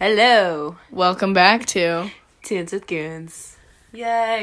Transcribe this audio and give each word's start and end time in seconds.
Hello, 0.00 0.76
Welcome 0.90 1.34
back 1.34 1.66
to. 1.66 2.10
Toons 2.42 2.72
with 2.72 2.86
Goons. 2.86 3.58
Yay! 3.92 4.40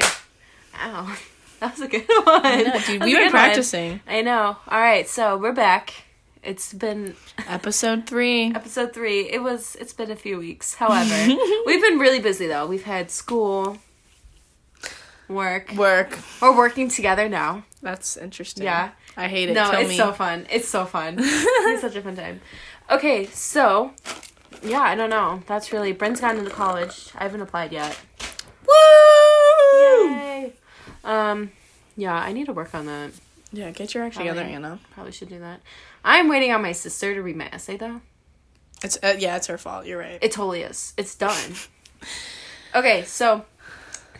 Ow, 0.80 1.16
that 1.60 1.72
was 1.72 1.80
a 1.80 1.88
good 1.88 2.06
one. 2.08 2.46
I 2.46 2.62
know, 2.62 2.78
dude, 2.78 2.88
we've 2.88 2.94
a 2.94 2.98
been 3.00 3.08
good 3.10 3.22
one. 3.22 3.30
practicing. 3.32 4.00
I 4.06 4.22
know. 4.22 4.56
All 4.68 4.78
right, 4.80 5.08
so 5.08 5.36
we're 5.36 5.52
back. 5.52 5.94
It's 6.44 6.72
been 6.72 7.16
Episode 7.48 8.06
three. 8.06 8.54
episode 8.54 8.94
three. 8.94 9.28
It 9.30 9.42
was. 9.42 9.76
It's 9.80 9.92
been 9.92 10.12
a 10.12 10.16
few 10.16 10.38
weeks. 10.38 10.74
However, 10.74 11.34
we've 11.66 11.82
been 11.82 11.98
really 11.98 12.20
busy 12.20 12.46
though. 12.46 12.66
We've 12.68 12.84
had 12.84 13.10
school, 13.10 13.78
work. 15.28 15.72
Work. 15.72 16.16
We're 16.40 16.56
working 16.56 16.88
together 16.88 17.28
now. 17.28 17.64
That's 17.82 18.16
interesting. 18.16 18.62
Yeah. 18.62 18.90
I 19.16 19.26
hate 19.26 19.48
it. 19.50 19.54
No, 19.54 19.68
Kill 19.72 19.80
it's 19.80 19.88
me. 19.88 19.96
so 19.96 20.12
fun. 20.12 20.46
It's 20.48 20.68
so 20.68 20.84
fun. 20.84 21.16
it's 21.18 21.80
such 21.80 21.96
a 21.96 22.02
fun 22.02 22.14
time. 22.14 22.40
Okay, 22.88 23.26
so 23.26 23.90
yeah, 24.62 24.80
I 24.80 24.94
don't 24.94 25.10
know. 25.10 25.42
That's 25.46 25.72
really 25.72 25.94
Brynne's 25.94 26.20
gotten 26.20 26.38
into 26.38 26.50
college. 26.50 27.10
I 27.14 27.24
haven't 27.24 27.40
applied 27.40 27.72
yet. 27.72 27.98
Woo! 28.66 29.78
Yay! 29.78 30.52
Um, 31.04 31.52
yeah, 31.96 32.14
I 32.14 32.32
need 32.32 32.46
to 32.46 32.52
work 32.52 32.74
on 32.74 32.86
that. 32.86 33.12
Yeah, 33.52 33.70
get 33.70 33.94
your 33.94 34.04
act 34.04 34.16
together, 34.16 34.40
Probably. 34.40 34.54
Anna. 34.54 34.78
Probably 34.92 35.12
should 35.12 35.28
do 35.28 35.38
that. 35.38 35.60
I'm 36.04 36.28
waiting 36.28 36.52
on 36.52 36.62
my 36.62 36.72
sister 36.72 37.14
to 37.14 37.22
read 37.22 37.36
my 37.36 37.48
essay 37.52 37.76
though. 37.76 38.00
It's 38.82 38.98
uh, 39.02 39.16
yeah, 39.18 39.36
it's 39.36 39.46
her 39.46 39.58
fault. 39.58 39.86
You're 39.86 39.98
right. 39.98 40.18
It 40.22 40.32
totally 40.32 40.62
is. 40.62 40.92
It's 40.96 41.14
done. 41.14 41.54
okay, 42.74 43.04
so 43.04 43.44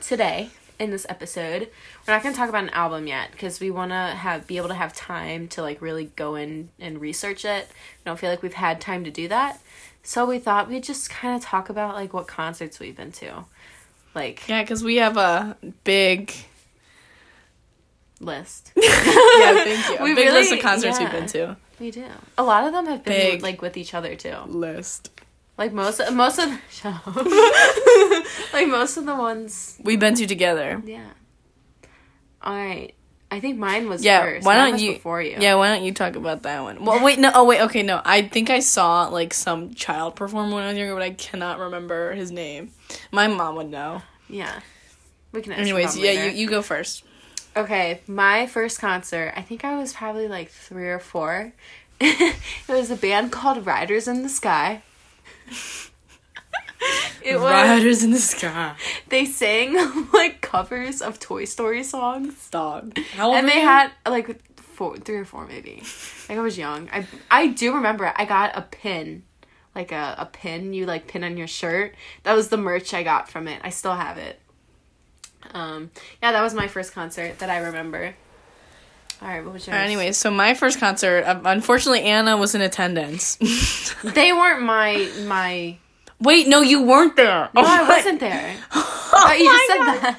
today 0.01 0.51
in 0.79 0.91
this 0.91 1.07
episode, 1.09 1.69
we're 2.07 2.15
not 2.15 2.23
going 2.23 2.35
to 2.35 2.39
talk 2.39 2.49
about 2.49 2.65
an 2.65 2.71
album 2.71 3.07
yet 3.07 3.31
because 3.33 3.61
we 3.61 3.71
want 3.71 3.91
to 3.91 3.97
have 3.97 4.47
be 4.47 4.57
able 4.57 4.69
to 4.69 4.75
have 4.75 4.95
time 4.95 5.49
to 5.49 5.63
like 5.63 5.83
really 5.83 6.07
go 6.17 6.35
in 6.35 6.71
and 6.79 7.01
research 7.01 7.45
it. 7.45 7.69
We 7.69 8.05
don't 8.07 8.19
feel 8.19 8.31
like 8.31 8.43
we've 8.43 8.55
had 8.55 8.81
time 8.81 9.05
to 9.05 9.11
do 9.11 9.29
that. 9.29 9.61
So 10.09 10.25
we 10.25 10.39
thought 10.39 10.71
we'd 10.71 10.85
just 10.85 11.11
kind 11.11 11.37
of 11.37 11.43
talk 11.43 11.69
about 11.69 11.95
like 11.95 12.15
what 12.15 12.27
concerts 12.27 12.81
we've 12.81 12.97
been 12.97 13.13
to. 13.13 13.45
Like 14.15 14.49
yeah, 14.49 14.63
because 14.63 14.83
we 14.83 14.97
have 14.97 15.19
a 15.19 15.59
big 15.85 16.33
list. 18.19 18.73
yeah, 18.75 18.89
thank 18.89 19.89
you. 19.91 19.99
We 20.03 20.13
a 20.13 20.17
big 20.17 20.33
list 20.33 20.51
of 20.51 20.61
concerts 20.61 20.99
we've 20.99 21.11
been 21.11 21.27
to. 21.27 21.59
we 21.79 21.91
do. 21.91 22.07
A 22.39 22.43
lot 22.43 22.67
of 22.67 22.73
them 22.73 22.87
have 22.87 23.05
been 23.05 23.33
Big. 23.33 23.43
like 23.43 23.61
with 23.61 23.77
each 23.77 23.93
other 23.93 24.17
too. 24.17 24.35
List. 24.47 25.11
Like 25.59 25.75
most 25.75 26.01
most 26.15 26.39
of 26.39 26.49
like 28.55 28.67
most 28.67 28.97
of 28.97 29.05
the 29.05 29.15
ones 29.15 29.79
We've 29.85 30.01
been 30.01 30.15
to 30.15 30.27
together. 30.27 30.83
Yeah. 30.87 31.11
All 32.41 32.55
right. 32.55 32.95
I 33.31 33.41
think 33.41 33.59
mine 33.59 33.89
was 33.89 34.03
Yeah, 34.05 34.23
first. 34.23 34.47
why 34.47 34.55
don't 34.57 34.73
was 34.73 34.83
you? 34.83 34.93
before 34.95 35.21
you? 35.21 35.37
Yeah, 35.39 35.57
why 35.57 35.69
don't 35.69 35.85
you 35.85 35.93
talk 35.93 36.17
about 36.17 36.43
that 36.45 36.63
one? 36.63 36.85
Well, 36.85 37.05
wait, 37.05 37.19
no. 37.19 37.31
Oh, 37.35 37.45
wait. 37.45 37.61
Okay, 37.63 37.83
no. 37.83 38.01
I 38.05 38.23
think 38.23 38.49
I 38.49 38.61
saw 38.61 39.09
like 39.09 39.35
some 39.35 39.75
child 39.75 40.17
perform 40.17 40.51
when 40.51 40.63
I 40.63 40.69
was 40.69 40.79
younger, 40.79 40.95
but 40.95 41.03
I 41.03 41.11
cannot 41.11 41.59
remember 41.59 42.15
his 42.15 42.31
name. 42.31 42.71
My 43.13 43.27
mom 43.29 43.57
would 43.57 43.71
know. 43.71 44.03
Yeah. 44.29 44.61
We 45.33 45.43
can. 45.43 45.53
Ask 45.53 45.61
Anyways, 45.61 45.97
yeah, 45.99 46.27
you 46.27 46.31
you 46.31 46.49
go 46.49 46.63
first. 46.63 47.05
Okay, 47.57 48.01
my 48.07 48.47
first 48.47 48.81
concert. 48.81 49.33
I 49.37 49.43
think 49.43 49.65
I 49.65 49.77
was 49.77 49.93
probably 49.93 50.29
like 50.29 50.51
three 50.51 50.89
or 50.89 50.99
four. 50.99 51.53
it 52.01 52.37
was 52.69 52.91
a 52.91 52.97
band 52.97 53.33
called 53.33 53.67
Riders 53.67 54.09
in 54.09 54.23
the 54.23 54.29
Sky. 54.29 54.83
it 57.25 57.37
was. 57.37 57.53
Riders 57.53 58.03
in 58.03 58.11
the 58.11 58.19
sky. 58.19 58.75
They 59.09 59.25
sang 59.25 59.77
like 60.13 60.41
covers 60.41 61.03
of 61.03 61.19
Toy 61.19 61.45
Story 61.45 61.83
songs. 61.83 62.49
Dog. 62.51 62.99
How 63.15 63.29
old 63.29 63.37
and 63.37 63.49
they 63.49 63.61
you? 63.61 63.67
had 63.67 63.91
like 64.07 64.41
four, 64.57 64.97
three 64.97 65.17
or 65.17 65.25
four 65.25 65.47
maybe. 65.47 65.83
Like 66.29 66.39
I 66.39 66.41
was 66.41 66.57
young. 66.57 66.89
I 66.93 67.07
I 67.31 67.49
do 67.49 67.75
remember. 67.75 68.13
I 68.15 68.25
got 68.25 68.57
a 68.57 68.63
pin, 68.63 69.25
like 69.75 69.93
a 69.93 70.15
a 70.19 70.27
pin 70.27 70.73
you 70.73 70.87
like 70.87 71.09
pin 71.09 71.25
on 71.25 71.37
your 71.37 71.49
shirt. 71.49 71.95
That 72.23 72.35
was 72.35 72.49
the 72.49 72.57
merch 72.57 72.95
I 72.95 73.03
got 73.03 73.29
from 73.29 73.49
it. 73.49 73.61
I 73.65 73.71
still 73.71 73.95
have 73.95 74.19
it. 74.19 74.41
Um, 75.55 75.91
yeah, 76.23 76.33
that 76.33 76.43
was 76.43 76.55
my 76.55 76.69
first 76.69 76.93
concert 76.93 77.39
that 77.39 77.51
I 77.51 77.59
remember. 77.59 78.15
All 79.21 79.29
right, 79.29 79.45
what 79.45 79.55
was 79.55 79.67
yours? 79.67 79.75
Anyways, 79.77 80.17
so 80.17 80.31
my 80.31 80.55
first 80.55 80.79
concert, 80.79 81.25
uh, 81.25 81.41
unfortunately, 81.45 82.03
Anna 82.03 82.37
was 82.37 82.55
in 82.55 82.61
attendance. 82.61 83.37
they 84.05 84.33
weren't 84.33 84.63
my 84.63 85.11
my. 85.27 85.77
Wait, 86.21 86.49
no, 86.49 86.61
you 86.63 86.83
weren't 86.83 87.17
there. 87.17 87.49
No, 87.55 87.63
Oh 87.63 87.65
I 87.67 87.89
wasn't 87.89 88.21
there. 88.21 88.57
Oh 89.11 89.33
you 89.33 89.45
just 89.45 89.67
said 89.67 90.15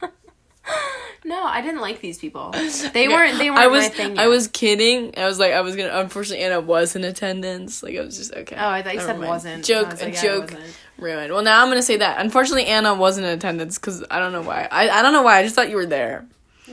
that. 0.00 0.10
no, 1.24 1.44
I 1.44 1.60
didn't 1.60 1.80
like 1.80 2.00
these 2.00 2.18
people. 2.18 2.52
They 2.92 3.08
weren't. 3.08 3.38
They 3.38 3.50
weren't 3.50 3.62
I 3.62 3.66
was, 3.66 3.84
my 3.84 3.88
thing. 3.90 4.18
I 4.18 4.22
yet. 4.22 4.28
was 4.28 4.48
kidding. 4.48 5.14
I 5.18 5.26
was 5.26 5.38
like, 5.38 5.52
I 5.52 5.60
was 5.60 5.76
gonna. 5.76 5.90
Unfortunately, 5.92 6.42
Anna 6.44 6.60
was 6.60 6.96
in 6.96 7.04
attendance. 7.04 7.82
Like, 7.82 7.96
I 7.96 8.00
was 8.00 8.16
just 8.16 8.32
okay. 8.34 8.56
Oh, 8.58 8.68
I 8.68 8.82
thought 8.82 8.94
you 8.94 9.00
said 9.00 9.18
mind. 9.18 9.28
wasn't. 9.28 9.58
I 9.58 9.62
Joke, 9.62 9.90
was 9.90 10.00
a 10.00 10.04
like, 10.06 10.20
joke, 10.20 10.54
ruined. 10.98 11.32
Well, 11.32 11.42
now 11.42 11.62
I'm 11.62 11.68
gonna 11.68 11.82
say 11.82 11.98
that. 11.98 12.20
Unfortunately, 12.20 12.64
Anna 12.66 12.94
wasn't 12.94 13.26
in 13.26 13.32
attendance 13.34 13.78
because 13.78 14.02
I 14.10 14.18
don't 14.18 14.32
know 14.32 14.42
why. 14.42 14.66
I, 14.70 14.88
I 14.88 15.02
don't 15.02 15.12
know 15.12 15.22
why. 15.22 15.38
I 15.38 15.42
just 15.42 15.54
thought 15.54 15.68
you 15.68 15.76
were 15.76 15.86
there. 15.86 16.26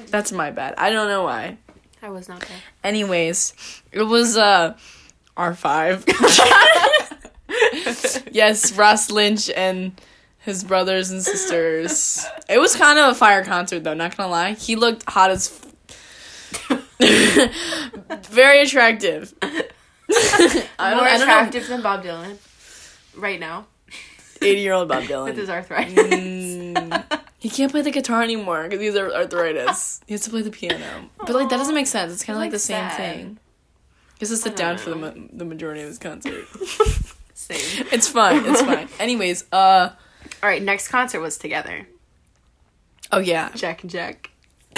That's 0.08 0.32
my 0.32 0.50
bad. 0.52 0.76
I 0.78 0.90
don't 0.92 1.10
know 1.10 1.24
why. 1.24 1.58
I 2.02 2.10
was 2.10 2.30
not 2.30 2.40
there. 2.42 2.58
Anyways, 2.84 3.54
it 3.92 4.04
was 4.04 4.38
uh 4.38 4.76
R5. 5.38 6.92
yes, 8.32 8.74
Ross 8.74 9.10
Lynch 9.12 9.50
and 9.50 10.00
his 10.40 10.64
brothers 10.64 11.12
and 11.12 11.22
sisters. 11.24 12.26
It 12.50 12.60
was 12.60 12.76
kind 12.76 13.00
of 13.00 13.12
a 13.12 13.16
fire 13.16 13.44
concert 13.44 13.84
though, 13.84 13.94
not 13.94 14.16
gonna 14.16 14.30
lie. 14.32 14.54
He 14.54 14.76
looked 14.76 15.10
hot 15.10 15.32
as 15.32 15.48
f- 15.50 16.82
very 18.30 18.62
attractive. 18.62 19.34
I 19.42 20.92
don't, 20.92 20.98
More 20.98 21.06
know. 21.06 21.16
attractive 21.16 21.68
than 21.68 21.82
Bob 21.82 22.04
Dylan 22.04 22.38
right 23.16 23.40
now 23.40 23.66
80 24.42 24.62
year 24.62 24.74
old 24.74 24.88
Bob 24.88 25.04
Dylan. 25.04 25.26
with 25.26 25.38
his 25.38 25.50
arthritis. 25.50 25.94
Mm, 25.96 27.04
he 27.40 27.50
can't 27.50 27.72
play 27.72 27.82
the 27.82 27.92
guitar 27.92 28.22
anymore 28.22 28.64
because 28.64 28.80
he 28.80 28.86
has 28.88 28.96
arthritis. 28.98 30.02
He 30.08 30.14
has 30.14 30.22
to 30.22 30.30
play 30.30 30.42
the 30.42 30.52
piano. 30.52 31.10
But 31.18 31.30
like 31.30 31.50
that 31.50 31.58
doesn't 31.58 31.74
make 31.76 31.88
sense. 31.88 32.14
It's 32.14 32.24
kind 32.24 32.36
of 32.38 32.42
like 32.42 32.52
the 32.52 32.60
same 32.60 32.88
sad. 32.90 32.98
thing. 32.98 33.40
He 34.20 34.20
has 34.22 34.30
to 34.30 34.38
sit 34.38 34.56
down 34.56 34.78
don't 34.78 34.84
for 34.84 34.90
the 34.92 35.28
the 35.34 35.46
majority 35.46 35.82
of 35.82 35.88
his 35.88 35.98
concert. 35.98 36.46
Same. 37.36 37.86
it's 37.92 38.08
fine. 38.08 38.44
It's 38.46 38.62
fine. 38.62 38.88
Anyways, 39.00 39.46
uh, 39.52 39.90
All 40.42 40.50
right, 40.50 40.62
next 40.64 40.88
concert 40.88 41.20
was 41.20 41.38
together. 41.38 41.88
oh 43.12 43.20
yeah, 43.20 43.52
Jack 43.54 43.84
and 43.84 43.92
Jack. 43.92 44.32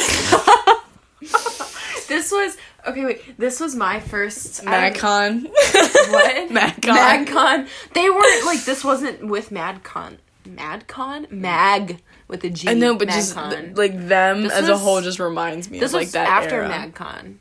this 2.07 2.31
was 2.31 2.57
okay. 2.87 3.05
Wait, 3.05 3.37
this 3.37 3.59
was 3.59 3.75
my 3.75 3.99
first 3.99 4.63
MadCon. 4.65 5.45
What? 5.47 6.49
MadCon. 6.49 7.25
MadCon. 7.25 7.67
They 7.93 8.09
weren't 8.09 8.45
like 8.45 8.63
this. 8.65 8.83
Wasn't 8.83 9.25
with 9.27 9.49
MadCon. 9.51 10.17
MadCon. 10.47 11.31
Mag 11.31 12.01
with 12.27 12.43
a 12.43 12.49
G. 12.49 12.69
I 12.69 12.73
know, 12.73 12.95
but 12.95 13.09
just 13.09 13.35
MadCon. 13.35 13.49
th- 13.51 13.77
like 13.77 14.07
them 14.07 14.43
This 14.43 14.53
as 14.53 14.69
a 14.69 14.77
whole 14.77 15.01
just 15.01 15.19
reminds 15.19 15.69
me 15.69 15.79
this 15.79 15.91
of 15.91 15.95
like 15.95 16.05
was 16.07 16.11
that 16.13 16.27
after 16.27 16.61
era. 16.63 16.69
MadCon. 16.69 17.35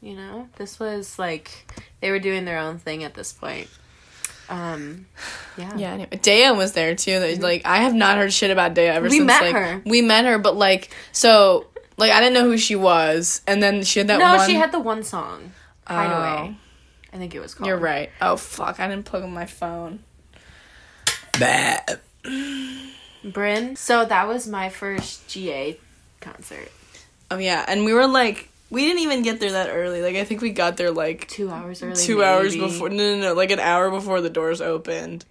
You 0.00 0.14
know, 0.16 0.48
this 0.56 0.78
was 0.80 1.18
like 1.18 1.50
they 2.00 2.10
were 2.10 2.18
doing 2.20 2.44
their 2.44 2.58
own 2.58 2.78
thing 2.78 3.04
at 3.04 3.14
this 3.14 3.32
point. 3.32 3.68
Um, 4.50 5.06
yeah. 5.56 5.76
Yeah, 5.76 5.92
anyway, 5.92 6.08
Daya 6.12 6.56
was 6.56 6.72
there 6.72 6.94
too. 6.94 7.18
That, 7.20 7.40
Like 7.40 7.62
I 7.66 7.78
have 7.78 7.94
not 7.94 8.16
heard 8.16 8.32
shit 8.32 8.50
about 8.50 8.74
Daya 8.74 8.94
ever 8.94 9.08
We 9.08 9.18
since 9.18 9.26
met 9.26 9.42
like 9.42 9.52
her. 9.54 9.82
we 9.84 10.00
met 10.02 10.24
her, 10.24 10.38
but 10.38 10.56
like 10.56 10.90
so 11.12 11.66
like 11.96 12.12
I 12.12 12.20
didn't 12.20 12.34
know 12.34 12.44
who 12.44 12.56
she 12.56 12.76
was, 12.76 13.42
and 13.46 13.62
then 13.62 13.82
she 13.82 13.98
had 14.00 14.08
that 14.08 14.18
No, 14.18 14.36
one. 14.36 14.48
she 14.48 14.54
had 14.54 14.72
the 14.72 14.80
one 14.80 15.02
song, 15.02 15.52
Hideaway. 15.86 16.54
Oh. 16.54 16.56
I 17.12 17.16
think 17.16 17.34
it 17.34 17.40
was 17.40 17.54
called. 17.54 17.68
You're 17.68 17.76
right. 17.78 18.10
Oh 18.22 18.36
fuck! 18.36 18.80
I 18.80 18.88
didn't 18.88 19.04
plug 19.06 19.24
in 19.24 19.32
my 19.32 19.46
phone. 19.46 20.00
Bad. 21.38 22.00
Brynne. 23.24 23.76
So 23.76 24.04
that 24.04 24.28
was 24.28 24.46
my 24.46 24.68
first 24.68 25.28
GA 25.28 25.78
concert. 26.20 26.70
Oh 27.30 27.38
yeah, 27.38 27.64
and 27.68 27.84
we 27.84 27.92
were 27.92 28.06
like, 28.06 28.47
we 28.70 28.84
didn't 28.84 29.00
even 29.02 29.22
get 29.22 29.40
there 29.40 29.52
that 29.52 29.70
early. 29.70 30.02
Like 30.02 30.16
I 30.16 30.24
think 30.24 30.40
we 30.40 30.50
got 30.50 30.76
there 30.76 30.90
like 30.90 31.26
Two 31.28 31.50
hours 31.50 31.82
early. 31.82 31.96
two 31.96 32.22
hours 32.22 32.54
before. 32.56 32.90
No, 32.90 33.16
no, 33.16 33.20
no, 33.20 33.32
like 33.34 33.50
an 33.50 33.60
hour 33.60 33.90
before 33.90 34.20
the 34.20 34.30
doors 34.30 34.60
opened. 34.60 35.24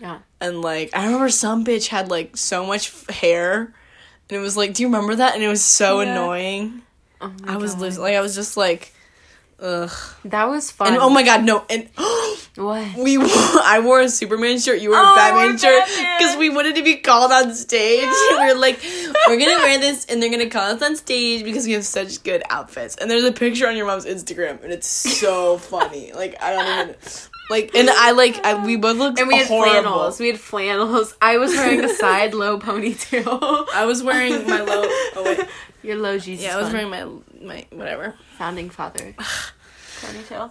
Yeah. 0.00 0.20
And 0.40 0.60
like 0.62 0.90
I 0.94 1.06
remember 1.06 1.28
some 1.28 1.64
bitch 1.64 1.88
had 1.88 2.08
like 2.10 2.36
so 2.36 2.64
much 2.66 2.88
f- 2.88 3.08
hair, 3.16 3.72
and 4.28 4.36
it 4.36 4.40
was 4.40 4.56
like, 4.56 4.74
do 4.74 4.82
you 4.82 4.88
remember 4.88 5.16
that? 5.16 5.34
And 5.34 5.42
it 5.42 5.48
was 5.48 5.64
so 5.64 6.00
Yeah. 6.00 6.12
annoying. 6.12 6.82
Oh 7.20 7.32
I 7.46 7.56
was 7.56 7.72
God. 7.74 7.80
losing. 7.82 8.02
Like 8.02 8.14
I 8.14 8.20
was 8.20 8.34
just 8.34 8.56
like, 8.56 8.93
ugh. 9.60 9.90
That 10.24 10.44
was 10.48 10.70
fun. 10.70 10.88
And 10.88 10.96
oh 10.98 11.10
my 11.10 11.22
god, 11.22 11.44
no! 11.44 11.64
And 11.70 11.88
What? 12.56 12.96
we, 12.96 13.18
I 13.20 13.80
wore 13.82 14.00
a 14.00 14.08
Superman 14.08 14.58
shirt. 14.60 14.80
You 14.80 14.90
wore 14.90 14.98
Oh, 15.00 15.12
a 15.12 15.16
Batman 15.16 15.58
shirt 15.58 15.84
because 16.18 16.36
we 16.36 16.50
wanted 16.50 16.76
to 16.76 16.84
be 16.84 16.96
called 16.96 17.32
on 17.32 17.52
stage. 17.54 18.02
we 18.30 18.36
were 18.46 18.54
like, 18.54 18.80
we're 19.26 19.38
gonna 19.38 19.58
wear 19.58 19.78
this, 19.80 20.04
and 20.06 20.22
they're 20.22 20.30
gonna 20.30 20.48
call 20.50 20.70
us 20.74 20.80
on 20.82 20.94
stage 20.96 21.42
because 21.44 21.66
we 21.66 21.72
have 21.72 21.84
such 21.84 22.22
good 22.22 22.42
outfits. 22.50 22.96
And 22.96 23.10
there's 23.10 23.24
a 23.24 23.32
picture 23.32 23.66
on 23.68 23.76
your 23.76 23.86
mom's 23.86 24.06
Instagram, 24.06 24.62
and 24.62 24.72
it's 24.72 24.86
so 24.88 25.58
funny. 25.58 26.12
Like 26.12 26.40
I 26.40 26.52
don't 26.52 26.88
even 26.90 26.96
like, 27.50 27.74
and 27.74 27.90
I 27.90 28.12
like 28.12 28.44
I, 28.46 28.64
we 28.64 28.76
both 28.76 28.96
looked 28.96 29.18
And 29.18 29.28
we 29.28 29.36
had 29.36 29.46
horrible. 29.48 29.72
flannels. 29.82 30.20
We 30.20 30.28
had 30.28 30.40
flannels. 30.40 31.14
I 31.20 31.36
was 31.38 31.50
wearing 31.54 31.84
a 31.84 31.92
side 31.92 32.34
low 32.34 32.58
ponytail. 32.58 33.66
I 33.74 33.84
was 33.84 34.02
wearing 34.02 34.46
my 34.48 34.60
low. 34.60 34.82
Oh 35.16 35.22
wait, 35.24 35.40
Your 35.84 35.96
low 35.96 36.18
Jesus. 36.18 36.44
yeah, 36.44 36.54
I 36.54 36.56
was 36.60 36.70
fun. 36.72 36.90
wearing 36.90 37.20
my 37.40 37.46
my 37.46 37.66
whatever. 37.70 38.14
founding 38.38 38.70
father 38.70 39.14
ponytail. 40.00 40.50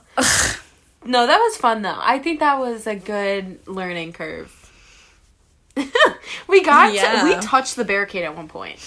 No, 1.06 1.28
that 1.28 1.38
was 1.38 1.58
fun 1.58 1.82
though. 1.82 1.98
I 2.00 2.20
think 2.20 2.40
that 2.40 2.60
was 2.60 2.88
a 2.88 2.96
good 2.96 3.60
learning 3.68 4.14
curve. 4.14 4.52
we 6.48 6.64
got 6.64 6.92
to, 6.94 7.24
we 7.26 7.36
touched 7.42 7.76
the 7.76 7.84
barricade 7.86 8.24
at 8.24 8.36
one 8.36 8.48
point 8.48 8.80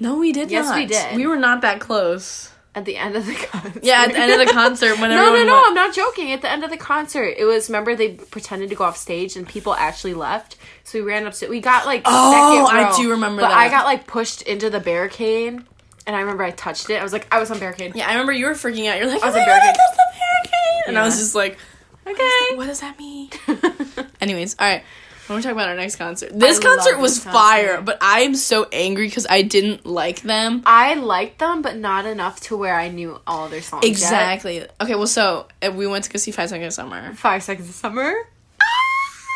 No, 0.00 0.16
we 0.18 0.32
did 0.32 0.50
Yes, 0.50 0.66
not. 0.66 0.76
we 0.76 0.86
did. 0.86 1.16
We 1.16 1.26
were 1.26 1.36
not 1.36 1.60
that 1.62 1.78
close. 1.80 2.50
at 2.74 2.84
the 2.84 2.96
end 2.96 3.14
of 3.14 3.24
the 3.26 3.34
concert. 3.50 3.84
Yeah, 3.84 4.02
at 4.02 4.12
the 4.12 4.18
end 4.18 4.32
of 4.32 4.46
the 4.46 4.52
concert 4.52 4.98
when 4.98 5.10
no, 5.10 5.16
no, 5.16 5.44
no! 5.44 5.54
went- 5.54 5.66
I'm 5.68 5.74
not 5.74 5.94
joking. 5.94 6.32
At 6.32 6.42
the 6.42 6.50
end 6.50 6.64
of 6.64 6.70
the 6.70 6.76
concert, 6.76 7.34
it 7.38 7.44
was 7.44 7.68
remember 7.68 7.94
they 7.94 8.14
pretended 8.14 8.70
to 8.70 8.74
go 8.74 8.82
off 8.84 8.96
stage 8.96 9.36
and 9.36 9.46
people 9.48 9.72
actually 9.74 10.14
left. 10.14 10.56
So 10.84 10.98
we 10.98 11.04
ran 11.04 11.26
upstairs. 11.26 11.48
We 11.50 11.60
got 11.60 11.86
like 11.86 12.02
Oh, 12.06 12.66
second 12.66 12.76
I 12.86 12.96
do 12.96 13.10
remember 13.12 13.42
but 13.42 13.48
that. 13.50 13.56
I 13.56 13.68
got 13.68 13.84
like 13.86 14.06
pushed 14.08 14.42
into 14.42 14.68
the 14.68 14.80
barricade, 14.80 15.60
and 16.06 16.14
I 16.16 16.20
remember 16.20 16.44
I 16.44 16.50
touched 16.50 16.90
it. 16.90 16.94
I 17.00 17.02
was 17.02 17.12
like, 17.12 17.26
I 17.32 17.38
was 17.40 17.50
on 17.50 17.58
barricade. 17.58 17.92
Yeah, 17.94 18.06
I 18.08 18.12
remember 18.12 18.32
you 18.32 18.46
were 18.46 18.52
freaking 18.52 18.88
out. 18.90 18.98
You're 18.98 19.06
like, 19.08 19.22
I 19.22 19.26
was 19.26 19.34
oh 19.34 19.38
a 19.38 19.40
my 19.40 19.46
God, 19.46 19.60
barricade. 19.60 19.76
that's 19.76 19.96
the 19.96 20.18
barricade. 20.18 20.88
And 20.88 20.98
I 20.98 21.04
was 21.04 21.18
just 21.18 21.34
like, 21.34 21.58
Okay. 22.06 22.56
what 22.56 22.66
does 22.66 22.80
that 22.80 22.98
mean? 22.98 23.30
Anyways, 24.20 24.56
all 24.58 24.66
right. 24.66 24.82
When 25.28 25.36
we 25.36 25.42
talk 25.42 25.52
about 25.52 25.68
our 25.68 25.76
next 25.76 25.96
concert, 25.96 26.30
this 26.38 26.58
I 26.58 26.62
concert 26.62 26.98
was 26.98 27.22
this 27.22 27.32
fire, 27.32 27.80
but 27.80 27.96
I 28.02 28.22
am 28.22 28.34
so 28.34 28.66
angry 28.72 29.06
because 29.06 29.24
I 29.30 29.42
didn't 29.42 29.86
like 29.86 30.20
them. 30.22 30.62
I 30.66 30.94
liked 30.94 31.38
them, 31.38 31.62
but 31.62 31.76
not 31.76 32.06
enough 32.06 32.40
to 32.40 32.56
where 32.56 32.74
I 32.74 32.88
knew 32.88 33.20
all 33.24 33.48
their 33.48 33.62
songs. 33.62 33.84
yet. 33.84 33.90
Exactly. 33.92 34.66
Okay, 34.80 34.96
well, 34.96 35.06
so 35.06 35.46
uh, 35.64 35.70
we 35.70 35.86
went 35.86 36.04
to 36.04 36.10
go 36.10 36.18
see 36.18 36.32
Five 36.32 36.48
Seconds 36.48 36.66
of 36.76 36.84
Summer. 36.84 37.14
Five 37.14 37.44
Seconds 37.44 37.68
of 37.68 37.74
Summer. 37.76 38.12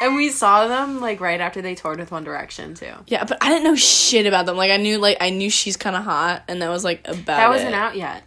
And 0.02 0.14
we 0.14 0.30
saw 0.30 0.66
them 0.68 1.00
like 1.00 1.20
right 1.20 1.40
after 1.40 1.62
they 1.62 1.74
toured 1.74 1.98
with 1.98 2.10
One 2.10 2.24
Direction 2.24 2.74
too. 2.74 2.92
Yeah, 3.06 3.24
but 3.24 3.38
I 3.42 3.48
didn't 3.48 3.64
know 3.64 3.76
shit 3.76 4.26
about 4.26 4.44
them. 4.46 4.56
Like 4.56 4.70
I 4.70 4.76
knew, 4.76 4.98
like 4.98 5.16
I 5.20 5.30
knew 5.30 5.48
she's 5.50 5.76
kind 5.76 5.96
of 5.96 6.04
hot, 6.04 6.42
and 6.48 6.60
that 6.62 6.68
was 6.68 6.84
like 6.84 7.00
about 7.08 7.26
That 7.26 7.48
wasn't 7.48 7.70
it. 7.70 7.74
out 7.74 7.96
yet. 7.96 8.22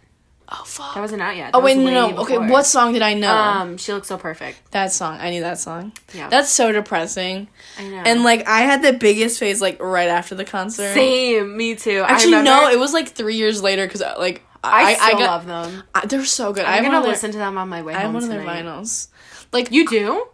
Oh 0.52 0.64
fuck. 0.66 0.94
That 0.94 1.00
wasn't 1.00 1.22
out 1.22 1.36
yet. 1.36 1.52
oh 1.54 1.60
wait, 1.60 1.76
no, 1.78 1.90
no. 1.92 2.08
way 2.08 2.14
Okay, 2.22 2.38
what 2.38 2.66
song 2.66 2.92
did 2.92 3.02
I 3.02 3.14
know? 3.14 3.32
Um, 3.32 3.76
she 3.76 3.92
looks 3.92 4.08
so 4.08 4.18
perfect. 4.18 4.58
that 4.72 4.90
song. 4.92 5.18
I 5.20 5.30
knew 5.30 5.42
that 5.42 5.58
song. 5.60 5.92
Yeah, 6.12 6.28
That's 6.28 6.50
so 6.50 6.72
depressing. 6.72 7.46
I 7.78 7.86
know. 7.86 8.02
And 8.04 8.24
like 8.24 8.48
I 8.48 8.62
had 8.62 8.82
the 8.82 8.92
biggest 8.92 9.38
phase 9.38 9.60
like 9.60 9.80
right 9.80 10.08
after 10.08 10.34
the 10.34 10.44
concert. 10.44 10.92
same, 10.92 11.56
me 11.56 11.76
too. 11.76 12.02
Actually, 12.04 12.34
I 12.34 12.42
no, 12.42 12.68
it 12.68 12.80
was 12.80 12.92
like 12.92 13.10
three 13.10 13.36
years 13.36 13.62
later 13.62 13.86
because 13.86 14.02
like 14.18 14.42
I, 14.64 14.82
I, 14.82 14.94
still 14.94 15.06
I 15.06 15.12
got 15.12 15.20
love 15.20 15.46
them. 15.46 15.82
I, 15.94 16.06
they're 16.06 16.24
so 16.24 16.52
good. 16.52 16.64
I 16.64 16.78
I'm 16.78 16.82
have 16.82 16.92
gonna 16.94 17.00
one 17.04 17.10
listen 17.10 17.30
to 17.30 17.38
them 17.38 17.56
on 17.56 17.68
my 17.68 17.82
way 17.82 17.94
I 17.94 18.00
have 18.00 18.12
one 18.12 18.24
of 18.24 18.28
their 18.28 18.42
vinyls. 18.44 19.06
Like 19.52 19.70
You 19.70 19.86
do? 19.86 20.26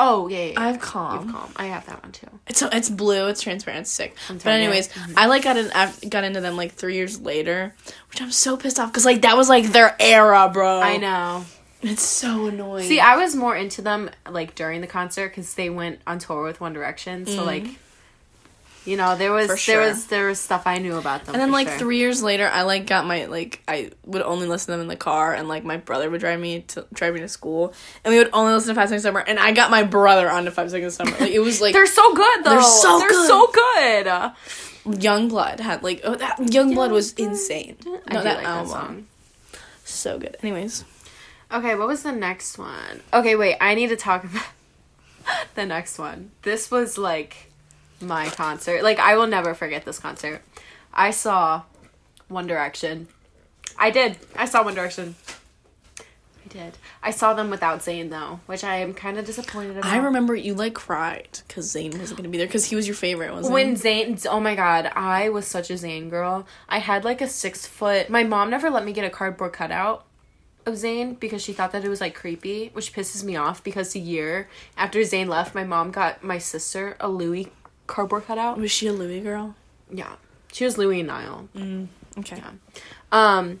Oh 0.00 0.28
yeah, 0.28 0.38
yeah, 0.38 0.44
yeah. 0.52 0.60
I 0.60 0.66
have 0.68 0.80
calm. 0.80 1.12
You 1.12 1.32
have 1.32 1.34
calm. 1.34 1.52
I 1.56 1.66
have 1.66 1.86
that 1.86 2.02
one 2.02 2.12
too. 2.12 2.28
It's 2.46 2.62
it's 2.62 2.88
blue. 2.88 3.26
It's 3.28 3.40
transparent. 3.40 3.82
It's 3.82 3.90
sick. 3.90 4.16
But 4.28 4.46
anyways, 4.46 4.88
mm-hmm. 4.88 5.18
I 5.18 5.26
like 5.26 5.42
got 5.42 5.56
in 5.56 6.08
got 6.08 6.24
into 6.24 6.40
them 6.40 6.56
like 6.56 6.72
three 6.72 6.94
years 6.94 7.20
later, 7.20 7.74
which 8.10 8.22
I'm 8.22 8.30
so 8.30 8.56
pissed 8.56 8.78
off 8.78 8.90
because 8.90 9.04
like 9.04 9.22
that 9.22 9.36
was 9.36 9.48
like 9.48 9.72
their 9.72 9.96
era, 9.98 10.48
bro. 10.52 10.80
I 10.80 10.98
know. 10.98 11.44
It's 11.80 12.02
so 12.02 12.46
annoying. 12.46 12.88
See, 12.88 13.00
I 13.00 13.16
was 13.16 13.36
more 13.36 13.56
into 13.56 13.82
them 13.82 14.10
like 14.28 14.54
during 14.54 14.80
the 14.80 14.86
concert 14.86 15.28
because 15.28 15.54
they 15.54 15.70
went 15.70 16.00
on 16.06 16.18
tour 16.18 16.42
with 16.42 16.60
One 16.60 16.72
Direction. 16.72 17.26
So 17.26 17.44
like, 17.44 17.64
mm-hmm. 17.64 17.74
You 18.88 18.96
know, 18.96 19.16
there 19.16 19.32
was 19.32 19.48
Mm-hmm. 19.50 19.70
There 19.70 19.80
was 19.80 20.06
there 20.06 20.26
was 20.28 20.40
stuff 20.40 20.62
I 20.66 20.78
knew 20.78 20.96
about 20.96 21.24
them. 21.24 21.34
and 21.34 21.42
then 21.42 21.50
like 21.52 21.68
sure. 21.68 21.78
three 21.78 21.98
years 21.98 22.22
later, 22.22 22.48
I 22.48 22.62
like 22.62 22.86
got 22.86 23.06
my 23.06 23.26
like 23.26 23.62
I 23.68 23.90
would 24.06 24.22
only 24.22 24.46
listen 24.46 24.66
to 24.66 24.72
them 24.72 24.80
in 24.80 24.88
the 24.88 24.96
car, 24.96 25.34
and 25.34 25.46
like 25.48 25.64
my 25.64 25.76
brother 25.76 26.08
would 26.10 26.20
drive 26.20 26.40
me 26.40 26.62
to 26.62 26.86
drive 26.92 27.14
me 27.14 27.20
to 27.20 27.28
school, 27.28 27.74
and 28.04 28.12
we 28.12 28.18
would 28.18 28.30
only 28.32 28.52
listen 28.54 28.70
to 28.70 28.74
Five 28.80 28.88
Seconds 28.88 29.04
of 29.04 29.08
Summer, 29.10 29.20
and 29.20 29.38
I 29.38 29.52
got 29.52 29.70
my 29.70 29.82
brother 29.82 30.30
onto 30.30 30.50
Five 30.50 30.70
Seconds 30.70 30.98
of 30.98 31.06
Summer. 31.06 31.16
Like 31.20 31.30
it 31.32 31.40
was 31.40 31.60
like 31.60 31.72
They're 31.74 31.86
so 31.86 32.14
good 32.14 32.44
though. 32.44 32.50
They're 32.50 32.62
so 32.62 32.98
They're 32.98 33.08
good. 33.08 33.28
so 33.28 33.52
good. 34.84 35.02
Young 35.02 35.28
Blood 35.28 35.60
had 35.60 35.82
like 35.82 36.00
oh 36.04 36.14
that 36.14 36.52
Young 36.52 36.72
Blood 36.74 36.90
was 36.92 37.12
insane. 37.14 37.76
I 37.86 38.14
No, 38.14 38.20
do 38.20 38.24
that 38.24 38.36
like 38.38 38.46
album 38.46 38.68
that 38.68 38.72
song. 38.72 39.06
so 39.84 40.18
good. 40.18 40.36
Anyways, 40.42 40.84
Okay, 41.52 41.74
what 41.74 41.88
was 41.88 42.02
the 42.02 42.12
next 42.12 42.58
one? 42.58 43.00
Okay, 43.12 43.34
wait, 43.36 43.56
I 43.60 43.74
need 43.74 43.88
to 43.88 43.96
talk 43.96 44.24
about 44.24 44.42
the 45.54 45.66
next 45.66 45.98
one. 45.98 46.30
This 46.42 46.70
was 46.70 46.96
like 46.98 47.47
my 48.00 48.28
concert. 48.28 48.82
Like 48.82 48.98
I 48.98 49.16
will 49.16 49.26
never 49.26 49.54
forget 49.54 49.84
this 49.84 49.98
concert. 49.98 50.42
I 50.92 51.10
saw 51.10 51.62
One 52.28 52.46
Direction. 52.46 53.08
I 53.78 53.90
did. 53.90 54.16
I 54.36 54.46
saw 54.46 54.64
One 54.64 54.74
Direction. 54.74 55.14
I 56.44 56.48
did. 56.48 56.78
I 57.02 57.10
saw 57.10 57.34
them 57.34 57.50
without 57.50 57.80
Zayn 57.80 58.10
though, 58.10 58.40
which 58.46 58.64
I 58.64 58.76
am 58.76 58.94
kind 58.94 59.18
of 59.18 59.26
disappointed 59.26 59.76
about. 59.76 59.90
I 59.90 59.98
remember 59.98 60.34
you 60.34 60.54
like 60.54 60.74
cried 60.74 61.40
because 61.46 61.72
Zayn 61.72 61.98
wasn't 61.98 62.16
gonna 62.16 62.28
be 62.28 62.38
there 62.38 62.46
because 62.46 62.66
he 62.66 62.76
was 62.76 62.86
your 62.86 62.96
favorite, 62.96 63.32
wasn't 63.32 63.52
when 63.52 63.70
he? 63.70 63.74
Zayn, 63.74 64.26
oh 64.28 64.40
my 64.40 64.54
god, 64.54 64.90
I 64.94 65.28
was 65.28 65.46
such 65.46 65.70
a 65.70 65.74
Zayn 65.74 66.10
girl. 66.10 66.46
I 66.68 66.78
had 66.78 67.04
like 67.04 67.20
a 67.20 67.28
six 67.28 67.66
foot. 67.66 68.08
My 68.08 68.24
mom 68.24 68.50
never 68.50 68.70
let 68.70 68.84
me 68.84 68.92
get 68.92 69.04
a 69.04 69.10
cardboard 69.10 69.52
cutout 69.52 70.06
of 70.68 70.74
Zayn 70.74 71.18
because 71.18 71.42
she 71.42 71.52
thought 71.52 71.72
that 71.72 71.84
it 71.84 71.88
was 71.88 72.00
like 72.00 72.14
creepy, 72.14 72.70
which 72.72 72.92
pisses 72.92 73.24
me 73.24 73.36
off 73.36 73.62
because 73.64 73.94
a 73.94 73.98
year 73.98 74.48
after 74.76 75.00
Zayn 75.00 75.26
left, 75.26 75.54
my 75.54 75.64
mom 75.64 75.90
got 75.90 76.22
my 76.22 76.38
sister 76.38 76.96
a 77.00 77.08
Louis 77.08 77.50
cardboard 77.88 78.26
cutout. 78.26 78.58
Was 78.58 78.70
she 78.70 78.86
a 78.86 78.92
Louis 78.92 79.20
girl? 79.20 79.56
Yeah, 79.90 80.14
she 80.52 80.64
was 80.64 80.78
Louis 80.78 81.00
and 81.00 81.08
Niall. 81.08 81.48
Okay. 82.18 82.40
Um, 83.10 83.60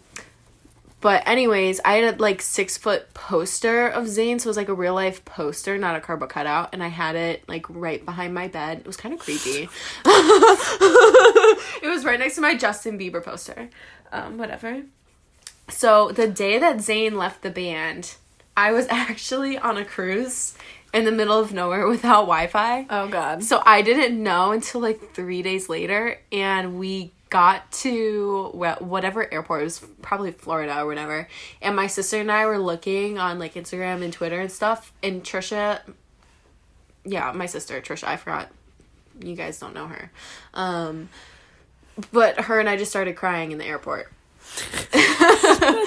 but 1.00 1.22
anyways, 1.26 1.80
I 1.84 1.94
had 1.94 2.14
a 2.14 2.16
like 2.20 2.42
six 2.42 2.76
foot 2.76 3.14
poster 3.14 3.88
of 3.88 4.06
Zayn, 4.06 4.40
so 4.40 4.46
it 4.46 4.50
was 4.50 4.56
like 4.56 4.68
a 4.68 4.74
real 4.74 4.94
life 4.94 5.24
poster, 5.24 5.78
not 5.78 5.94
a 5.94 6.00
cardboard 6.00 6.30
cutout, 6.30 6.70
and 6.72 6.82
I 6.82 6.88
had 6.88 7.14
it 7.14 7.48
like 7.48 7.66
right 7.68 8.04
behind 8.04 8.34
my 8.34 8.48
bed. 8.48 8.78
It 8.78 8.86
was 8.86 8.96
kind 8.96 9.14
of 9.14 9.20
creepy. 9.20 9.68
it 10.04 11.88
was 11.88 12.04
right 12.04 12.18
next 12.18 12.34
to 12.34 12.40
my 12.40 12.56
Justin 12.56 12.98
Bieber 12.98 13.22
poster. 13.22 13.70
Um, 14.10 14.38
whatever. 14.38 14.82
So 15.68 16.10
the 16.10 16.26
day 16.26 16.58
that 16.58 16.78
Zayn 16.78 17.12
left 17.12 17.42
the 17.42 17.50
band, 17.50 18.16
I 18.56 18.72
was 18.72 18.86
actually 18.90 19.56
on 19.56 19.76
a 19.76 19.84
cruise 19.84 20.54
in 20.92 21.04
the 21.04 21.12
middle 21.12 21.38
of 21.38 21.52
nowhere 21.52 21.86
without 21.88 22.22
Wi-Fi. 22.22 22.86
Oh 22.90 23.08
God. 23.08 23.44
So 23.44 23.62
I 23.64 23.82
didn't 23.82 24.22
know 24.22 24.52
until 24.52 24.80
like 24.80 25.12
three 25.14 25.42
days 25.42 25.68
later, 25.68 26.18
and 26.32 26.78
we 26.78 27.12
got 27.30 27.70
to 27.72 28.46
wh- 28.54 28.80
whatever 28.80 29.30
airport 29.32 29.60
it 29.60 29.64
was, 29.64 29.86
probably 30.00 30.32
Florida 30.32 30.80
or 30.80 30.86
whatever. 30.86 31.28
And 31.60 31.76
my 31.76 31.86
sister 31.86 32.18
and 32.18 32.32
I 32.32 32.46
were 32.46 32.58
looking 32.58 33.18
on 33.18 33.38
like 33.38 33.54
Instagram 33.54 34.02
and 34.02 34.12
Twitter 34.12 34.40
and 34.40 34.50
stuff. 34.50 34.92
And 35.02 35.22
Trisha, 35.22 35.80
yeah, 37.04 37.32
my 37.32 37.46
sister 37.46 37.80
Trisha, 37.80 38.04
I 38.04 38.16
forgot. 38.16 38.48
You 39.20 39.34
guys 39.34 39.58
don't 39.58 39.74
know 39.74 39.88
her, 39.88 40.12
um, 40.54 41.08
but 42.12 42.38
her 42.42 42.60
and 42.60 42.68
I 42.68 42.76
just 42.76 42.90
started 42.92 43.16
crying 43.16 43.50
in 43.50 43.58
the 43.58 43.64
airport. 43.64 44.12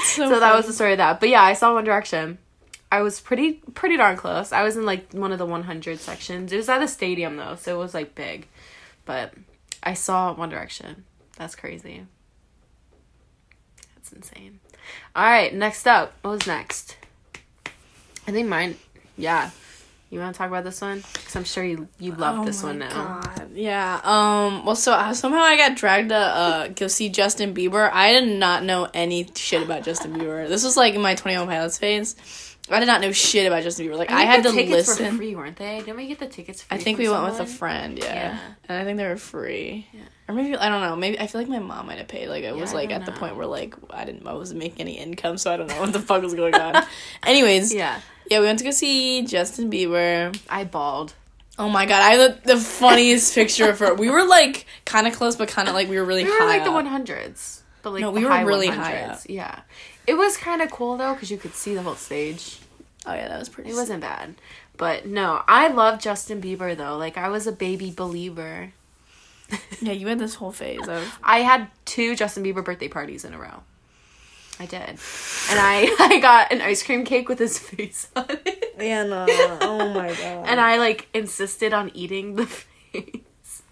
So, 0.04 0.30
So 0.30 0.40
that 0.40 0.56
was 0.56 0.66
the 0.66 0.74
story 0.74 0.94
of 0.94 0.98
that. 0.98 1.20
But 1.20 1.30
yeah, 1.30 1.42
I 1.42 1.54
saw 1.54 1.74
One 1.74 1.84
Direction. 1.86 2.38
I 2.92 3.02
was 3.02 3.22
pretty 3.22 3.54
pretty 3.74 3.96
darn 3.96 4.18
close. 4.18 4.52
I 4.52 4.64
was 4.64 4.76
in 4.76 4.86
like 4.86 5.14
one 5.14 5.32
of 5.32 5.40
the 5.40 5.46
100 5.46 6.00
sections. 6.00 6.52
It 6.52 6.58
was 6.58 6.68
at 6.70 6.82
a 6.82 6.88
stadium 6.88 7.38
though, 7.38 7.56
so 7.56 7.76
it 7.76 7.80
was 7.80 7.94
like 7.94 8.16
big. 8.16 8.48
But 9.06 9.34
I 9.82 9.94
saw 9.94 10.34
One 10.34 10.50
Direction. 10.50 11.06
That's 11.38 11.56
crazy. 11.56 12.06
That's 13.96 14.12
insane. 14.12 14.60
All 15.16 15.24
right, 15.24 15.54
next 15.54 15.88
up. 15.88 16.14
What 16.22 16.32
was 16.32 16.48
next? 16.48 16.98
I 18.28 18.32
think 18.32 18.48
mine. 18.48 18.78
Yeah. 19.18 19.52
You 20.10 20.20
want 20.20 20.36
to 20.36 20.38
talk 20.38 20.50
about 20.50 20.66
this 20.66 20.82
one? 20.82 20.98
Because 21.14 21.36
I'm 21.38 21.46
sure 21.46 21.64
you 21.64 21.88
you 21.98 22.14
love 22.14 22.40
Oh 22.40 22.46
this 22.46 22.62
one 22.62 22.80
now. 22.80 23.22
God. 23.22 23.52
Yeah. 23.54 24.02
Um. 24.04 24.66
Well, 24.66 24.76
so 24.76 24.92
uh, 24.92 25.14
somehow 25.14 25.40
I 25.40 25.56
got 25.56 25.78
dragged 25.78 26.10
to 26.10 26.16
uh 26.18 26.68
go 26.68 26.88
see 26.88 27.08
Justin 27.08 27.54
Bieber. 27.56 27.90
I 27.92 28.12
did 28.12 28.38
not 28.38 28.66
know 28.66 28.90
any 28.94 29.30
shit 29.34 29.64
about 29.64 29.84
Justin 29.84 30.14
Bieber. 30.14 30.50
This 30.50 30.66
was 30.66 30.76
like 30.76 30.96
in 30.96 31.02
my 31.02 31.16
Twenty 31.16 31.38
One 31.38 31.48
Pilots 31.48 31.78
phase. 31.78 32.18
I 32.74 32.80
did 32.80 32.86
not 32.86 33.02
know 33.02 33.12
shit 33.12 33.48
about 33.48 33.64
Justin 33.64 33.88
Bieber. 33.88 33.98
Like 33.98 34.12
I, 34.12 34.18
think 34.20 34.30
had 34.30 34.44
the 34.44 34.50
to 34.50 34.56
tickets 34.56 34.88
listen. 34.90 35.06
Were 35.14 35.18
free, 35.18 35.36
weren't 35.36 35.58
they? 35.58 35.80
Didn't 35.80 35.98
we 35.98 36.08
get 36.08 36.20
the 36.20 36.28
tickets? 36.28 36.62
Free 36.64 36.78
I 36.78 36.80
think 36.82 36.98
we 37.00 37.10
went 37.10 37.24
with 37.24 37.40
a 37.40 37.46
friend, 37.46 37.98
yeah. 37.98 38.06
Yeah. 38.14 38.40
And 38.70 38.78
I 38.82 38.84
think 38.86 38.98
they 38.98 39.08
were 39.08 39.18
free. 39.18 39.88
Yeah. 39.94 40.02
Or 40.28 40.36
maybe 40.36 40.56
I 40.56 40.70
don't 40.70 40.82
know. 40.82 40.96
Maybe 40.96 41.20
I 41.20 41.28
feel 41.28 41.42
like 41.42 41.50
my 41.50 41.60
mom 41.60 41.88
might 41.88 41.98
have 41.98 42.08
paid. 42.08 42.30
Like 42.30 42.44
it 42.44 42.56
was 42.56 42.72
Yeah, 42.72 42.78
I 42.80 42.82
like 42.82 42.92
at 42.92 43.06
the 43.06 43.12
point 43.12 43.36
where 43.36 43.46
like 43.48 43.76
I 43.90 44.06
didn't 44.06 44.26
I 44.26 44.34
wasn't 44.34 44.60
making 44.60 44.82
any 44.82 44.98
income, 44.98 45.38
so 45.38 45.52
I 45.52 45.58
don't 45.58 45.68
know 45.68 45.80
what 45.82 45.92
the 45.94 46.00
fuck 46.10 46.22
was 46.22 46.34
going 46.34 46.56
on. 46.56 46.84
Anyways, 47.24 47.74
yeah. 47.74 48.00
Yeah, 48.30 48.40
we 48.40 48.46
went 48.46 48.60
to 48.60 48.66
go 48.66 48.72
see 48.72 49.24
Justin 49.24 49.70
Bieber. 49.70 50.38
I 50.50 50.64
bawled. 50.64 51.14
Oh 51.60 51.68
my 51.68 51.86
god, 51.86 52.02
I 52.02 52.16
the, 52.18 52.40
the 52.46 52.58
funniest 52.58 53.36
picture 53.36 53.70
of 53.70 53.80
her. 53.80 53.94
We 53.94 54.10
were 54.10 54.24
like 54.26 54.66
kind 54.86 55.06
of 55.06 55.14
close, 55.14 55.36
but 55.36 55.50
kind 55.50 55.68
of 55.68 55.74
like 55.74 55.90
we 55.90 55.98
were 56.00 56.06
really 56.06 56.24
We 56.24 56.30
high. 56.32 56.40
were 56.40 56.46
like 56.50 56.64
the 56.64 56.70
up. 56.70 56.76
one 56.76 56.86
hundreds, 56.86 57.62
but 57.84 57.92
like 57.92 58.02
No, 58.02 58.12
we 58.12 58.24
were 58.24 58.46
really 58.46 58.70
100s. 58.70 58.76
high 58.76 59.02
up. 59.02 59.20
Yeah, 59.28 59.60
it 60.08 60.14
was 60.14 60.38
kind 60.38 60.62
of 60.62 60.72
cool 60.72 60.96
though 60.96 61.14
because 61.14 61.30
you 61.30 61.38
could 61.38 61.54
see 61.54 61.74
the 61.76 61.82
whole 61.82 61.96
stage. 61.96 62.60
Oh 63.06 63.14
yeah, 63.14 63.28
that 63.28 63.40
was 63.40 63.50
pretty. 63.50 63.72
It 63.72 63.76
wasn't 63.76 64.02
bad, 64.02 64.36
but 64.78 65.06
no, 65.08 65.44
I 65.48 65.68
love 65.70 66.00
Justin 66.00 66.42
Bieber 66.42 66.76
though. 66.78 66.98
Like 66.98 67.18
I 67.18 67.30
was 67.30 67.48
a 67.48 67.52
baby 67.52 67.92
believer. 67.92 68.74
Yeah, 69.82 69.92
you 69.92 70.08
had 70.08 70.18
this 70.18 70.36
whole 70.36 70.54
phase 70.54 70.88
of. 70.88 71.20
I 71.22 71.40
had 71.40 71.68
two 71.84 72.16
Justin 72.16 72.42
Bieber 72.42 72.64
birthday 72.64 72.88
parties 72.88 73.26
in 73.26 73.34
a 73.34 73.38
row. 73.38 73.64
I 74.62 74.66
did, 74.66 74.82
and 74.82 74.98
I 75.60 75.94
I 76.00 76.20
got 76.22 76.54
an 76.54 76.62
ice 76.62 76.84
cream 76.84 77.04
cake 77.04 77.28
with 77.28 77.40
his 77.40 77.58
face 77.70 78.08
on 78.16 78.26
it, 78.30 78.76
Anna, 78.78 79.26
oh 79.30 79.92
my 79.94 80.08
god. 80.10 80.48
and 80.48 80.62
I 80.62 80.78
like 80.78 81.10
insisted 81.14 81.74
on 81.74 81.92
eating 81.94 82.36
the 82.36 82.46
face. 82.46 83.64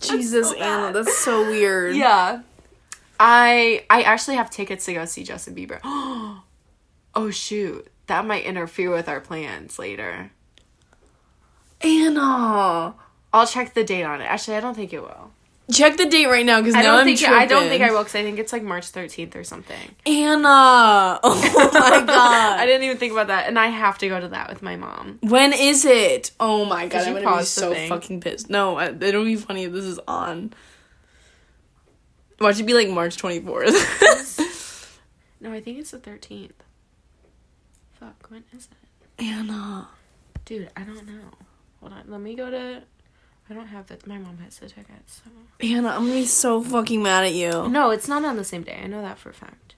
Jesus, 0.00 0.50
so 0.50 0.56
Anna, 0.58 0.92
that's 0.92 1.16
so 1.16 1.48
weird. 1.48 1.96
Yeah. 1.96 2.42
I 3.18 3.84
I 3.90 4.02
actually 4.02 4.36
have 4.36 4.50
tickets 4.50 4.84
to 4.86 4.94
go 4.94 5.06
see 5.06 5.24
Justin 5.24 5.54
Bieber. 5.56 5.80
oh 5.84 7.30
shoot. 7.30 7.88
That 8.06 8.24
might 8.26 8.44
interfere 8.44 8.90
with 8.90 9.08
our 9.08 9.20
plans 9.20 9.78
later. 9.78 10.30
Anna. 11.80 12.94
I'll 13.32 13.46
check 13.46 13.74
the 13.74 13.84
date 13.84 14.04
on 14.04 14.20
it. 14.20 14.24
Actually, 14.24 14.56
I 14.56 14.60
don't 14.60 14.74
think 14.74 14.92
it 14.92 15.02
will. 15.02 15.30
Check 15.70 15.96
the 15.96 16.06
date 16.06 16.26
right 16.26 16.46
now 16.46 16.60
because 16.60 16.76
I 16.76 16.82
now 16.82 16.92
don't 16.92 17.00
I'm 17.00 17.06
think 17.06 17.18
tripping. 17.18 17.36
I 17.36 17.46
don't 17.46 17.68
think 17.68 17.82
I 17.82 17.90
will 17.90 17.98
because 17.98 18.14
I 18.14 18.22
think 18.22 18.38
it's 18.38 18.52
like 18.52 18.62
March 18.62 18.86
thirteenth 18.86 19.34
or 19.34 19.42
something. 19.42 19.96
Anna. 20.06 21.18
Oh 21.24 21.70
my 21.72 22.02
god. 22.06 22.60
I 22.60 22.66
didn't 22.66 22.84
even 22.84 22.98
think 22.98 23.12
about 23.12 23.26
that, 23.26 23.48
and 23.48 23.58
I 23.58 23.66
have 23.66 23.98
to 23.98 24.08
go 24.08 24.20
to 24.20 24.28
that 24.28 24.48
with 24.48 24.62
my 24.62 24.76
mom. 24.76 25.18
When 25.22 25.52
is 25.52 25.84
it? 25.84 26.30
Oh 26.38 26.64
my 26.66 26.86
god, 26.86 27.08
I'm 27.08 27.14
gonna 27.20 27.38
be 27.38 27.44
so 27.44 27.74
thing? 27.74 27.88
fucking 27.88 28.20
pissed. 28.20 28.48
No, 28.48 28.76
I, 28.76 28.90
it'll 28.90 29.24
be 29.24 29.34
funny 29.34 29.64
if 29.64 29.72
this 29.72 29.84
is 29.84 29.98
on. 30.06 30.52
Watch 32.40 32.60
it 32.60 32.62
be 32.64 32.74
like 32.74 32.88
March 32.88 33.16
24th. 33.16 34.42
No, 35.38 35.52
I 35.52 35.60
think 35.60 35.78
it's 35.78 35.90
the 35.90 35.98
thirteenth. 35.98 36.62
Fuck, 38.06 38.30
when 38.30 38.44
is 38.52 38.68
it? 38.70 39.24
Anna. 39.24 39.88
Uh, 39.90 39.94
Dude, 40.44 40.70
I 40.76 40.82
don't 40.84 41.04
know. 41.06 41.22
Hold 41.80 41.92
on, 41.92 42.04
let 42.06 42.20
me 42.20 42.36
go 42.36 42.48
to. 42.50 42.82
I 43.50 43.54
don't 43.54 43.66
have 43.66 43.90
it. 43.90 44.06
My 44.06 44.16
mom 44.18 44.38
has 44.38 44.58
the 44.60 44.68
tickets. 44.68 45.22
So. 45.24 45.30
Anna, 45.66 45.88
I'm 45.88 46.02
gonna 46.02 46.12
be 46.12 46.24
so 46.26 46.62
fucking 46.62 47.02
mad 47.02 47.24
at 47.24 47.34
you. 47.34 47.68
No, 47.68 47.90
it's 47.90 48.06
not 48.06 48.24
on 48.24 48.36
the 48.36 48.44
same 48.44 48.62
day. 48.62 48.80
I 48.80 48.86
know 48.86 49.02
that 49.02 49.18
for 49.18 49.30
a 49.30 49.34
fact. 49.34 49.74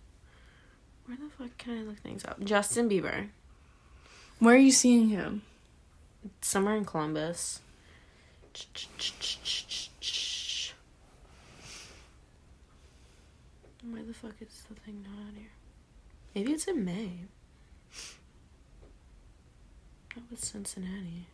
Where 1.06 1.16
the 1.16 1.30
fuck 1.38 1.56
can 1.56 1.78
I 1.78 1.82
look 1.84 1.98
things 2.00 2.22
up? 2.26 2.38
Justin 2.44 2.86
Bieber, 2.90 3.28
Where 4.40 4.54
are 4.54 4.58
you 4.58 4.72
seeing 4.72 5.08
him? 5.08 5.40
somewhere 6.42 6.76
in 6.76 6.84
Columbus. 6.84 7.60
Where 13.90 14.02
the 14.02 14.12
fuck 14.12 14.34
is 14.42 14.64
the 14.68 14.74
thing 14.80 15.02
not 15.02 15.28
on 15.28 15.34
here? 15.34 15.50
Maybe 16.34 16.52
it's 16.52 16.66
in 16.66 16.84
May. 16.84 17.20
That 20.18 20.30
was 20.32 20.40
Cincinnati. 20.40 21.26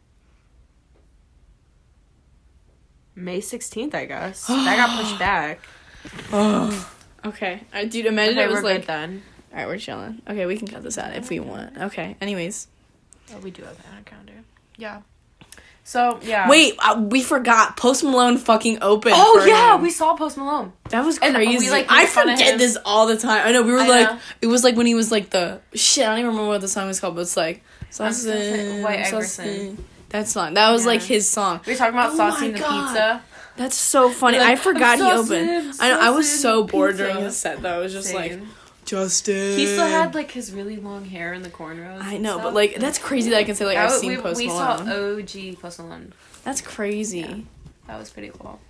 May 3.17 3.41
16th, 3.41 3.95
I 3.95 4.05
guess. 4.05 4.47
that 4.49 4.77
got 4.77 5.01
pushed 5.01 5.19
back. 5.19 5.61
Okay. 7.27 7.63
I, 7.73 7.87
dude, 7.87 8.05
imagine 8.05 8.37
Okay, 8.37 8.45
it 8.45 8.51
was 8.51 8.63
we're 8.63 8.69
like. 8.69 8.81
good 8.83 8.87
then. 8.87 9.23
Alright, 9.51 9.67
we're 9.67 9.79
chilling. 9.79 10.21
Okay, 10.29 10.45
we 10.45 10.59
can 10.59 10.69
cut 10.69 10.83
this 10.83 10.99
out 10.99 11.17
if 11.17 11.31
we 11.31 11.41
want. 11.41 11.75
Okay, 11.79 12.19
anyways. 12.21 12.69
Oh, 13.33 13.39
we 13.39 13.51
do 13.51 13.63
have 13.63 13.79
that 13.79 13.87
on 13.95 13.99
a 14.01 14.03
calendar. 14.03 14.35
Yeah. 14.77 15.01
So, 15.83 16.19
yeah. 16.23 16.51
Wait, 16.51 16.75
uh, 16.81 17.03
we 17.09 17.23
forgot. 17.23 17.79
Post 17.79 18.05
Malone 18.05 18.37
fucking 18.37 18.83
opened. 18.83 19.15
Oh, 19.17 19.41
for 19.41 19.49
yeah, 19.49 19.75
him. 19.75 19.81
we 19.81 19.89
saw 19.89 20.15
Post 20.15 20.37
Malone. 20.37 20.75
That 20.91 21.03
was 21.07 21.17
And 21.19 21.35
crazy. 21.35 21.57
we, 21.65 21.71
like, 21.71 21.87
I 21.89 22.01
made 22.03 22.09
fun 22.11 22.29
of 22.29 22.39
forget 22.39 22.59
this 22.59 22.77
all 22.85 23.07
the 23.07 23.17
time. 23.17 23.47
I 23.47 23.53
know 23.53 23.63
we 23.63 23.73
were 23.73 23.79
I 23.79 23.89
like, 23.89 24.11
know. 24.11 24.19
it 24.43 24.49
was 24.49 24.63
like 24.63 24.77
when 24.77 24.85
he 24.85 24.95
was 24.95 25.11
like 25.11 25.31
the 25.31 25.63
shit. 25.73 26.05
I 26.05 26.11
don't 26.11 26.19
even 26.19 26.31
remember 26.33 26.49
what 26.49 26.61
the 26.61 26.69
song 26.69 26.89
was 26.89 27.01
called, 27.01 27.15
but 27.15 27.23
it's 27.23 27.39
like 27.39 27.63
saucing, 27.99 28.83
White. 28.83 29.01
Iverson. 29.07 29.85
That 30.11 30.29
song. 30.29 30.55
That 30.55 30.71
was 30.71 30.83
Yeah. 30.83 30.89
like 30.89 31.03
his 31.03 31.29
song. 31.29 31.61
We 31.67 31.73
were 31.73 31.79
talking 31.79 31.95
about 31.95 32.13
Oh 32.15 32.19
saucing 32.19 32.53
the 32.53 32.59
pizza. 32.59 33.23
That's 33.57 33.77
so 33.77 34.11
funny. 34.11 34.39
Like, 34.39 34.49
I 34.51 34.57
forgot 34.57 34.99
he 34.99 35.05
opened. 35.05 35.75
I 35.81 35.89
know. 35.91 36.01
I 36.01 36.11
was 36.11 36.41
so 36.41 36.65
bored 36.65 36.93
pizza. 36.93 37.05
during 37.07 37.25
the 37.25 37.31
set 37.31 37.63
though. 37.63 37.77
I 37.77 37.79
was 37.79 37.93
just 37.93 38.13
like 38.15 38.39
Justin. 38.85 39.57
He 39.57 39.67
still 39.67 39.87
had 39.87 40.15
like 40.15 40.31
his 40.33 40.53
really 40.53 40.77
long 40.77 41.05
hair 41.05 41.33
in 41.33 41.43
the 41.43 41.51
cornrows. 41.51 42.01
I 42.03 42.19
know, 42.19 42.39
but 42.39 42.53
like 42.55 42.77
that's 42.77 42.99
crazy 42.99 43.31
that 43.31 43.39
I 43.39 43.45
can 43.45 43.55
say 43.55 43.65
like 43.65 43.77
I've 43.79 43.91
was- 43.91 44.01
seen 44.01 44.11
we, 44.11 44.17
Post 44.19 44.39
we 44.39 44.49
saw 44.49 44.77
OG 44.81 45.61
Post 45.61 45.79
Malone. 45.79 46.13
That's 46.45 46.61
crazy. 46.61 47.21
Yeah. 47.21 47.37
That 47.87 47.99
was 47.99 48.11
pretty 48.11 48.31
cool. 48.39 48.61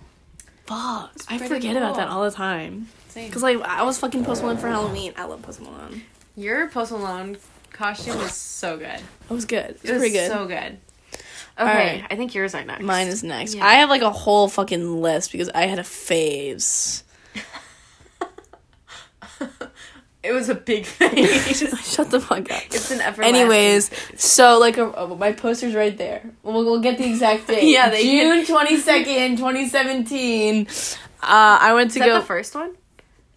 Fuck. 0.65 1.11
I 1.29 1.37
pretty 1.37 1.47
forget 1.53 1.75
about 1.77 1.95
that 1.97 2.07
all 2.07 2.23
the 2.23 2.31
time. 2.31 2.87
Same. 3.09 3.31
Cause 3.31 3.43
like 3.43 3.59
I 3.61 3.83
was 3.83 3.99
fucking 3.99 4.25
Post 4.25 4.41
Malone 4.41 4.57
for 4.57 4.67
Halloween. 4.67 5.13
I 5.17 5.25
love 5.25 5.41
Post 5.41 5.61
Malone. 5.61 6.01
Your 6.35 6.67
Post 6.69 6.91
Malone 6.91 7.37
costume 7.75 8.17
was 8.17 8.33
so 8.33 8.77
good. 8.77 8.99
It 8.99 9.29
was 9.29 9.45
good. 9.45 9.71
It 9.71 9.81
was, 9.81 9.89
It 9.89 9.93
was 9.93 9.99
pretty 10.01 10.13
good. 10.13 10.31
so 10.31 10.47
good. 10.47 10.77
Okay. 11.57 12.05
I 12.09 12.15
think 12.15 12.33
yours 12.33 12.53
are 12.55 12.63
next. 12.63 12.83
Mine 12.83 13.07
is 13.07 13.23
next. 13.23 13.55
Yeah. 13.55 13.65
I 13.65 13.75
have 13.75 13.89
like 13.89 14.01
a 14.01 14.11
whole 14.11 14.47
fucking 14.47 15.01
list 15.01 15.31
because 15.31 15.49
I 15.49 15.67
had 15.67 15.79
a 15.79 15.83
faves. 15.83 17.03
It 20.23 20.31
was 20.31 20.49
a 20.49 20.55
big 20.55 20.87
face. 20.87 21.59
Shut 21.93 22.09
the 22.09 22.19
fuck 22.19 22.51
up. 22.51 22.63
it's 22.71 22.89
an 22.89 22.99
everlasting. 22.99 23.35
Anyways, 23.35 23.91
so 24.19 24.57
like 24.57 24.75
a, 24.77 24.91
oh, 24.97 25.15
my 25.15 25.31
poster's 25.33 25.75
right 25.75 25.95
there. 25.95 26.23
We'll, 26.41 26.65
we'll 26.65 26.79
get 26.79 26.97
the 26.97 27.07
exact 27.07 27.45
date. 27.47 27.65
Yeah, 27.71 27.91
they 27.91 28.01
June 28.01 28.43
twenty 28.43 28.77
second, 28.77 29.37
twenty 29.37 29.69
seventeen. 29.69 30.65
Uh, 31.21 31.59
I 31.61 31.73
went 31.75 31.91
to 31.91 31.99
that 31.99 32.07
go. 32.07 32.19
the 32.19 32.25
first 32.25 32.55
one? 32.55 32.75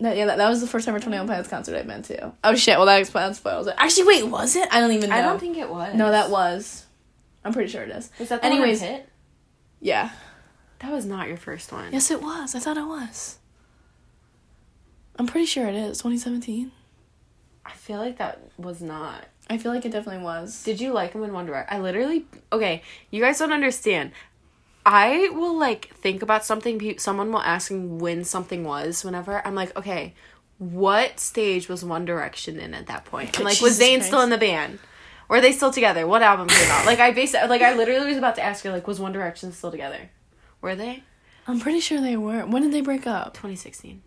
No, 0.00 0.12
yeah, 0.12 0.26
that, 0.26 0.38
that 0.38 0.49
was 0.49 0.61
the 0.61 0.67
first 0.69 0.87
time 0.87 0.95
ever 0.95 1.02
Twenty 1.02 1.19
One 1.19 1.26
Pilots 1.26 1.49
concert 1.49 1.76
I've 1.76 1.87
been 1.87 2.02
to. 2.05 2.33
Oh 2.45 2.55
shit! 2.55 2.76
Well, 2.76 2.87
that 2.87 3.00
explains 3.00 3.38
spoils 3.38 3.67
it. 3.67 3.75
Actually, 3.78 4.07
wait, 4.07 4.26
was 4.28 4.55
it? 4.55 4.69
I 4.71 4.81
don't 4.81 4.93
even 4.93 5.11
know. 5.11 5.17
I 5.17 5.23
don't 5.23 5.40
think 5.40 5.57
it 5.57 5.69
was. 5.69 5.95
No, 5.95 6.11
that 6.11 6.31
was. 6.31 6.87
I'm 7.45 7.52
pretty 7.52 7.71
sure 7.71 7.83
it 7.83 7.90
is. 7.90 8.11
Was 8.19 8.28
that 8.28 8.43
the 8.43 8.47
Anyways. 8.47 8.81
one 8.81 8.90
hit? 8.90 9.09
Yeah. 9.81 10.11
That 10.81 10.93
was 10.93 11.05
not 11.07 11.26
your 11.28 11.37
first 11.37 11.73
one. 11.73 11.93
Yes, 11.93 12.11
it 12.11 12.23
was. 12.23 12.55
I 12.55 12.61
thought 12.61 12.76
it 12.76 12.87
was. 12.87 13.38
I'm 15.19 15.26
pretty 15.26 15.47
sure 15.47 15.67
it 15.67 15.75
is 15.75 15.99
2017. 15.99 16.71
I 17.67 17.73
feel 17.73 17.99
like 17.99 18.19
that 18.19 18.40
was 18.57 18.81
not. 18.81 19.26
I 19.50 19.59
feel 19.59 19.73
like 19.73 19.85
it 19.85 19.90
definitely 19.93 20.23
was. 20.23 20.62
Did 20.62 20.81
you 20.81 20.93
like 20.93 21.12
him 21.12 21.25
in 21.25 21.33
One 21.33 21.47
Direction? 21.47 21.75
I 21.76 21.81
literally 21.81 22.26
okay. 22.52 22.83
You 23.11 23.21
guys 23.21 23.38
don't 23.38 23.52
understand. 23.52 24.12
I 24.90 25.28
will 25.35 25.59
like 25.59 25.95
think 25.97 26.23
about 26.23 26.47
something. 26.47 26.99
Someone 26.99 27.30
will 27.30 27.42
ask 27.42 27.71
me 27.71 27.87
when 27.87 28.25
something 28.25 28.64
was. 28.64 29.04
Whenever 29.04 29.47
I'm 29.47 29.54
like, 29.54 29.76
okay, 29.76 30.14
what 30.57 31.21
stage 31.21 31.68
was 31.68 31.85
One 31.85 32.07
Direction 32.07 32.59
in 32.59 32.73
at 32.73 32.87
that 32.87 33.04
point? 33.04 33.38
I'm 33.38 33.45
like, 33.45 33.61
was 33.61 33.78
Jesus 33.78 34.02
Zayn 34.02 34.02
still 34.02 34.23
in 34.23 34.30
the 34.30 34.38
band? 34.38 34.78
Were 35.28 35.42
they 35.42 35.52
still 35.52 35.71
together? 35.71 36.07
What 36.07 36.23
album 36.23 36.49
came 36.49 36.71
out? 36.71 36.87
Like 36.87 37.00
I 37.00 37.11
basically 37.11 37.49
like 37.49 37.61
I 37.61 37.75
literally 37.75 38.07
was 38.07 38.16
about 38.16 38.37
to 38.37 38.42
ask 38.42 38.64
her 38.64 38.73
like, 38.73 38.87
was 38.87 38.99
One 38.99 39.12
Direction 39.12 39.52
still 39.52 39.71
together? 39.71 40.09
Were 40.62 40.75
they? 40.75 41.02
I'm 41.47 41.61
pretty 41.61 41.80
sure 41.80 42.00
they 42.00 42.16
were. 42.16 42.47
When 42.47 42.62
did 42.62 42.73
they 42.73 42.80
break 42.80 43.07
up? 43.07 43.35
2016. 43.35 44.02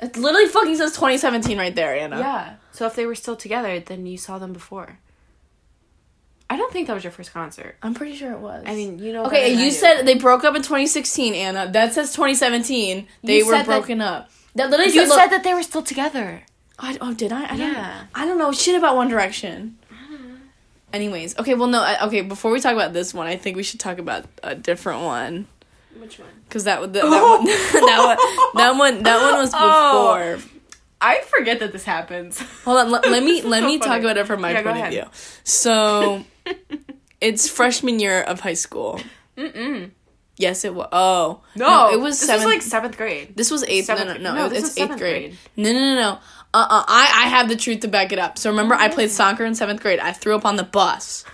It 0.00 0.14
literally 0.18 0.48
fucking 0.48 0.76
says 0.76 0.92
2017 0.92 1.56
right 1.56 1.74
there, 1.74 1.96
Anna. 1.96 2.18
Yeah. 2.18 2.56
So 2.72 2.84
if 2.86 2.94
they 2.94 3.06
were 3.06 3.14
still 3.14 3.34
together, 3.34 3.80
then 3.80 4.04
you 4.04 4.18
saw 4.18 4.38
them 4.38 4.52
before. 4.52 4.98
I 6.50 6.56
don't 6.56 6.72
think 6.72 6.86
that 6.86 6.94
was 6.94 7.04
your 7.04 7.10
first 7.10 7.32
concert. 7.32 7.76
I'm 7.82 7.92
pretty 7.94 8.14
sure 8.16 8.32
it 8.32 8.38
was. 8.38 8.64
I 8.66 8.74
mean, 8.74 8.98
you 8.98 9.12
know. 9.12 9.26
okay, 9.26 9.42
better 9.42 9.50
than 9.50 9.58
I 9.58 9.64
you 9.66 9.70
said 9.70 10.02
they 10.04 10.14
broke 10.14 10.44
up 10.44 10.54
in 10.56 10.62
2016, 10.62 11.34
Anna. 11.34 11.70
That 11.70 11.92
says 11.92 12.12
2017. 12.12 13.06
They 13.22 13.38
You 13.38 13.46
were 13.46 13.52
said 13.52 13.58
that- 13.60 13.66
broken 13.66 14.00
up. 14.00 14.30
That 14.54 14.70
literally 14.70 14.92
you 14.94 15.06
said, 15.06 15.14
said 15.14 15.26
that 15.28 15.44
they 15.44 15.54
were 15.54 15.62
still 15.62 15.82
together. 15.82 16.42
I, 16.78 16.96
oh, 17.00 17.12
did 17.12 17.32
I? 17.32 17.44
I 17.44 17.48
don't, 17.56 17.58
Yeah. 17.72 18.04
I 18.14 18.24
don't 18.26 18.38
know 18.38 18.50
shit 18.52 18.76
about 18.76 18.96
One 18.96 19.08
Direction. 19.08 19.76
Anyways, 20.90 21.38
okay, 21.38 21.54
well, 21.54 21.68
no, 21.68 21.82
I, 21.82 22.06
okay, 22.06 22.22
before 22.22 22.50
we 22.50 22.60
talk 22.60 22.72
about 22.72 22.94
this 22.94 23.12
one, 23.12 23.26
I 23.26 23.36
think 23.36 23.56
we 23.56 23.62
should 23.62 23.78
talk 23.78 23.98
about 23.98 24.24
a 24.42 24.54
different 24.54 25.02
one. 25.02 25.46
Which 25.98 26.18
one? 26.18 26.28
Because 26.48 26.64
that, 26.64 26.80
would- 26.80 26.94
that, 26.94 27.02
that, 27.02 27.22
one, 27.22 27.44
that, 27.84 28.16
one, 28.16 28.56
that 28.62 28.78
one, 28.78 29.02
that 29.02 29.20
one 29.22 29.34
was 29.40 29.50
Oh. 29.54 30.40
I 31.00 31.20
forget 31.22 31.60
that 31.60 31.72
this 31.72 31.84
happens. 31.84 32.40
Hold 32.64 32.78
on, 32.78 32.90
let, 32.90 33.08
let 33.08 33.22
me 33.22 33.42
let 33.42 33.60
So 33.62 33.66
me 33.66 33.78
talk 33.78 34.00
about 34.00 34.16
it 34.16 34.26
from 34.26 34.40
my 34.40 34.50
Yeah, 34.52 34.62
point 34.62 34.78
of 34.84 34.90
view. 34.90 35.04
So, 35.44 36.24
it's 37.20 37.48
freshman 37.48 38.00
year 38.00 38.20
of 38.22 38.40
high 38.40 38.54
school. 38.54 39.00
Mm-mm. 39.36 39.90
Yes, 40.36 40.64
it 40.64 40.74
was. 40.74 40.88
Oh 40.92 41.40
No, 41.56 41.90
it 41.90 42.00
was 42.00 42.18
this 42.20 42.28
seventh. 42.28 42.46
was 42.46 42.54
like 42.54 42.62
seventh 42.62 42.96
grade. 42.96 43.36
this 43.36 43.50
was 43.50 43.64
eighth. 43.64 43.86
seventh- 43.86 44.20
no, 44.20 44.34
no, 44.34 44.34
no, 44.34 44.48
no, 44.48 44.54
it's 44.54 44.76
eighth 44.78 44.88
grade. 44.98 44.98
grade. 44.98 45.38
No, 45.56 45.72
no, 45.72 45.78
no, 45.78 45.94
no. 45.94 46.10
Uh, 46.54 46.66
uh 46.70 46.84
I 46.88 47.24
I 47.24 47.28
have 47.28 47.48
the 47.48 47.56
truth 47.56 47.80
to 47.80 47.88
back 47.88 48.12
it 48.12 48.18
up. 48.18 48.38
So 48.38 48.50
remember, 48.50 48.74
I 48.74 48.88
played 48.88 49.10
soccer 49.10 49.44
in 49.44 49.54
seventh 49.54 49.80
grade. 49.82 49.98
I 50.00 50.12
threw 50.12 50.34
up 50.34 50.44
on 50.44 50.56
the 50.56 50.64
bus, 50.64 51.24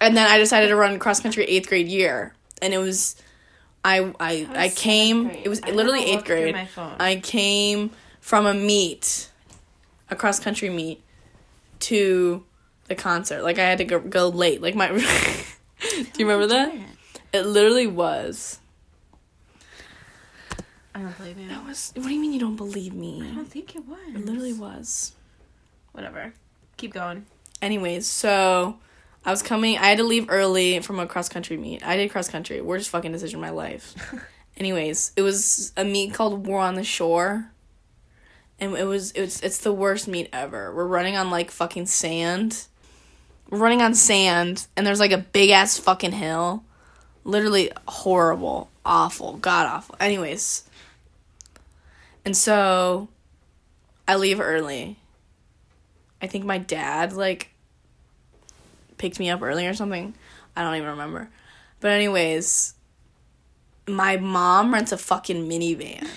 and 0.00 0.16
then 0.16 0.28
I 0.30 0.38
decided 0.38 0.68
to 0.68 0.76
run 0.76 0.98
cross 0.98 1.20
country 1.20 1.44
eighth 1.44 1.68
grade 1.68 1.88
year, 1.88 2.34
and 2.60 2.74
it 2.74 2.78
was. 2.78 3.16
I 3.84 4.12
I 4.18 4.48
I 4.54 4.68
came. 4.70 5.28
It 5.30 5.48
was 5.48 5.60
I 5.62 5.70
literally 5.70 6.04
eighth 6.04 6.24
grade. 6.24 6.54
my 6.54 6.66
phone. 6.66 6.94
I 6.98 7.16
came 7.16 7.90
from 8.26 8.44
a 8.44 8.52
meet, 8.52 9.30
a 10.10 10.16
cross 10.16 10.40
country 10.40 10.68
meet, 10.68 11.00
to 11.78 12.42
the 12.88 12.96
concert. 12.96 13.44
Like 13.44 13.60
I 13.60 13.62
had 13.62 13.78
to 13.78 13.84
go, 13.84 14.00
go 14.00 14.30
late. 14.30 14.60
Like 14.60 14.74
my. 14.74 14.88
Do 15.80 16.06
you 16.18 16.26
remember 16.26 16.48
that? 16.48 16.74
It 17.32 17.42
literally 17.42 17.86
was. 17.86 18.58
I 20.92 21.02
don't 21.02 21.16
believe 21.16 21.38
you. 21.38 21.48
That 21.50 21.64
was. 21.64 21.92
What 21.94 22.06
do 22.06 22.12
you 22.12 22.20
mean 22.20 22.32
you 22.32 22.40
don't 22.40 22.56
believe 22.56 22.94
me? 22.94 23.22
I 23.22 23.32
don't 23.32 23.48
think 23.48 23.76
it 23.76 23.86
was. 23.86 23.98
It 24.08 24.26
literally 24.26 24.54
was. 24.54 25.12
Whatever. 25.92 26.32
Keep 26.78 26.94
going. 26.94 27.26
Anyways, 27.62 28.08
so 28.08 28.76
I 29.24 29.30
was 29.30 29.40
coming. 29.40 29.78
I 29.78 29.90
had 29.90 29.98
to 29.98 30.04
leave 30.04 30.26
early 30.30 30.80
from 30.80 30.98
a 30.98 31.06
cross 31.06 31.28
country 31.28 31.56
meet. 31.56 31.86
I 31.86 31.96
did 31.96 32.10
cross 32.10 32.28
country. 32.28 32.60
Worst 32.60 32.90
fucking 32.90 33.12
decision 33.12 33.38
of 33.38 33.42
my 33.42 33.50
life. 33.50 33.94
Anyways, 34.56 35.12
it 35.14 35.22
was 35.22 35.72
a 35.76 35.84
meet 35.84 36.12
called 36.12 36.44
War 36.44 36.58
on 36.58 36.74
the 36.74 36.82
Shore. 36.82 37.52
And 38.58 38.74
it 38.76 38.84
was 38.84 39.12
it's 39.12 39.40
it's 39.42 39.58
the 39.58 39.72
worst 39.72 40.08
meet 40.08 40.28
ever. 40.32 40.74
We're 40.74 40.86
running 40.86 41.16
on 41.16 41.30
like 41.30 41.50
fucking 41.50 41.86
sand. 41.86 42.66
We're 43.50 43.58
running 43.58 43.82
on 43.82 43.94
sand 43.94 44.66
and 44.76 44.86
there's 44.86 45.00
like 45.00 45.12
a 45.12 45.18
big 45.18 45.50
ass 45.50 45.78
fucking 45.78 46.12
hill. 46.12 46.64
Literally 47.24 47.70
horrible, 47.86 48.70
awful, 48.84 49.34
god 49.34 49.66
awful. 49.66 49.96
Anyways. 50.00 50.64
And 52.24 52.36
so 52.36 53.08
I 54.08 54.16
leave 54.16 54.40
early. 54.40 54.96
I 56.22 56.26
think 56.26 56.44
my 56.44 56.58
dad 56.58 57.12
like 57.12 57.50
picked 58.98 59.18
me 59.18 59.30
up 59.30 59.42
early 59.42 59.66
or 59.66 59.74
something. 59.74 60.14
I 60.56 60.62
don't 60.62 60.76
even 60.76 60.90
remember. 60.90 61.28
But 61.80 61.90
anyways, 61.90 62.74
my 63.86 64.16
mom 64.16 64.72
rents 64.72 64.92
a 64.92 64.98
fucking 64.98 65.48
minivan. 65.48 66.08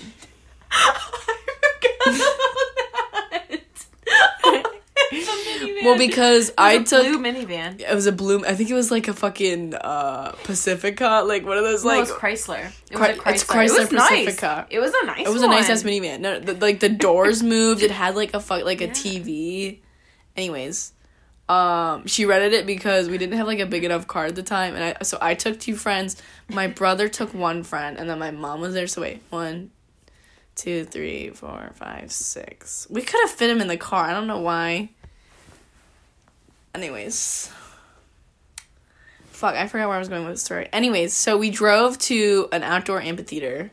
Well, 5.84 5.98
because 5.98 6.52
I 6.58 6.72
a 6.72 6.84
took 6.84 7.06
a 7.06 7.10
blue 7.10 7.18
minivan. 7.22 7.80
it 7.80 7.94
was 7.94 8.06
a 8.06 8.12
blue. 8.12 8.44
I 8.44 8.54
think 8.54 8.70
it 8.70 8.74
was 8.74 8.90
like 8.90 9.08
a 9.08 9.12
fucking 9.14 9.74
uh 9.74 10.32
Pacifica, 10.44 11.22
like 11.26 11.44
one 11.44 11.56
of 11.58 11.64
those 11.64 11.84
No, 11.84 11.90
like 11.90 11.98
it 11.98 12.00
was 12.02 12.10
Chrysler. 12.12 12.70
It 12.90 12.94
Chry- 12.96 13.08
was 13.12 13.18
a 13.18 13.20
Chrysler. 13.20 13.32
it's 13.34 13.44
Chrysler 13.44 13.62
it 13.62 13.80
was 13.80 13.92
nice. 13.92 14.08
Pacifica. 14.26 14.66
It 14.70 14.78
was 14.80 14.92
a 15.02 15.06
nice. 15.06 15.26
It 15.26 15.32
was 15.32 15.42
a 15.42 15.46
nice 15.46 15.70
ass 15.70 15.82
minivan. 15.82 16.20
No, 16.20 16.38
the, 16.40 16.54
like 16.54 16.80
the 16.80 16.88
doors 16.88 17.42
moved. 17.54 17.82
It 17.82 17.90
had 17.90 18.14
like 18.16 18.34
a 18.34 18.40
fuck 18.40 18.64
like 18.64 18.80
a 18.80 18.86
Yeah. 18.86 18.92
TV. 18.92 19.78
Anyways, 20.36 20.92
um, 21.48 22.06
she 22.06 22.24
rented 22.24 22.52
it 22.52 22.66
because 22.66 23.08
we 23.08 23.18
didn't 23.18 23.36
have 23.36 23.46
like 23.46 23.58
a 23.58 23.66
big 23.66 23.84
enough 23.84 24.06
car 24.06 24.26
at 24.26 24.34
the 24.36 24.42
time, 24.42 24.74
and 24.74 24.84
I 25.00 25.02
so 25.04 25.18
I 25.20 25.34
took 25.34 25.58
two 25.58 25.74
friends. 25.76 26.20
My 26.48 26.66
brother 26.80 27.08
took 27.08 27.34
one 27.34 27.62
friend, 27.64 27.98
and 27.98 28.08
then 28.08 28.18
my 28.18 28.30
mom 28.30 28.60
was 28.60 28.74
there. 28.74 28.86
So 28.86 29.00
wait, 29.02 29.22
one, 29.30 29.70
two, 30.54 30.84
three, 30.84 31.30
four, 31.30 31.72
five, 31.74 32.12
six. 32.12 32.86
We 32.90 33.02
could 33.02 33.20
have 33.22 33.30
fit 33.30 33.50
him 33.50 33.60
in 33.60 33.66
the 33.68 33.76
car. 33.76 34.04
I 34.04 34.12
don't 34.12 34.26
know 34.28 34.38
why. 34.40 34.90
Anyways. 36.74 37.50
Fuck, 39.30 39.54
I 39.54 39.66
forgot 39.68 39.88
where 39.88 39.96
I 39.96 39.98
was 39.98 40.08
going 40.08 40.24
with 40.24 40.34
the 40.34 40.40
story. 40.40 40.68
Anyways, 40.72 41.14
so 41.16 41.38
we 41.38 41.50
drove 41.50 41.98
to 42.00 42.48
an 42.52 42.62
outdoor 42.62 43.00
amphitheater. 43.00 43.70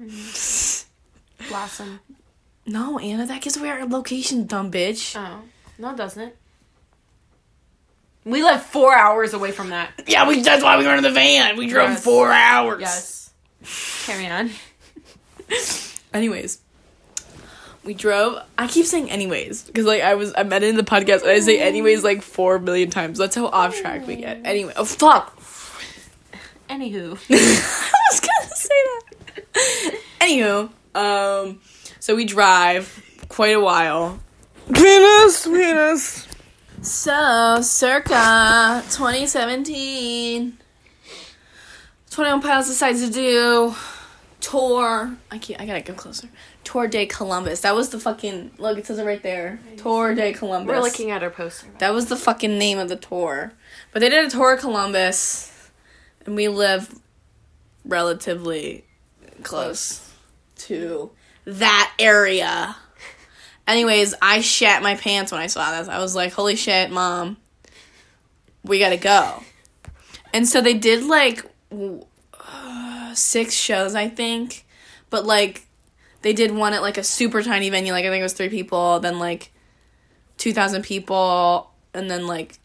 Mm-hmm. 0.00 1.48
Blossom. 1.48 2.00
No, 2.66 2.98
Anna, 2.98 3.26
that 3.26 3.42
gives 3.42 3.56
away 3.56 3.68
our 3.68 3.84
location, 3.86 4.46
dumb 4.46 4.70
bitch. 4.72 5.14
Oh 5.16 5.42
no, 5.78 5.90
it 5.90 5.96
doesn't. 5.96 6.34
We 8.24 8.42
live 8.42 8.62
four 8.64 8.94
hours 8.94 9.34
away 9.34 9.52
from 9.52 9.68
that. 9.70 9.90
Yeah, 10.06 10.26
we. 10.26 10.40
That's 10.40 10.62
why 10.64 10.78
we 10.78 10.86
were 10.86 10.94
in 10.94 11.02
the 11.02 11.10
van. 11.12 11.56
We 11.56 11.66
drove 11.66 11.90
Yes. 11.90 12.02
four 12.04 12.32
hours. 12.32 12.80
Yes. 12.80 13.30
Carry 14.06 14.26
on. 14.26 14.50
Anyways, 16.14 16.58
we 17.84 17.94
drove. 17.94 18.42
I 18.58 18.66
keep 18.66 18.86
saying 18.86 19.10
anyways 19.10 19.62
because 19.62 19.84
like 19.84 20.02
I 20.02 20.14
was 20.14 20.32
I 20.36 20.42
met 20.42 20.62
it 20.62 20.68
in 20.68 20.76
the 20.76 20.82
podcast 20.82 21.22
and 21.22 21.30
I 21.30 21.40
say 21.40 21.60
anyways 21.60 22.02
like 22.02 22.22
four 22.22 22.58
million 22.58 22.90
times. 22.90 23.18
That's 23.18 23.34
how 23.34 23.46
off 23.46 23.78
track 23.80 24.06
we 24.06 24.16
get. 24.16 24.40
Anyway, 24.44 24.72
oh 24.76 24.84
fuck. 24.84 25.36
Anywho. 26.68 27.18
I 27.30 27.94
was 28.10 28.20
gonna 28.20 28.54
say 28.54 28.74
that. 29.52 30.00
Anywho, 30.20 30.70
um, 30.94 31.60
so 32.00 32.14
we 32.14 32.24
drive 32.24 33.02
quite 33.28 33.54
a 33.54 33.60
while. 33.60 34.18
Penis, 34.72 35.46
penis. 35.46 36.28
So, 36.80 37.60
circa 37.62 38.82
2017, 38.90 40.58
21 42.10 42.42
Pilots 42.42 42.68
decides 42.68 43.06
to 43.06 43.12
do 43.12 43.74
tour. 44.40 45.16
I 45.30 45.38
can't. 45.38 45.60
I 45.60 45.66
gotta 45.66 45.80
go 45.80 45.94
closer. 45.94 46.28
Tour 46.64 46.88
de 46.88 47.06
Columbus. 47.06 47.60
That 47.60 47.74
was 47.74 47.90
the 47.90 48.00
fucking 48.00 48.52
look. 48.58 48.78
It 48.78 48.86
says 48.86 48.98
it 48.98 49.04
right 49.04 49.22
there. 49.22 49.60
Tour 49.76 50.14
de 50.14 50.32
Columbus. 50.32 50.74
We're 50.74 50.80
looking 50.80 51.10
at 51.10 51.22
our 51.22 51.30
poster. 51.30 51.68
That 51.78 51.92
was 51.92 52.06
the 52.06 52.16
fucking 52.16 52.58
name 52.58 52.78
of 52.78 52.88
the 52.88 52.96
tour. 52.96 53.52
But 53.92 54.00
they 54.00 54.08
did 54.08 54.24
a 54.26 54.30
tour 54.30 54.54
of 54.54 54.60
Columbus, 54.60 55.70
and 56.26 56.34
we 56.34 56.48
live 56.48 56.92
relatively 57.84 58.84
close 59.42 60.10
to 60.56 61.10
that 61.44 61.92
area. 61.98 62.76
Anyways, 63.66 64.14
I 64.20 64.40
shat 64.40 64.82
my 64.82 64.94
pants 64.94 65.32
when 65.32 65.40
I 65.40 65.46
saw 65.46 65.78
this. 65.78 65.88
I 65.88 65.98
was 65.98 66.14
like, 66.14 66.32
holy 66.32 66.56
shit, 66.56 66.90
mom, 66.90 67.36
we 68.62 68.78
gotta 68.78 68.96
go. 68.96 69.42
And 70.32 70.48
so 70.48 70.60
they 70.60 70.74
did 70.74 71.04
like 71.04 71.44
w- 71.70 72.04
uh, 72.38 73.14
six 73.14 73.54
shows, 73.54 73.94
I 73.94 74.08
think. 74.08 74.66
But 75.10 75.24
like, 75.24 75.63
they 76.24 76.32
did 76.32 76.52
one 76.52 76.72
at 76.72 76.80
like 76.80 76.96
a 76.96 77.04
super 77.04 77.42
tiny 77.42 77.68
venue, 77.68 77.92
like 77.92 78.06
I 78.06 78.08
think 78.08 78.20
it 78.20 78.24
was 78.24 78.32
three 78.32 78.48
people, 78.48 78.98
then 78.98 79.18
like 79.18 79.52
2,000 80.38 80.82
people, 80.82 81.70
and 81.92 82.10
then 82.10 82.26
like, 82.26 82.58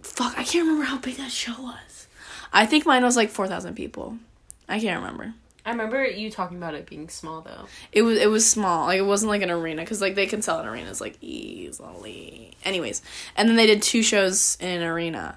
fuck, 0.00 0.32
I 0.38 0.42
can't 0.42 0.66
remember 0.66 0.86
how 0.86 0.96
big 0.96 1.16
that 1.16 1.30
show 1.30 1.52
was. 1.58 2.08
I 2.50 2.64
think 2.64 2.86
mine 2.86 3.04
was 3.04 3.16
like 3.16 3.28
4,000 3.28 3.74
people. 3.74 4.16
I 4.66 4.80
can't 4.80 5.02
remember. 5.02 5.34
I 5.66 5.70
remember 5.70 6.06
you 6.06 6.30
talking 6.30 6.56
about 6.56 6.74
it 6.74 6.86
being 6.86 7.10
small 7.10 7.42
though. 7.42 7.66
It 7.92 8.02
was 8.02 8.18
it 8.18 8.30
was 8.30 8.48
small. 8.48 8.86
Like 8.86 8.98
it 8.98 9.06
wasn't 9.06 9.30
like 9.30 9.42
an 9.42 9.50
arena 9.50 9.82
because 9.82 10.00
like 10.00 10.14
they 10.14 10.26
can 10.26 10.42
sell 10.42 10.58
in 10.58 10.66
arenas 10.66 11.00
like 11.00 11.18
easily. 11.20 12.54
Anyways, 12.64 13.02
and 13.36 13.48
then 13.48 13.56
they 13.56 13.66
did 13.66 13.82
two 13.82 14.02
shows 14.02 14.56
in 14.58 14.68
an 14.68 14.82
arena, 14.82 15.36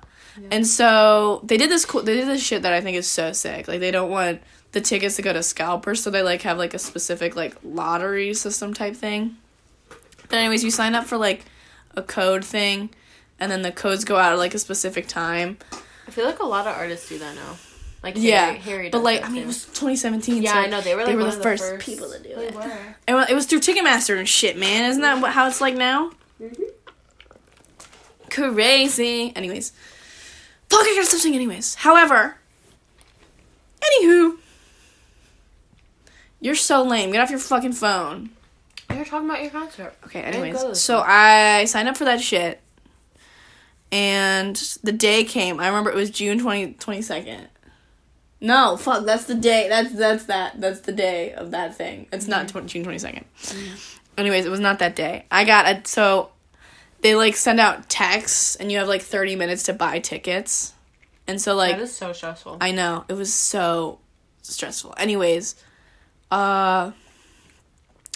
and 0.51 0.65
so 0.67 1.41
they 1.43 1.57
did 1.57 1.69
this 1.69 1.85
cool. 1.85 2.03
They 2.03 2.15
did 2.15 2.27
this 2.27 2.43
shit 2.43 2.61
that 2.63 2.73
I 2.73 2.81
think 2.81 2.97
is 2.97 3.07
so 3.07 3.31
sick. 3.31 3.67
Like 3.67 3.79
they 3.79 3.91
don't 3.91 4.09
want 4.09 4.41
the 4.71 4.81
tickets 4.81 5.15
to 5.15 5.21
go 5.21 5.33
to 5.33 5.43
scalpers, 5.43 6.03
so 6.03 6.09
they 6.09 6.21
like 6.21 6.41
have 6.43 6.57
like 6.57 6.73
a 6.73 6.79
specific 6.79 7.35
like 7.35 7.55
lottery 7.63 8.33
system 8.33 8.73
type 8.73 8.95
thing. 8.95 9.37
But 10.29 10.37
anyways, 10.37 10.63
you 10.63 10.71
sign 10.71 10.95
up 10.95 11.05
for 11.05 11.17
like 11.17 11.45
a 11.95 12.01
code 12.01 12.43
thing, 12.43 12.89
and 13.39 13.51
then 13.51 13.61
the 13.61 13.71
codes 13.71 14.03
go 14.03 14.17
out 14.17 14.33
at 14.33 14.37
like 14.37 14.53
a 14.53 14.59
specific 14.59 15.07
time. 15.07 15.57
I 16.07 16.11
feel 16.11 16.25
like 16.25 16.39
a 16.39 16.45
lot 16.45 16.67
of 16.67 16.75
artists 16.75 17.09
do 17.09 17.17
that 17.19 17.35
now. 17.35 17.55
Like 18.03 18.15
Yeah, 18.17 18.45
Harry, 18.51 18.59
Harry 18.59 18.89
but 18.89 19.01
like 19.01 19.23
I 19.23 19.29
mean, 19.29 19.37
too. 19.37 19.41
it 19.43 19.47
was 19.47 19.65
2017. 19.65 20.43
yeah, 20.43 20.53
so 20.53 20.59
I 20.59 20.67
know 20.67 20.81
they 20.81 20.93
were 20.93 21.01
like 21.01 21.07
they 21.07 21.15
were 21.15 21.23
the 21.23 21.37
of 21.37 21.41
first 21.41 21.79
people 21.79 22.09
to 22.11 22.19
do 22.21 22.35
They 22.35 22.47
it. 22.47 22.53
were. 22.55 22.61
It 23.07 23.29
it 23.31 23.33
was 23.33 23.47
through 23.47 23.61
Ticketmaster 23.61 24.19
and 24.19 24.29
shit, 24.29 24.57
man. 24.57 24.91
Isn't 24.91 25.01
that 25.01 25.13
mm-hmm. 25.13 25.21
what, 25.23 25.31
how 25.31 25.47
it's 25.47 25.59
like 25.59 25.75
now? 25.75 26.11
Mm-hmm. 26.39 26.63
Crazy. 28.29 29.33
Anyways. 29.35 29.71
Fuck, 30.69 30.81
I 30.81 30.95
gotta 30.95 31.05
stop 31.05 31.21
saying 31.21 31.35
anyways. 31.35 31.75
However. 31.75 32.37
Anywho. 33.81 34.37
You're 36.39 36.55
so 36.55 36.83
lame. 36.83 37.11
Get 37.11 37.21
off 37.21 37.29
your 37.29 37.39
fucking 37.39 37.73
phone. 37.73 38.29
You're 38.93 39.05
talking 39.05 39.29
about 39.29 39.41
your 39.41 39.51
concert. 39.51 39.95
Okay, 40.05 40.21
anyways. 40.21 40.79
So 40.79 41.01
I 41.05 41.65
signed 41.65 41.87
up 41.87 41.97
for 41.97 42.05
that 42.05 42.21
shit. 42.21 42.61
And 43.91 44.55
the 44.83 44.91
day 44.91 45.23
came. 45.23 45.59
I 45.59 45.67
remember 45.67 45.89
it 45.89 45.95
was 45.95 46.09
June 46.09 46.39
20, 46.39 46.73
22nd. 46.73 47.47
No, 48.41 48.77
fuck, 48.77 49.05
that's 49.05 49.25
the 49.25 49.35
day. 49.35 49.67
That's 49.69 49.93
that's 49.93 50.25
that. 50.25 50.59
That's 50.59 50.81
the 50.81 50.91
day 50.91 51.33
of 51.33 51.51
that 51.51 51.75
thing. 51.75 52.07
It's 52.11 52.27
not 52.27 52.47
mm-hmm. 52.47 52.65
tw- 52.65 52.69
June 52.69 52.85
22nd. 52.85 53.23
Mm-hmm. 53.23 53.75
Anyways, 54.17 54.45
it 54.45 54.49
was 54.49 54.59
not 54.59 54.79
that 54.79 54.95
day. 54.95 55.25
I 55.31 55.45
got 55.45 55.65
a 55.65 55.81
so 55.87 56.29
they 57.01 57.15
like 57.15 57.35
send 57.35 57.59
out 57.59 57.89
texts 57.89 58.55
and 58.55 58.71
you 58.71 58.79
have 58.79 58.87
like 58.87 59.01
30 59.01 59.35
minutes 59.35 59.63
to 59.63 59.73
buy 59.73 59.99
tickets. 59.99 60.73
And 61.27 61.41
so 61.41 61.55
like 61.55 61.77
that 61.77 61.83
is 61.83 61.95
so 61.95 62.13
stressful. 62.13 62.57
I 62.61 62.71
know. 62.71 63.05
It 63.07 63.13
was 63.13 63.33
so 63.33 63.99
stressful. 64.41 64.93
Anyways, 64.97 65.55
uh 66.31 66.91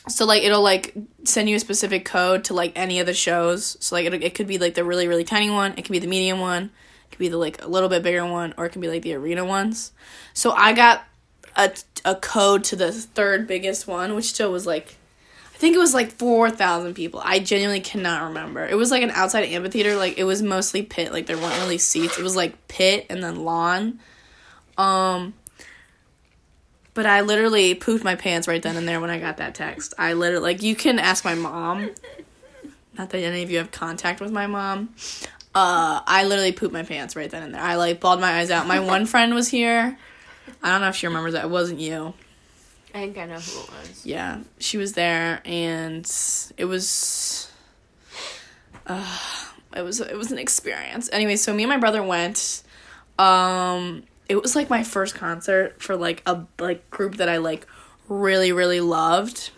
so 0.08 0.26
like 0.26 0.44
it'll 0.44 0.62
like 0.62 0.96
send 1.24 1.50
you 1.50 1.56
a 1.56 1.60
specific 1.60 2.06
code 2.06 2.46
to 2.46 2.54
like 2.54 2.74
any 2.76 3.00
of 3.00 3.06
the 3.06 3.14
shows. 3.14 3.78
So 3.80 3.96
like 3.96 4.06
it 4.06 4.24
it 4.24 4.34
could 4.36 4.48
be 4.48 4.58
like 4.58 4.74
the 4.74 4.84
really 4.84 5.08
really 5.08 5.24
tiny 5.24 5.50
one, 5.50 5.74
it 5.78 5.84
could 5.84 5.92
be 5.92 6.00
the 6.00 6.08
medium 6.08 6.40
one, 6.40 6.64
it 6.64 7.12
could 7.12 7.20
be 7.20 7.30
the 7.30 7.38
like 7.38 7.64
a 7.64 7.68
little 7.68 7.90
bit 7.90 8.04
bigger 8.04 8.26
one 8.26 8.54
or 8.58 8.66
it 8.66 8.70
could 8.70 8.82
be 8.82 8.90
like 8.90 9.02
the 9.02 9.14
arena 9.14 9.46
ones. 9.46 9.92
So 10.34 10.52
I 10.52 10.74
got 10.74 11.04
a 11.56 11.72
a 12.06 12.16
code 12.16 12.64
to 12.66 12.76
the 12.76 12.92
third 12.92 13.48
biggest 13.48 13.88
one, 13.88 14.16
which 14.16 14.26
still 14.26 14.52
was 14.52 14.66
like 14.66 14.96
think 15.60 15.76
it 15.76 15.80
was 15.80 15.94
like 15.94 16.14
4,000 16.14 16.94
people. 16.94 17.22
I 17.22 17.40
genuinely 17.40 17.82
cannot 17.82 18.30
remember. 18.30 18.66
It 18.66 18.76
was 18.76 18.92
like 18.92 19.04
an 19.04 19.12
outside 19.12 19.44
amphitheater. 19.44 19.98
Like 19.98 20.18
it 20.18 20.24
was 20.24 20.42
mostly 20.42 20.84
pit. 20.84 21.12
Like 21.12 21.26
there 21.26 21.38
weren't 21.38 21.60
really 21.60 21.78
seats. 21.78 22.18
It 22.18 22.24
was 22.24 22.36
like 22.36 22.70
pit 22.70 23.06
and 23.10 23.22
then 23.22 23.44
lawn. 23.44 24.00
Um 24.78 25.34
but 26.94 27.06
I 27.06 27.22
literally 27.22 27.76
pooped 27.76 28.04
my 28.06 28.16
pants 28.16 28.48
right 28.48 28.62
then 28.62 28.78
and 28.78 28.88
there 28.88 29.02
when 29.02 29.10
I 29.10 29.20
got 29.20 29.38
that 29.38 29.54
text. 29.54 29.94
I 29.98 30.14
literally 30.14 30.44
like 30.44 30.64
you 30.64 30.76
can 30.76 30.98
ask 30.98 31.26
my 31.26 31.36
mom. 31.36 31.92
Not 32.98 33.10
that 33.10 33.20
any 33.20 33.44
of 33.44 33.52
you 33.52 33.58
have 33.58 33.72
contact 33.72 34.22
with 34.22 34.32
my 34.32 34.48
mom. 34.48 34.96
Uh 35.54 36.00
I 36.08 36.24
literally 36.24 36.54
pooped 36.54 36.74
my 36.74 36.84
pants 36.84 37.18
right 37.18 37.30
then 37.30 37.44
and 37.44 37.54
there. 37.54 37.62
I 37.62 37.76
like 37.76 38.00
bawled 38.00 38.22
my 38.22 38.40
eyes 38.40 38.50
out. 38.50 38.66
My 38.66 38.80
one 38.80 39.06
friend 39.14 39.36
was 39.36 39.50
here. 39.50 39.98
I 40.64 40.70
don't 40.70 40.80
know 40.80 40.88
if 40.88 40.96
she 40.96 41.08
remembers 41.08 41.34
that. 41.34 41.44
It 41.44 41.50
wasn't 41.50 41.82
you 41.82 42.14
I 42.94 43.02
think 43.02 43.18
I 43.18 43.26
know 43.26 43.36
who 43.40 43.62
it 43.62 43.70
was. 43.70 44.06
yeah, 44.06 44.42
she 44.58 44.78
was 44.78 44.94
there, 44.94 45.42
and 45.46 46.06
it 46.58 46.66
was, 46.66 47.52
uh, 48.88 49.20
it 49.76 49.84
was 49.84 50.00
it 50.00 50.18
was 50.18 50.32
an 50.32 50.40
experience. 50.40 51.08
Anyway, 51.12 51.36
so 51.36 51.54
me 51.54 51.64
and 51.64 51.70
my 51.70 51.78
brother 51.78 52.02
went. 52.02 52.64
Um, 53.20 54.04
it 54.28 54.42
was 54.42 54.56
like 54.56 54.70
my 54.70 54.84
first 54.84 55.14
concert 55.14 55.82
for 55.82 55.96
like 55.96 56.24
a 56.26 56.46
like 56.58 56.90
group 56.90 57.18
that 57.18 57.30
I 57.30 57.38
like 57.38 57.68
really 58.08 58.52
really 58.52 58.82
loved, 58.82 59.52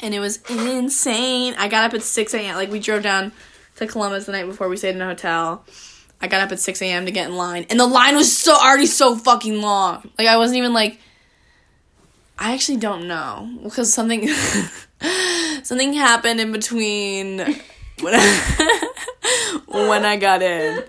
and 0.00 0.14
it 0.14 0.20
was 0.20 0.38
insane. 0.50 1.54
I 1.56 1.68
got 1.68 1.84
up 1.84 1.94
at 1.94 2.02
six 2.02 2.34
a.m. 2.34 2.54
Like 2.56 2.70
we 2.70 2.80
drove 2.80 3.02
down 3.02 3.32
to 3.76 3.86
Columbus 3.86 4.26
the 4.26 4.32
night 4.32 4.46
before. 4.46 4.68
We 4.68 4.76
stayed 4.76 4.94
in 4.94 5.00
a 5.00 5.06
hotel. 5.06 5.64
I 6.20 6.28
got 6.28 6.42
up 6.42 6.52
at 6.52 6.60
six 6.60 6.82
a.m. 6.82 7.06
to 7.06 7.12
get 7.12 7.28
in 7.30 7.36
line, 7.36 7.64
and 7.70 7.80
the 7.80 7.86
line 7.86 8.14
was 8.14 8.36
so 8.36 8.54
already 8.54 8.86
so 8.86 9.16
fucking 9.16 9.62
long. 9.62 10.10
Like 10.18 10.28
I 10.28 10.36
wasn't 10.36 10.58
even 10.58 10.74
like. 10.74 11.00
I 12.38 12.52
actually 12.54 12.78
don't 12.78 13.08
know 13.08 13.48
because 13.62 13.92
something 13.92 14.28
something 15.62 15.92
happened 15.94 16.40
in 16.40 16.52
between 16.52 17.38
when 18.00 18.14
I, 18.14 18.90
when 19.66 20.04
I 20.04 20.16
got 20.16 20.42
in 20.42 20.84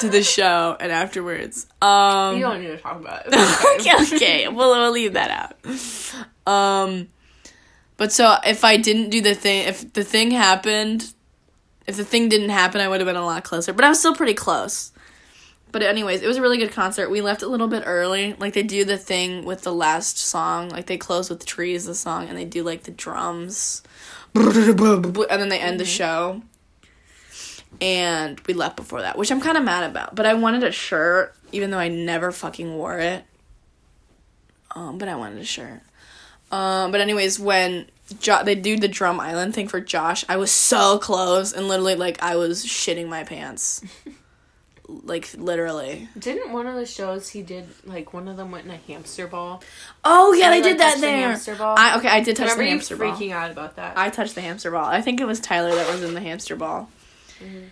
to 0.00 0.08
the 0.08 0.22
show 0.22 0.76
and 0.80 0.90
afterwards. 0.90 1.66
Um, 1.82 2.36
You 2.36 2.42
don't 2.42 2.60
need 2.60 2.68
to 2.68 2.78
talk 2.78 2.96
about 3.00 3.24
it. 3.26 3.34
Okay, 3.80 4.16
okay. 4.16 4.48
We'll, 4.48 4.70
we'll 4.70 4.90
leave 4.90 5.12
that 5.14 5.30
out. 5.30 6.50
Um, 6.52 7.08
but 7.96 8.12
so 8.12 8.36
if 8.44 8.64
I 8.64 8.76
didn't 8.76 9.10
do 9.10 9.20
the 9.20 9.34
thing, 9.34 9.68
if 9.68 9.92
the 9.92 10.04
thing 10.04 10.30
happened, 10.30 11.12
if 11.86 11.96
the 11.96 12.04
thing 12.04 12.28
didn't 12.28 12.50
happen, 12.50 12.80
I 12.80 12.88
would 12.88 13.00
have 13.00 13.06
been 13.06 13.16
a 13.16 13.24
lot 13.24 13.44
closer. 13.44 13.72
But 13.72 13.84
I 13.84 13.88
was 13.90 13.98
still 13.98 14.14
pretty 14.14 14.34
close. 14.34 14.92
But 15.72 15.82
anyways, 15.82 16.22
it 16.22 16.26
was 16.26 16.36
a 16.36 16.42
really 16.42 16.58
good 16.58 16.72
concert. 16.72 17.10
We 17.10 17.20
left 17.20 17.42
a 17.42 17.48
little 17.48 17.68
bit 17.68 17.82
early. 17.86 18.34
Like 18.38 18.54
they 18.54 18.62
do 18.62 18.84
the 18.84 18.96
thing 18.96 19.44
with 19.44 19.62
the 19.62 19.74
last 19.74 20.18
song. 20.18 20.68
Like 20.68 20.86
they 20.86 20.96
close 20.96 21.28
with 21.28 21.44
trees 21.44 21.84
the 21.84 21.94
song 21.94 22.28
and 22.28 22.38
they 22.38 22.44
do 22.44 22.62
like 22.62 22.84
the 22.84 22.90
drums. 22.90 23.82
And 24.34 24.76
then 24.76 25.48
they 25.48 25.58
end 25.58 25.80
the 25.80 25.86
show. 25.86 26.42
And 27.80 28.40
we 28.46 28.54
left 28.54 28.76
before 28.76 29.02
that, 29.02 29.18
which 29.18 29.30
I'm 29.30 29.40
kind 29.40 29.56
of 29.56 29.64
mad 29.64 29.90
about. 29.90 30.14
But 30.14 30.26
I 30.26 30.34
wanted 30.34 30.62
a 30.62 30.72
shirt, 30.72 31.34
even 31.52 31.70
though 31.70 31.78
I 31.78 31.88
never 31.88 32.32
fucking 32.32 32.74
wore 32.76 32.98
it. 32.98 33.24
Um, 34.74 34.98
but 34.98 35.08
I 35.08 35.16
wanted 35.16 35.38
a 35.38 35.44
shirt. 35.44 35.80
Um, 36.50 36.92
but 36.92 37.00
anyways, 37.00 37.38
when 37.38 37.86
jo- 38.20 38.44
they 38.44 38.54
do 38.54 38.78
the 38.78 38.88
Drum 38.88 39.20
Island 39.20 39.54
thing 39.54 39.68
for 39.68 39.80
Josh, 39.80 40.24
I 40.28 40.36
was 40.36 40.50
so 40.50 40.98
close 40.98 41.52
and 41.52 41.68
literally 41.68 41.96
like 41.96 42.22
I 42.22 42.36
was 42.36 42.64
shitting 42.64 43.08
my 43.08 43.24
pants. 43.24 43.82
like 44.88 45.34
literally. 45.34 46.08
Didn't 46.18 46.52
one 46.52 46.66
of 46.66 46.76
the 46.76 46.86
shows 46.86 47.28
he 47.28 47.42
did 47.42 47.66
like 47.84 48.12
one 48.12 48.28
of 48.28 48.36
them 48.36 48.50
went 48.50 48.64
in 48.64 48.70
a 48.70 48.76
hamster 48.76 49.26
ball? 49.26 49.62
Oh 50.04 50.32
yeah, 50.32 50.50
they 50.50 50.56
like, 50.56 50.64
did 50.64 50.78
that 50.78 50.90
touched 50.90 51.00
the 51.00 51.10
hamster 51.10 51.54
ball? 51.56 51.74
I 51.78 51.96
okay, 51.98 52.08
I 52.08 52.20
did 52.20 52.36
touch 52.36 52.44
Remember 52.44 52.64
the 52.64 52.70
hamster 52.70 52.96
ball. 52.96 53.12
freaking 53.12 53.32
out 53.32 53.50
about 53.50 53.76
that? 53.76 53.98
I 53.98 54.10
touched 54.10 54.34
the 54.34 54.40
hamster 54.40 54.70
ball. 54.70 54.84
I 54.84 55.00
think 55.00 55.20
it 55.20 55.26
was 55.26 55.40
Tyler 55.40 55.74
that 55.74 55.90
was 55.90 56.02
in 56.02 56.14
the 56.14 56.20
hamster 56.20 56.56
ball. 56.56 56.88
Mm-hmm. 57.40 57.66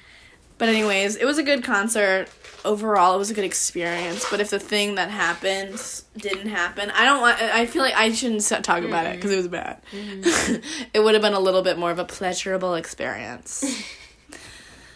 But 0.57 0.68
anyways, 0.68 1.16
it 1.16 1.24
was 1.24 1.38
a 1.38 1.42
good 1.42 1.64
concert. 1.64 2.29
Overall, 2.64 3.14
it 3.14 3.18
was 3.18 3.31
a 3.31 3.35
good 3.35 3.44
experience. 3.44 4.24
But 4.31 4.40
if 4.40 4.50
the 4.50 4.61
thing 4.61 4.94
that 4.94 5.11
happened 5.11 5.83
didn't 6.16 6.48
happen, 6.48 6.90
I 6.90 7.05
don't 7.05 7.20
want. 7.20 7.42
I 7.42 7.66
feel 7.66 7.83
like 7.83 7.94
I 7.94 8.12
shouldn't 8.12 8.42
talk 8.64 8.83
about 8.85 9.07
it 9.07 9.16
because 9.16 9.33
it 9.33 9.37
was 9.37 9.48
bad. 9.48 9.83
Mm-hmm. 9.92 10.87
it 10.94 11.00
would 11.00 11.14
have 11.14 11.22
been 11.22 11.35
a 11.35 11.40
little 11.40 11.62
bit 11.62 11.79
more 11.79 11.90
of 11.90 11.98
a 11.98 12.05
pleasurable 12.05 12.74
experience. 12.74 13.64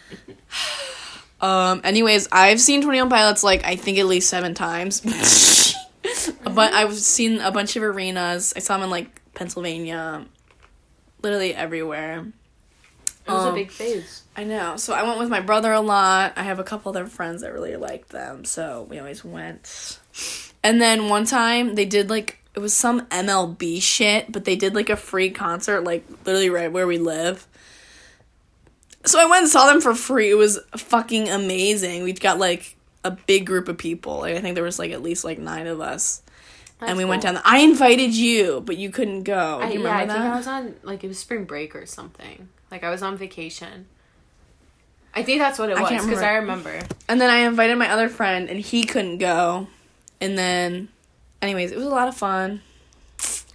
um. 1.40 1.80
Anyways, 1.84 2.28
I've 2.32 2.60
seen 2.60 2.82
Twenty 2.82 3.00
One 3.00 3.10
Pilots 3.10 3.42
like 3.42 3.64
I 3.64 3.76
think 3.76 3.98
at 3.98 4.06
least 4.06 4.28
seven 4.28 4.54
times. 4.54 5.00
but 6.44 6.72
I've 6.72 6.94
seen 6.94 7.40
a 7.40 7.50
bunch 7.50 7.76
of 7.76 7.82
arenas. 7.82 8.52
I 8.56 8.60
saw 8.60 8.74
them 8.74 8.84
in 8.84 8.90
like 8.90 9.20
Pennsylvania, 9.34 10.26
literally 11.22 11.54
everywhere. 11.54 12.26
it 13.26 13.30
was 13.30 13.44
a 13.44 13.48
um, 13.48 13.54
big 13.54 13.70
phase. 13.70 14.22
I 14.36 14.44
know. 14.44 14.76
So 14.76 14.94
I 14.94 15.02
went 15.02 15.18
with 15.18 15.28
my 15.28 15.40
brother 15.40 15.72
a 15.72 15.80
lot. 15.80 16.34
I 16.36 16.44
have 16.44 16.58
a 16.58 16.64
couple 16.64 16.90
other 16.90 17.06
friends 17.06 17.42
that 17.42 17.52
really 17.52 17.76
liked 17.76 18.10
them, 18.10 18.44
so 18.44 18.86
we 18.88 18.98
always 18.98 19.24
went. 19.24 19.98
And 20.62 20.80
then 20.80 21.08
one 21.08 21.24
time 21.24 21.74
they 21.74 21.84
did 21.84 22.10
like 22.10 22.38
it 22.54 22.60
was 22.60 22.74
some 22.74 23.02
MLB 23.06 23.80
shit, 23.80 24.30
but 24.32 24.44
they 24.44 24.56
did 24.56 24.74
like 24.74 24.90
a 24.90 24.96
free 24.96 25.30
concert 25.30 25.82
like 25.82 26.04
literally 26.24 26.50
right 26.50 26.72
where 26.72 26.86
we 26.86 26.98
live. 26.98 27.46
So 29.08 29.20
I 29.20 29.26
went 29.26 29.42
and 29.42 29.50
saw 29.50 29.66
them 29.66 29.80
for 29.80 29.94
free. 29.94 30.30
It 30.30 30.34
was 30.34 30.58
fucking 30.76 31.28
amazing. 31.28 32.02
We 32.02 32.12
got 32.12 32.38
like 32.38 32.76
a 33.04 33.10
big 33.10 33.46
group 33.46 33.68
of 33.68 33.78
people. 33.78 34.18
Like 34.18 34.36
I 34.36 34.40
think 34.40 34.54
there 34.54 34.64
was 34.64 34.78
like 34.78 34.90
at 34.90 35.02
least 35.02 35.24
like 35.24 35.38
9 35.38 35.66
of 35.66 35.80
us. 35.80 36.22
and 36.80 36.96
we 36.96 37.04
went 37.04 37.22
down 37.22 37.34
the, 37.34 37.42
I 37.44 37.58
invited 37.58 38.14
you, 38.14 38.60
but 38.60 38.76
you 38.76 38.90
couldn't 38.90 39.24
go. 39.24 39.60
I, 39.60 39.70
you 39.70 39.82
yeah, 39.82 39.88
I 39.88 40.02
remember 40.02 40.12
think 40.12 40.24
that? 40.24 40.32
I 40.32 40.36
was 40.36 40.46
on 40.46 40.74
like 40.82 41.02
it 41.04 41.08
was 41.08 41.18
spring 41.18 41.44
break 41.44 41.74
or 41.74 41.86
something. 41.86 42.48
Like 42.70 42.84
I 42.84 42.90
was 42.90 43.02
on 43.02 43.16
vacation. 43.16 43.86
I 45.14 45.22
think 45.22 45.40
that's 45.40 45.58
what 45.58 45.70
it 45.70 45.78
was 45.78 45.90
because 45.90 46.22
I 46.22 46.34
remember. 46.34 46.80
And 47.08 47.20
then 47.20 47.30
I 47.30 47.38
invited 47.38 47.76
my 47.76 47.90
other 47.90 48.08
friend, 48.08 48.48
and 48.48 48.60
he 48.60 48.84
couldn't 48.84 49.18
go. 49.18 49.66
And 50.20 50.38
then, 50.38 50.88
anyways, 51.42 51.72
it 51.72 51.76
was 51.76 51.86
a 51.86 51.90
lot 51.90 52.08
of 52.08 52.16
fun. 52.16 52.60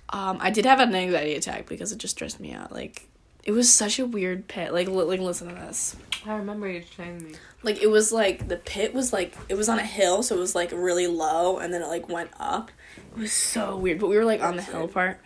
Um, 0.09 0.39
I 0.41 0.49
did 0.49 0.65
have 0.65 0.79
an 0.79 0.93
anxiety 0.93 1.35
attack 1.35 1.67
because 1.67 1.91
it 1.91 1.99
just 1.99 2.15
stressed 2.15 2.39
me 2.39 2.51
out. 2.53 2.71
Like, 2.71 3.07
it 3.43 3.51
was 3.51 3.71
such 3.71 3.99
a 3.99 4.05
weird 4.05 4.47
pit. 4.47 4.73
Like, 4.73 4.87
li- 4.87 5.03
like 5.03 5.19
listen 5.19 5.49
to 5.49 5.55
this. 5.55 5.95
I 6.25 6.35
remember 6.35 6.67
you 6.69 6.83
telling 6.95 7.23
me. 7.23 7.33
Like, 7.61 7.81
it 7.81 7.87
was 7.87 8.11
like 8.11 8.47
the 8.47 8.57
pit 8.57 8.93
was 8.93 9.13
like 9.13 9.35
it 9.49 9.55
was 9.55 9.69
on 9.69 9.79
a 9.79 9.85
hill, 9.85 10.23
so 10.23 10.35
it 10.35 10.39
was 10.39 10.55
like 10.55 10.71
really 10.71 11.07
low, 11.07 11.57
and 11.57 11.73
then 11.73 11.81
it 11.81 11.87
like 11.87 12.07
went 12.09 12.31
up. 12.39 12.71
It 13.15 13.19
was 13.19 13.31
so 13.31 13.77
weird, 13.77 13.99
but 13.99 14.07
we 14.07 14.17
were 14.17 14.25
like 14.25 14.41
on 14.41 14.55
the 14.55 14.61
hill 14.61 14.87
part. 14.87 15.19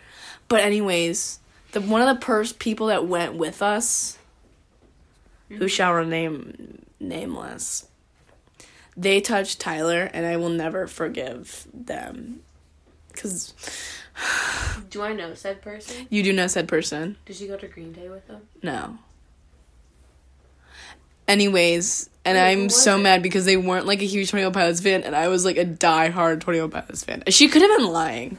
But 0.48 0.60
anyways, 0.60 1.40
the 1.72 1.80
one 1.80 2.00
of 2.00 2.08
the 2.08 2.24
pers- 2.24 2.52
people 2.52 2.88
that 2.88 3.06
went 3.06 3.34
with 3.34 3.62
us, 3.62 4.18
who 5.48 5.56
mm-hmm. 5.56 5.66
shall 5.66 5.92
remain 5.92 6.84
nameless, 7.00 7.86
they 8.96 9.20
touched 9.20 9.60
Tyler, 9.60 10.10
and 10.12 10.26
I 10.26 10.36
will 10.36 10.48
never 10.48 10.86
forgive 10.86 11.66
them. 11.72 12.40
Cause 13.14 13.54
Do 14.90 15.02
I 15.02 15.12
know 15.12 15.34
said 15.34 15.62
person? 15.62 16.06
you 16.10 16.22
do 16.22 16.32
know 16.32 16.46
said 16.46 16.66
person. 16.68 17.16
Did 17.26 17.36
she 17.36 17.46
go 17.46 17.56
to 17.56 17.66
Green 17.68 17.92
Day 17.92 18.08
with 18.08 18.26
them? 18.26 18.42
No. 18.62 18.98
Anyways, 21.26 22.08
and 22.24 22.36
Wait, 22.36 22.42
I'm 22.52 22.68
so 22.70 22.96
it? 22.96 23.02
mad 23.02 23.22
because 23.22 23.44
they 23.44 23.58
weren't 23.58 23.86
like 23.86 24.00
a 24.00 24.06
huge 24.06 24.30
Twenty 24.30 24.44
One 24.44 24.54
Pilots 24.54 24.80
fan, 24.80 25.02
and 25.02 25.14
I 25.14 25.28
was 25.28 25.44
like 25.44 25.58
a 25.58 25.64
die-hard 25.64 26.40
Twenty 26.40 26.60
One 26.60 26.70
Pilots 26.70 27.04
fan. 27.04 27.22
She 27.28 27.48
could 27.48 27.60
have 27.60 27.76
been 27.76 27.88
lying. 27.88 28.38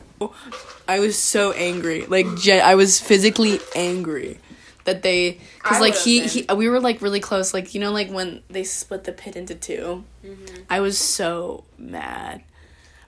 I 0.88 1.00
was 1.00 1.15
so 1.18 1.52
angry, 1.52 2.08
like 2.08 2.26
gen- 2.38 2.65
I 2.65 2.74
was 2.74 3.00
physically 3.00 3.60
angry 3.76 4.39
that 4.86 5.04
they, 5.04 5.39
because 5.62 5.80
like 5.80 5.96
he, 5.96 6.22
been. 6.22 6.30
he, 6.30 6.46
we 6.56 6.68
were 6.68 6.80
like 6.80 7.02
really 7.04 7.20
close, 7.20 7.54
like 7.54 7.76
you 7.76 7.80
know, 7.80 7.92
like 7.92 8.10
when 8.10 8.42
they 8.50 8.63
split 8.63 9.04
the 9.04 9.12
pit 9.12 9.36
into 9.36 9.54
2 9.56 10.04
Mm-hmm. 10.26 10.56
I 10.70 10.80
was 10.82 10.98
so 10.98 11.63
mad. 11.78 12.44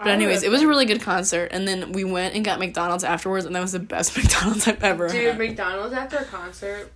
But 0.04 0.14
anyways, 0.14 0.44
it 0.44 0.50
was 0.50 0.62
a 0.62 0.68
really 0.68 0.86
good 0.86 1.02
concert, 1.02 1.50
and 1.52 1.68
then 1.68 1.92
we 1.92 2.04
went 2.04 2.36
and 2.36 2.44
got 2.44 2.60
McDonald's 2.60 3.04
afterwards, 3.04 3.46
and 3.46 3.56
that 3.56 3.62
was 3.62 3.72
the 3.72 3.80
best 3.80 4.18
McDonald's 4.18 4.68
I've 4.68 4.84
ever 4.84 5.08
Dude, 5.08 5.30
had. 5.30 5.38
McDonald's 5.38 5.94
after 5.94 6.18
a 6.18 6.26
concert 6.26 6.92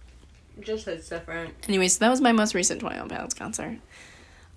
just 0.59 0.85
hits 0.85 1.09
different. 1.09 1.53
Anyway, 1.67 1.87
so 1.87 1.99
that 1.99 2.09
was 2.09 2.21
my 2.21 2.31
most 2.31 2.55
recent 2.55 2.81
21 2.81 3.09
Pilots 3.09 3.33
concert. 3.33 3.77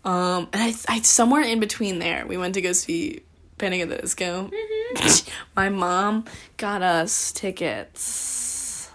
Um, 0.05 0.49
and 0.53 0.63
I, 0.63 0.75
I 0.89 1.01
somewhere 1.01 1.43
in 1.43 1.61
between 1.61 1.99
there, 1.99 2.27
we 2.27 2.37
went 2.37 2.55
to 2.55 2.61
go 2.61 2.73
see 2.73 3.23
Panic 3.59 3.83
at 3.83 3.89
the 3.89 3.99
Disco. 3.99 4.51
my 5.57 5.69
mom 5.69 6.25
got 6.57 6.83
us 6.83 7.33
tickets 7.33 8.91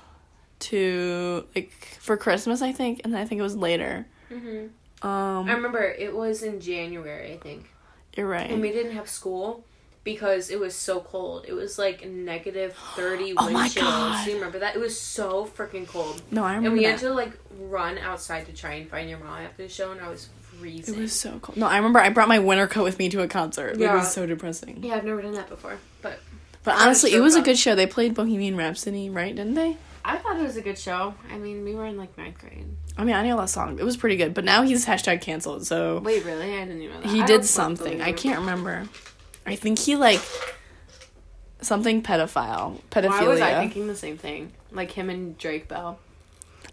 to 0.60 1.46
like 1.56 1.72
for 2.00 2.18
Christmas, 2.18 2.62
I 2.62 2.72
think, 2.72 3.02
and 3.04 3.16
I 3.16 3.26
think 3.26 3.40
it 3.40 3.44
was 3.44 3.56
later. 3.56 4.08
hmm 4.30 4.68
Um, 5.02 5.50
I 5.50 5.54
remember 5.54 5.84
it 5.84 6.16
was 6.16 6.42
in 6.42 6.60
January, 6.62 7.34
I 7.34 7.38
think. 7.38 7.70
You're 8.16 8.28
right. 8.28 8.50
And 8.50 8.62
we 8.62 8.72
didn't 8.72 8.94
have 8.94 9.10
school 9.10 9.64
because 10.04 10.50
it 10.50 10.60
was 10.60 10.76
so 10.76 11.00
cold. 11.00 11.46
It 11.48 11.54
was 11.54 11.78
like 11.80 12.06
negative 12.08 12.74
30 12.96 13.34
Oh 13.38 13.44
wind 13.46 13.54
my 13.54 13.68
chills. 13.68 14.24
Do 14.24 14.30
you 14.32 14.36
remember 14.38 14.60
that? 14.60 14.76
It 14.76 14.80
was 14.80 15.00
so 15.00 15.46
freaking 15.46 15.88
cold. 15.88 16.22
no, 16.32 16.44
I 16.44 16.56
remember. 16.56 16.68
And 16.70 16.78
we 16.78 16.84
that. 16.86 16.92
had 16.92 17.00
to 17.02 17.14
like 17.14 17.32
run 17.60 17.98
outside 17.98 18.46
to 18.48 18.54
try 18.54 18.74
and 18.74 18.90
find 18.90 19.10
your 19.10 19.20
mom 19.20 19.40
after 19.42 19.64
the 19.64 19.70
show, 19.70 19.92
and 19.92 20.02
I 20.02 20.10
was 20.10 20.30
freezing. 20.60 20.96
it 20.96 21.00
was 21.00 21.14
so 21.14 21.40
cold. 21.42 21.58
No, 21.58 21.68
I 21.68 21.78
remember 21.78 22.00
I 22.00 22.10
brought 22.10 22.28
my 22.28 22.40
winter 22.40 22.68
coat 22.68 22.84
with 22.84 23.00
me 23.00 23.10
to 23.10 23.22
a 23.22 23.28
concert. 23.28 23.78
Yeah. 23.78 23.94
It 23.94 23.98
was 23.98 24.12
so 24.14 24.26
depressing. 24.26 24.84
yeah, 24.84 24.96
I've 24.96 25.06
never 25.06 25.22
done 25.22 25.34
that 25.34 25.50
before, 25.50 25.78
but 26.02 26.20
But 26.64 26.76
honestly, 26.82 27.14
it 27.14 27.20
was 27.20 27.36
a 27.36 27.42
good 27.42 27.58
show. 27.58 27.74
They 27.76 27.88
played 27.88 28.14
Bohemian 28.14 28.56
Rhapsody, 28.58 29.10
right? 29.10 29.36
Didn't 29.36 29.56
they? 29.56 29.78
I 30.06 30.18
thought 30.18 30.38
it 30.38 30.44
was 30.44 30.58
a 30.58 30.62
good 30.62 30.78
show. 30.78 31.14
I 31.32 31.38
mean, 31.38 31.64
we 31.64 31.76
were 31.76 31.86
in 31.86 31.98
like 31.98 32.18
ninth 32.18 32.38
grade. 32.40 32.66
I 32.98 33.04
mean, 33.04 33.16
I 33.16 33.26
know 33.28 33.38
that 33.38 33.50
song. 33.50 33.80
It 33.80 33.84
was 33.86 33.96
pretty 33.98 34.18
good. 34.18 34.34
But 34.34 34.44
now 34.44 34.64
he's 34.64 34.86
hashtag 34.86 35.22
canceled, 35.22 35.66
so 35.66 36.00
Wait, 36.00 36.26
really? 36.26 36.56
I 36.58 36.66
didn't 36.66 36.82
even 36.82 36.96
know 36.98 37.02
that. 37.04 37.10
he 37.12 37.22
I 37.22 37.26
did 37.26 37.46
something. 37.46 38.02
I 38.02 38.12
can't 38.12 38.40
remember. 38.40 38.88
I 39.46 39.56
think 39.56 39.80
he 39.80 39.96
like 39.96 40.22
something 41.62 42.02
pedophile, 42.04 42.80
pedophilia. 42.92 43.10
Why 43.10 43.28
was 43.28 43.42
I 43.42 43.60
thinking 43.60 43.88
the 43.88 43.96
same 43.96 44.18
thing? 44.18 44.52
Like 44.72 44.92
him 44.92 45.10
and 45.10 45.38
Drake 45.38 45.68
Bell. 45.68 46.00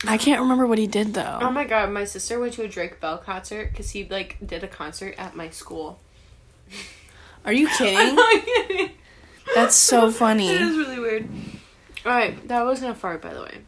I 0.06 0.16
can't 0.16 0.40
remember 0.40 0.66
what 0.66 0.78
he 0.78 0.86
did 0.86 1.14
though. 1.14 1.38
Oh 1.42 1.50
my 1.50 1.64
god, 1.64 1.90
my 1.90 2.04
sister 2.04 2.40
went 2.40 2.54
to 2.54 2.62
a 2.62 2.68
Drake 2.68 3.00
Bell 3.00 3.18
concert 3.18 3.70
because 3.70 3.90
he 3.90 4.04
like 4.08 4.36
did 4.44 4.64
a 4.64 4.68
concert 4.68 5.14
at 5.18 5.36
my 5.36 5.50
school. 5.50 6.00
Are 7.44 7.52
you 7.52 7.68
I'm 7.70 7.76
kidding? 7.76 8.14
not 8.16 8.44
kidding. 8.44 8.90
That's 9.54 9.74
so 9.76 10.10
funny. 10.12 10.48
is 10.48 10.76
really 10.76 10.98
weird. 10.98 11.28
Alright, 12.04 12.48
that 12.48 12.64
wasn't 12.64 12.92
a 12.92 12.94
fart, 12.94 13.20
by 13.22 13.34
the 13.34 13.42
way. 13.42 13.58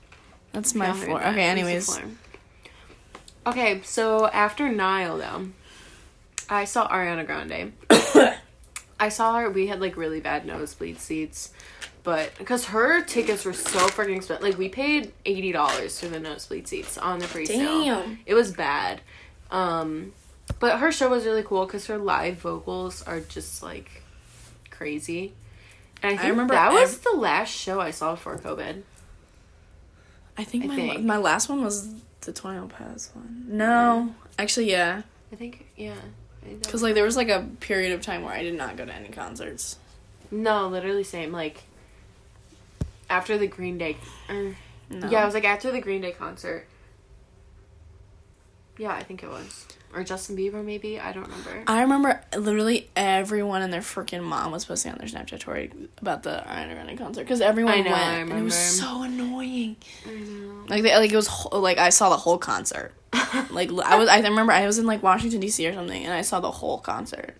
That's 0.53 0.75
my 0.75 0.93
floor. 0.93 1.21
that. 1.21 1.33
Okay, 1.33 1.49
It 1.51 1.55
was 1.55 1.59
a 1.59 1.63
anyways. 1.63 1.87
floor. 1.97 2.11
Okay, 3.47 3.81
so 3.83 4.27
after 4.29 4.69
Niall, 4.69 5.19
though, 5.19 5.49
I 6.49 6.65
saw 6.65 6.89
Ariana 6.89 7.27
Grande. 7.27 7.73
I 9.01 9.09
saw 9.09 9.37
her. 9.37 9.51
We 9.51 9.67
had 9.67 9.81
like 9.81 9.97
really 9.97 10.21
bad 10.21 10.47
nosebleed 10.47 11.01
seats, 11.01 11.53
but 12.05 12.31
because 12.39 12.67
her 12.67 13.03
tickets 13.03 13.45
were 13.45 13.53
so 13.53 13.81
freaking 13.89 14.17
expensive, 14.17 14.43
like 14.45 14.59
we 14.59 14.69
paid 14.69 15.13
eighty 15.27 15.51
dollars 15.51 15.99
for 15.99 16.07
the 16.07 16.21
nosebleed 16.21 16.69
seats 16.69 16.97
on 16.97 17.19
the 17.19 17.27
pre-sale. 17.27 17.85
Damn. 17.85 18.19
It 18.27 18.35
was 18.35 18.53
bad. 18.53 19.01
Um, 19.51 20.13
but 20.61 20.79
her 20.79 20.93
show 20.93 21.09
was 21.09 21.25
really 21.27 21.43
cool 21.43 21.67
because 21.67 21.87
her 21.89 21.99
live 21.99 22.37
vocals 22.39 23.03
are 23.03 23.19
just 23.21 23.61
like 23.63 24.03
crazy. 24.71 25.33
I 26.03 26.17
think 26.17 26.31
remember 26.31 26.55
that 26.55 26.73
was 26.73 26.95
ev- 26.95 27.03
the 27.05 27.17
last 27.17 27.51
show 27.51 27.81
I 27.81 27.91
saw 27.91 28.13
before 28.15 28.39
COVID. 28.39 28.83
I 30.37 30.45
think 30.45 30.65
I 30.65 30.67
my 30.69 30.77
think. 30.77 31.05
my 31.05 31.17
last 31.17 31.49
one 31.49 31.63
was 31.63 31.89
the 32.23 32.33
One 32.43 32.69
Pass 32.69 33.11
one. 33.15 33.45
No, 33.49 34.15
actually, 34.39 34.71
yeah, 34.71 35.03
I 35.33 35.37
think 35.37 35.67
yeah. 35.77 35.93
I 35.93 36.47
think 36.47 36.59
that 36.61 36.67
because 36.67 36.83
like 36.83 36.95
there 36.95 37.05
was 37.05 37.17
like 37.17 37.29
a 37.29 37.47
period 37.61 37.93
of 37.93 38.01
time 38.03 38.23
where 38.23 38.33
I 38.35 38.43
did 38.43 38.55
not 38.55 38.77
go 38.77 38.85
to 38.85 38.93
any 38.95 39.09
concerts. 39.09 39.77
No, 40.31 40.69
literally 40.69 41.05
same. 41.05 41.31
Like 41.33 41.63
after 43.11 43.37
the 43.39 43.47
Green 43.47 43.79
Day, 43.79 43.97
or 44.29 44.57
No. 44.91 45.09
yeah, 45.11 45.23
it 45.23 45.27
was 45.27 45.35
like 45.35 45.45
after 45.45 45.71
the 45.71 45.81
Green 45.81 46.01
Day 46.01 46.13
concert. 46.13 46.67
Yeah, 48.79 48.93
I 48.95 49.03
think 49.03 49.23
it 49.23 49.29
was, 49.29 49.67
or 49.95 50.05
Justin 50.05 50.37
Bieber 50.37 50.65
maybe. 50.65 50.99
I 50.99 51.13
don't 51.13 51.25
remember. 51.25 51.65
I 51.67 51.83
remember 51.83 52.21
literally 52.37 52.91
everyone 52.97 53.63
and 53.63 53.73
their 53.73 53.81
freaking 53.81 54.23
mom 54.23 54.53
was 54.53 54.65
posting 54.65 54.93
on 54.93 54.99
their 54.99 55.09
Snapchat 55.09 55.41
story 55.41 55.71
about 55.99 56.23
the 56.23 56.43
Ariana 56.47 56.75
Grande 56.75 56.99
concert 56.99 57.23
because 57.23 57.41
everyone 57.41 57.85
know, 57.85 57.91
went 57.91 58.03
I 58.03 58.15
and 58.19 58.33
it 58.33 58.43
was 58.43 58.55
so 58.55 59.03
annoying. 59.03 59.77
I 60.07 60.11
know. 60.11 60.65
Like 60.69 60.83
they, 60.83 60.97
like 60.97 61.13
it 61.13 61.17
was 61.17 61.31
like 61.53 61.79
I 61.79 61.91
saw 61.91 62.11
the 62.11 62.17
whole 62.17 62.39
concert. 62.39 62.93
Like 63.51 63.71
I 63.71 63.97
was 63.97 64.09
I 64.11 64.21
remember 64.21 64.53
I 64.53 64.67
was 64.67 64.79
in 64.79 64.87
like 64.87 65.03
Washington 65.03 65.41
D.C. 65.41 65.67
or 65.67 65.73
something 65.73 66.05
and 66.05 66.13
I 66.13 66.21
saw 66.21 66.41
the 66.41 66.51
whole 66.51 66.79
concert. 66.79 67.35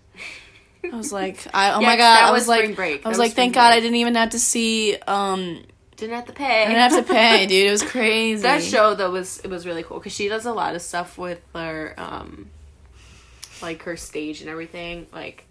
I 0.83 0.95
was 0.95 1.13
like 1.13 1.45
I 1.53 1.73
oh 1.73 1.81
my 1.81 1.97
god 1.97 2.23
I 2.23 2.31
was 2.31 2.41
was 2.41 2.47
like 2.47 2.75
break. 2.75 3.05
I 3.05 3.09
was 3.09 3.17
was 3.17 3.19
like 3.19 3.33
thank 3.33 3.53
spring 3.53 3.63
God. 3.63 3.73
I 3.73 3.79
didn't 3.79 3.97
even 3.97 4.15
have 4.15 4.31
to 4.31 4.39
see 4.39 4.97
um 5.07 5.63
Didn't 6.03 6.15
have 6.17 6.25
to 6.27 6.33
pay. 6.33 6.63
I 6.63 6.67
didn't 6.67 6.91
have 6.91 7.07
to 7.07 7.13
pay 7.13 7.45
dude 7.45 7.67
it 7.67 7.71
was 7.71 7.81
crazy. 7.83 8.41
that 8.41 8.61
show 8.61 8.93
though 8.93 9.09
was 9.11 9.39
it 9.39 9.49
was 9.49 9.65
really 9.65 9.83
cool 9.83 9.99
because 9.99 10.11
she 10.13 10.27
does 10.27 10.45
a 10.45 10.51
lot 10.51 10.75
of 10.75 10.81
stuff 10.81 11.17
with 11.17 11.39
her 11.55 11.93
um 11.97 12.49
like 13.61 13.83
her 13.83 13.95
stage 13.95 14.41
and 14.41 14.49
everything 14.49 15.07
like 15.13 15.45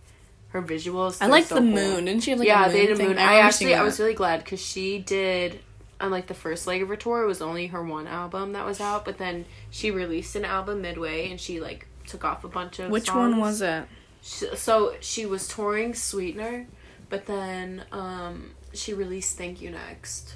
her 0.49 0.61
visuals 0.61 1.17
I 1.23 1.29
liked 1.29 1.49
so 1.49 1.55
the 1.55 1.61
cool. 1.63 1.71
moon 1.71 2.05
didn't 2.05 2.23
she 2.23 2.31
have 2.33 2.39
like 2.39 2.49
yeah 2.49 2.69
they 2.69 2.87
did 2.87 3.01
a 3.01 3.03
moon 3.03 3.17
i, 3.19 3.23
remember 3.37 3.47
actually 3.47 3.75
i 3.75 3.83
was 3.83 3.99
really 3.99 4.13
glad 4.13 4.45
because 4.45 4.61
she 4.61 4.99
did 4.99 5.61
on 5.99 6.11
like 6.11 6.27
the 6.27 6.35
first 6.35 6.67
leg 6.67 6.83
of 6.83 6.89
her 6.89 6.97
tour 6.97 7.23
it 7.23 7.27
was 7.27 7.41
only 7.41 7.69
her 7.69 7.83
one 7.83 8.07
album 8.07 8.53
that 8.53 8.67
was 8.67 8.79
out 8.79 9.07
but 9.07 9.17
then 9.17 9.47
she 9.71 9.91
released 9.91 10.37
an 10.37 10.45
album 10.45 10.83
midway 10.83 11.31
and 11.31 11.41
she 11.41 11.61
like 11.61 11.87
took 12.07 12.25
off 12.25 12.45
a 12.45 12.49
bunch 12.49 12.79
of 12.79 12.91
which 12.91 13.09
one 13.15 13.39
was 13.39 13.63
it? 13.63 13.85
She- 14.21 14.55
so 14.55 14.95
she 15.01 15.25
was 15.25 15.49
touring 15.49 15.95
sweetener 15.95 16.67
but 17.09 17.25
then 17.25 17.85
um 17.91 18.51
she 18.75 18.93
released 18.93 19.39
thank 19.39 19.63
you 19.63 19.71
next 19.71 20.35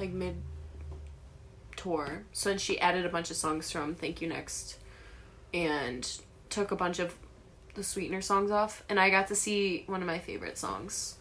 like 0.00 0.10
mid 0.10 0.36
tour 1.76 2.24
so 2.32 2.50
then 2.50 2.58
she 2.58 2.78
added 2.80 3.06
a 3.06 3.08
bunch 3.08 3.30
of 3.30 3.36
songs 3.36 3.70
from 3.70 3.94
thank 3.94 4.20
you 4.20 4.28
next 4.28 4.78
and 5.54 6.20
took 6.48 6.70
a 6.70 6.76
bunch 6.76 6.98
of 6.98 7.14
the 7.74 7.82
sweetener 7.82 8.20
songs 8.20 8.50
off. 8.50 8.84
And 8.88 8.98
i 8.98 9.10
got 9.10 9.28
to 9.28 9.34
see 9.34 9.84
one 9.86 10.00
of 10.00 10.06
my 10.06 10.18
favorite 10.18 10.58
songs 10.58 11.16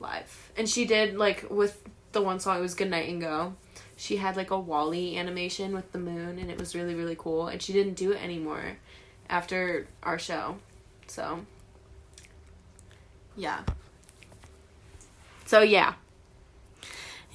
live. 0.00 0.50
And 0.56 0.68
she 0.68 0.84
did 0.84 1.16
like 1.16 1.46
with 1.50 1.82
the 2.12 2.22
one 2.22 2.40
song 2.40 2.58
it 2.58 2.60
was 2.60 2.74
good 2.74 2.90
night 2.90 3.08
and 3.08 3.22
go 3.22 3.54
she 3.96 4.16
had 4.16 4.36
like 4.36 4.50
a 4.50 4.58
wally 4.58 5.16
animation 5.16 5.72
with 5.72 5.90
the 5.92 5.98
moon 5.98 6.38
and 6.38 6.50
it 6.50 6.58
was 6.58 6.74
really 6.74 6.94
really 6.94 7.16
cool. 7.16 7.48
And 7.48 7.62
she 7.62 7.72
didn't 7.72 7.94
do 7.94 8.12
it 8.12 8.22
anymore 8.22 8.78
after 9.28 9.86
our 10.02 10.18
show. 10.18 10.56
So 11.06 11.46
yeah. 13.36 13.60
So 15.46 15.60
yeah 15.60 15.94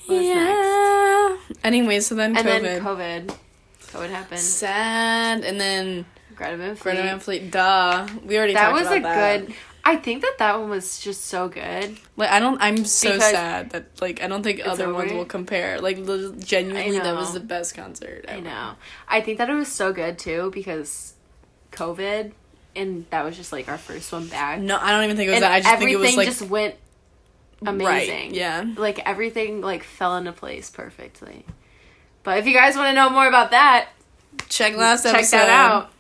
What 0.08 0.24
yeah. 0.24 1.38
Anyway, 1.64 2.00
so 2.00 2.16
then 2.16 2.36
and 2.38 2.48
COVID. 2.48 2.62
then 2.62 2.82
covid 2.84 3.36
covid 3.92 4.10
happened 4.10 4.40
Sad, 4.40 5.44
and 5.44 5.60
then 5.60 6.06
greta 6.36 6.58
van 6.58 6.76
Greta 6.76 6.82
Fleet. 6.82 7.04
Van 7.04 7.20
Fleet. 7.20 7.52
Duh, 7.52 8.08
we 8.26 8.38
already 8.38 8.54
that 8.54 8.74
was 8.74 8.88
a 8.88 9.00
that. 9.00 9.46
good 9.48 9.56
i 9.86 9.96
think 9.96 10.22
that 10.22 10.36
that 10.38 10.60
one 10.60 10.70
was 10.70 11.00
just 11.00 11.26
so 11.26 11.48
good 11.48 11.98
Like 12.18 12.30
I 12.30 12.40
don't. 12.40 12.60
I'm 12.62 12.84
so 12.84 13.14
Because- 13.14 13.32
sad 13.32 13.70
that 13.72 13.86
like 14.02 14.22
I 14.22 14.28
don't 14.28 14.44
think 14.44 14.62
other 14.68 14.94
ones 14.94 15.12
will 15.14 15.24
compare. 15.26 15.80
Like 15.80 15.98
genuinely, 16.40 17.00
that 17.00 17.16
was 17.16 17.34
the 17.34 17.40
best 17.40 17.74
concert. 17.76 18.26
I 18.28 18.40
know. 18.42 18.74
I 19.08 19.22
think 19.22 19.38
that 19.38 19.50
it 19.50 19.54
was 19.54 19.70
so 19.70 19.94
good 19.94 20.18
too 20.20 20.52
because 20.54 21.14
COVID, 21.72 22.32
and 22.76 23.06
that 23.12 23.24
was 23.24 23.38
just 23.38 23.52
like 23.54 23.70
our 23.70 23.78
first 23.78 24.12
one 24.12 24.28
back. 24.28 24.60
No, 24.60 24.78
I 24.78 24.92
don't 24.92 25.04
even 25.06 25.16
think 25.16 25.28
it 25.28 25.32
was 25.32 25.36
and 25.38 25.44
that. 25.44 25.52
I 25.54 25.62
just 25.62 25.78
think 25.80 25.92
it 25.92 26.00
was 26.00 26.18
like 26.18 26.28
just 26.28 26.42
went 26.42 26.76
right, 27.62 27.70
amazing. 28.10 28.34
yeah. 28.36 28.64
Like 28.78 29.00
everything 29.00 29.62
like 29.62 29.84
fell 29.84 30.16
into 30.18 30.32
place 30.32 30.70
perfectly. 30.70 31.46
But 32.24 32.40
if 32.40 32.46
you 32.46 32.54
guys 32.54 32.76
want 32.76 32.88
to 32.90 32.94
know 32.94 33.10
more 33.10 33.28
about 33.28 33.52
that, 33.52 33.90
Check 34.50 34.76
last 34.76 35.04
check 35.04 35.16
episode. 35.16 35.38
that 35.38 35.50
out. 35.50 35.92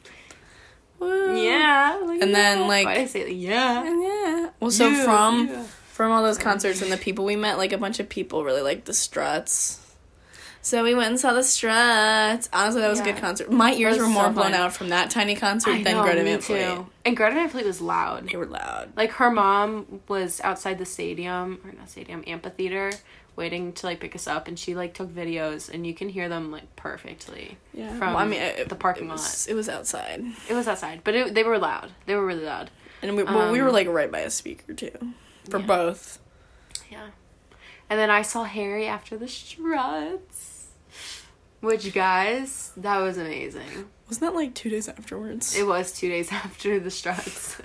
Woo. 0.99 1.35
Yeah. 1.41 1.99
like, 2.05 2.21
And 2.21 2.33
then, 2.35 2.59
yeah. 2.61 2.67
like- 2.67 2.85
Why 2.85 2.93
did 2.95 3.03
I 3.03 3.05
say 3.07 3.23
that? 3.23 3.33
yeah? 3.33 3.83
And 3.85 4.01
yeah. 4.03 4.49
Well, 4.59 4.71
so 4.71 4.89
Yeah, 4.89 5.03
from 5.05 5.47
yeah. 5.47 5.63
from 5.93 6.11
all 6.11 6.21
those 6.23 6.37
concerts 6.37 6.81
and 6.81 6.91
the 6.91 6.97
people 6.97 7.25
we 7.25 7.35
met, 7.35 7.57
like 7.57 7.73
a 7.73 7.77
bunch 7.77 7.99
of 7.99 8.09
people 8.09 8.43
really 8.43 8.61
liked 8.61 8.85
the 8.85 8.93
Struts. 8.93 9.79
So 10.67 10.83
we 10.83 10.93
went 10.93 11.07
and 11.11 11.17
saw 11.17 11.31
the 11.31 11.43
Struts. 11.43 12.49
Honestly, 12.51 12.81
that 12.81 12.89
was 12.89 12.99
a 12.99 13.03
good 13.05 13.15
concert. 13.15 13.49
My 13.49 13.71
ears 13.71 13.97
were 13.97 14.05
more 14.05 14.25
so 14.25 14.31
blown 14.33 14.51
fun. 14.51 14.53
out 14.53 14.73
from 14.73 14.89
that 14.89 15.09
tiny 15.09 15.33
concert 15.33 15.71
I 15.71 15.83
than 15.83 15.95
know, 15.95 16.03
Greta 16.03 16.23
Van 16.25 16.41
Fleet. 16.41 16.85
And 17.05 17.15
Greta 17.15 17.35
Van 17.35 17.47
Fleet 17.47 17.65
was 17.65 17.79
loud. 17.79 18.27
They 18.27 18.35
were 18.35 18.45
loud. 18.45 18.91
Like 18.97 19.11
her 19.11 19.31
mom 19.31 20.01
was 20.09 20.41
outside 20.41 20.77
the 20.77 20.85
stadium 20.85 21.61
or 21.63 21.71
not 21.71 21.89
stadium 21.89 22.21
amphitheater 22.27 22.91
waiting 23.37 23.71
to 23.71 23.85
like 23.85 24.01
pick 24.01 24.13
us 24.13 24.27
up 24.27 24.49
and 24.49 24.59
she 24.59 24.75
like 24.75 24.93
took 24.93 25.07
videos 25.09 25.73
and 25.73 25.87
you 25.87 25.93
can 25.93 26.09
hear 26.09 26.27
them 26.27 26.51
like 26.51 26.75
perfectly. 26.75 27.57
Yeah. 27.73 27.87
From 27.97 28.09
well, 28.15 28.17
I 28.17 28.25
mean, 28.25 28.41
it, 28.41 28.67
the 28.67 28.75
parking 28.75 29.07
it 29.07 29.11
was, 29.13 29.47
lot. 29.47 29.51
It 29.53 29.55
was 29.55 29.69
outside, 29.69 30.21
It 30.49 30.53
was 30.53 30.67
outside, 30.67 30.99
but 31.05 31.15
it, 31.15 31.33
they 31.33 31.43
were 31.43 31.59
loud. 31.59 31.91
They 32.07 32.15
were 32.15 32.25
really 32.25 32.43
loud. 32.43 32.71
and 33.01 33.15
we, 33.15 33.23
well, 33.23 33.53
we 33.53 33.61
were 33.61 33.69
Um, 33.69 33.73
like 33.73 33.87
right 33.87 34.11
by 34.11 34.19
a 34.19 34.29
speaker 34.29 34.73
too, 34.73 35.13
for 35.49 35.59
Yeah. 35.59 35.65
both. 35.65 36.19
Yeah. 36.91 37.07
And 37.89 37.97
then 37.97 38.09
I 38.09 38.21
saw 38.21 38.43
Harry 38.43 38.85
after 38.85 39.15
the 39.15 39.29
struts. 39.29 40.56
Which 41.59 41.93
guys, 41.93 42.71
that 42.77 42.97
was 42.99 43.17
amazing. 43.17 43.89
Wasn't 44.07 44.21
that 44.21 44.35
like 44.35 44.53
two 44.53 44.69
days 44.69 44.87
afterwards? 44.87 45.55
It 45.55 45.65
was 45.67 45.91
two 45.91 46.07
days 46.07 46.31
after 46.31 46.79
the 46.79 46.91
struts. 46.91 47.57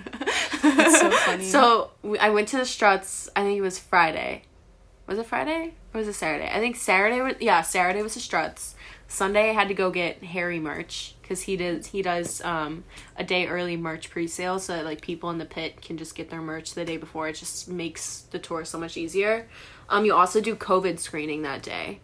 That's 0.62 1.00
so 1.00 1.10
funny. 1.26 1.44
So 1.44 1.90
we- 2.02 2.18
I 2.18 2.30
went 2.30 2.48
to 2.48 2.56
the 2.56 2.64
struts. 2.64 3.28
I 3.36 3.42
think 3.42 3.58
it 3.58 3.62
was 3.62 3.78
Friday. 3.78 4.42
Was 5.06 5.18
it 5.18 5.26
Friday 5.26 5.74
or 5.92 5.98
was 5.98 6.08
it 6.08 6.14
Saturday? 6.14 6.48
I 6.50 6.58
think 6.58 6.76
Saturday. 6.76 7.20
Was, 7.20 7.34
yeah, 7.40 7.60
Saturday 7.62 8.02
was 8.02 8.14
the 8.14 8.20
struts. 8.20 8.74
Sunday 9.08 9.50
I 9.50 9.52
had 9.52 9.68
to 9.68 9.74
go 9.74 9.90
get 9.90 10.22
Harry 10.24 10.58
merch 10.58 11.16
because 11.20 11.42
he 11.42 11.56
does 11.56 11.86
he 11.88 12.00
does 12.00 12.40
um, 12.42 12.84
a 13.16 13.22
day 13.24 13.46
early 13.46 13.76
merch 13.76 14.08
pre-sale 14.08 14.58
so 14.58 14.72
that 14.74 14.86
like 14.86 15.02
people 15.02 15.28
in 15.28 15.36
the 15.36 15.44
pit 15.44 15.82
can 15.82 15.98
just 15.98 16.14
get 16.14 16.30
their 16.30 16.40
merch 16.40 16.72
the 16.74 16.84
day 16.84 16.96
before. 16.96 17.28
It 17.28 17.34
just 17.34 17.68
makes 17.68 18.20
the 18.30 18.38
tour 18.38 18.64
so 18.64 18.78
much 18.78 18.96
easier. 18.96 19.48
Um, 19.90 20.06
you 20.06 20.14
also 20.14 20.40
do 20.40 20.56
COVID 20.56 20.98
screening 20.98 21.42
that 21.42 21.62
day. 21.62 22.00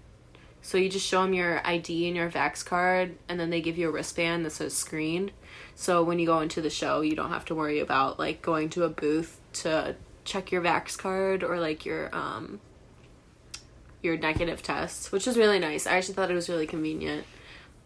So 0.63 0.77
you 0.77 0.89
just 0.89 1.07
show 1.07 1.23
them 1.23 1.35
your 1.35 1.67
ID 1.67 2.09
and 2.09 2.17
your 2.17 2.31
Vax 2.31 2.65
card, 2.65 3.17
and 3.29 3.39
then 3.39 3.51
they 3.51 3.61
give 3.61 3.79
you 3.79 3.89
a 3.89 3.93
wristband 3.93 4.45
that 4.45 4.51
says 4.51 4.75
screened. 4.75 5.33
So 5.75 6.03
when 6.03 6.19
you 6.19 6.27
go 6.27 6.41
into 6.41 6.61
the 6.61 6.71
show, 6.71 7.01
you 7.01 7.15
don't 7.15 7.31
have 7.31 7.45
to 7.47 7.55
worry 7.55 7.81
about 7.81 8.19
like 8.19 8.43
going 8.43 8.69
to 8.71 8.85
a 8.85 8.89
booth 8.89 9.41
to 9.55 9.97
check 10.25 10.53
your 10.53 10.61
Vax 10.61 10.99
card 10.99 11.43
or 11.43 11.59
like 11.59 11.87
your 11.87 12.15
um 12.15 12.61
your 14.03 14.17
negative 14.17 14.63
test, 14.63 15.11
which 15.11 15.27
is 15.27 15.37
really 15.37 15.59
nice. 15.59 15.87
I 15.87 15.97
actually 15.97 16.15
thought 16.15 16.31
it 16.31 16.35
was 16.35 16.49
really 16.49 16.67
convenient. 16.67 17.25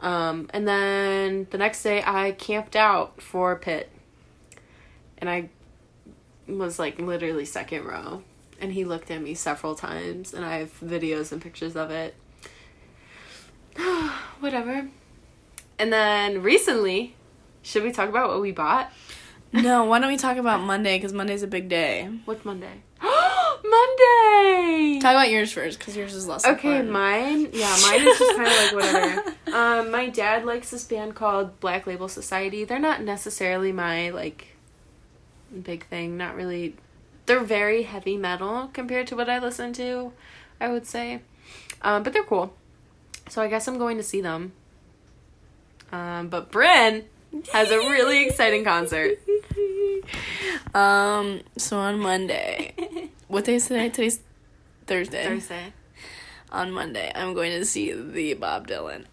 Um, 0.00 0.50
and 0.52 0.66
then 0.66 1.46
the 1.50 1.58
next 1.58 1.82
day, 1.82 2.02
I 2.04 2.32
camped 2.32 2.76
out 2.76 3.22
for 3.22 3.56
Pit, 3.56 3.90
and 5.18 5.30
I 5.30 5.48
was 6.48 6.78
like 6.78 6.98
literally 6.98 7.44
second 7.44 7.84
row. 7.84 8.22
And 8.60 8.72
he 8.72 8.84
looked 8.84 9.10
at 9.10 9.22
me 9.22 9.34
several 9.34 9.74
times, 9.74 10.34
and 10.34 10.44
I 10.44 10.58
have 10.58 10.80
videos 10.80 11.32
and 11.32 11.40
pictures 11.40 11.76
of 11.76 11.90
it. 11.90 12.14
Whatever. 14.40 14.88
And 15.78 15.92
then 15.92 16.42
recently, 16.42 17.14
should 17.62 17.82
we 17.82 17.92
talk 17.92 18.08
about 18.08 18.28
what 18.28 18.40
we 18.40 18.52
bought? 18.52 18.92
no, 19.52 19.84
why 19.84 19.98
don't 19.98 20.08
we 20.08 20.16
talk 20.16 20.36
about 20.36 20.60
Monday? 20.60 20.96
Because 20.96 21.12
Monday's 21.12 21.42
a 21.42 21.46
big 21.46 21.68
day. 21.68 22.08
What's 22.24 22.44
Monday? 22.44 22.82
Monday! 23.02 24.98
Talk 25.00 25.12
about 25.12 25.30
yours 25.30 25.52
first, 25.52 25.78
because 25.78 25.96
yours 25.96 26.14
is 26.14 26.26
less. 26.26 26.44
Okay, 26.44 26.68
important. 26.80 26.90
mine. 26.90 27.48
Yeah, 27.52 27.76
mine 27.82 28.06
is 28.06 28.18
just 28.18 28.36
kind 28.36 28.48
of 28.48 28.58
like 28.58 28.74
whatever. 28.74 29.36
Um, 29.52 29.90
my 29.90 30.08
dad 30.08 30.44
likes 30.44 30.70
this 30.70 30.84
band 30.84 31.14
called 31.14 31.60
Black 31.60 31.86
Label 31.86 32.08
Society. 32.08 32.64
They're 32.64 32.78
not 32.78 33.02
necessarily 33.02 33.72
my 33.72 34.10
like 34.10 34.56
big 35.62 35.86
thing. 35.86 36.16
Not 36.16 36.34
really. 36.34 36.76
They're 37.26 37.40
very 37.40 37.82
heavy 37.82 38.16
metal 38.16 38.70
compared 38.72 39.06
to 39.08 39.16
what 39.16 39.28
I 39.28 39.38
listen 39.38 39.72
to. 39.74 40.12
I 40.60 40.68
would 40.68 40.86
say, 40.86 41.20
um, 41.82 42.02
but 42.02 42.12
they're 42.12 42.22
cool. 42.24 42.54
So 43.28 43.42
I 43.42 43.48
guess 43.48 43.66
I'm 43.68 43.78
going 43.78 43.96
to 43.96 44.02
see 44.02 44.20
them. 44.20 44.52
Um, 45.90 46.28
but 46.28 46.50
Brynne 46.50 47.04
has 47.52 47.70
a 47.70 47.78
really 47.78 48.26
exciting 48.26 48.64
concert. 48.64 49.18
Um. 50.74 51.42
So 51.58 51.78
on 51.78 52.00
Monday, 52.00 53.10
what 53.28 53.44
day 53.44 53.56
is 53.56 53.66
today? 53.66 53.88
Today's 53.90 54.20
Thursday. 54.86 55.24
Thursday. 55.24 55.72
On 56.50 56.72
Monday, 56.72 57.12
I'm 57.14 57.34
going 57.34 57.52
to 57.52 57.64
see 57.64 57.92
the 57.92 58.34
Bob 58.34 58.66
Dylan 58.66 59.04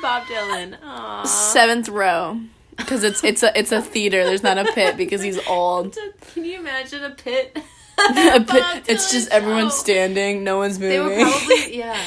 Bob 0.00 0.24
Dylan. 0.24 0.78
Aww. 0.80 1.26
seventh 1.26 1.88
row 1.88 2.40
because 2.76 3.04
it's 3.04 3.22
it's 3.24 3.42
a 3.42 3.58
it's 3.58 3.72
a 3.72 3.82
theater. 3.82 4.24
There's 4.24 4.42
not 4.42 4.58
a 4.58 4.64
pit 4.72 4.96
because 4.96 5.22
he's 5.22 5.38
old. 5.46 5.96
Can 6.32 6.44
you 6.44 6.58
imagine 6.58 7.04
a 7.04 7.10
pit? 7.10 7.56
a 7.98 8.40
pit, 8.40 8.84
it's 8.86 9.10
just 9.10 9.28
everyone 9.30 9.70
standing. 9.70 10.44
No 10.44 10.58
one's 10.58 10.78
moving. 10.78 11.08
They 11.08 11.24
were 11.24 11.30
probably 11.30 11.78
yeah. 11.78 12.00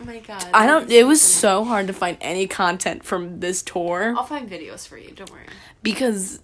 Oh 0.00 0.04
my 0.04 0.18
god. 0.20 0.44
I 0.54 0.66
don't. 0.66 0.90
It 0.90 1.06
was 1.06 1.20
so 1.20 1.64
hard 1.64 1.86
to 1.86 1.92
find 1.92 2.16
any 2.20 2.46
content 2.46 3.04
from 3.04 3.40
this 3.40 3.62
tour 3.62 4.14
I'll 4.16 4.24
find 4.24 4.48
videos 4.48 4.86
for 4.86 4.98
you. 4.98 5.10
Don't 5.12 5.30
worry. 5.30 5.46
because 5.82 6.40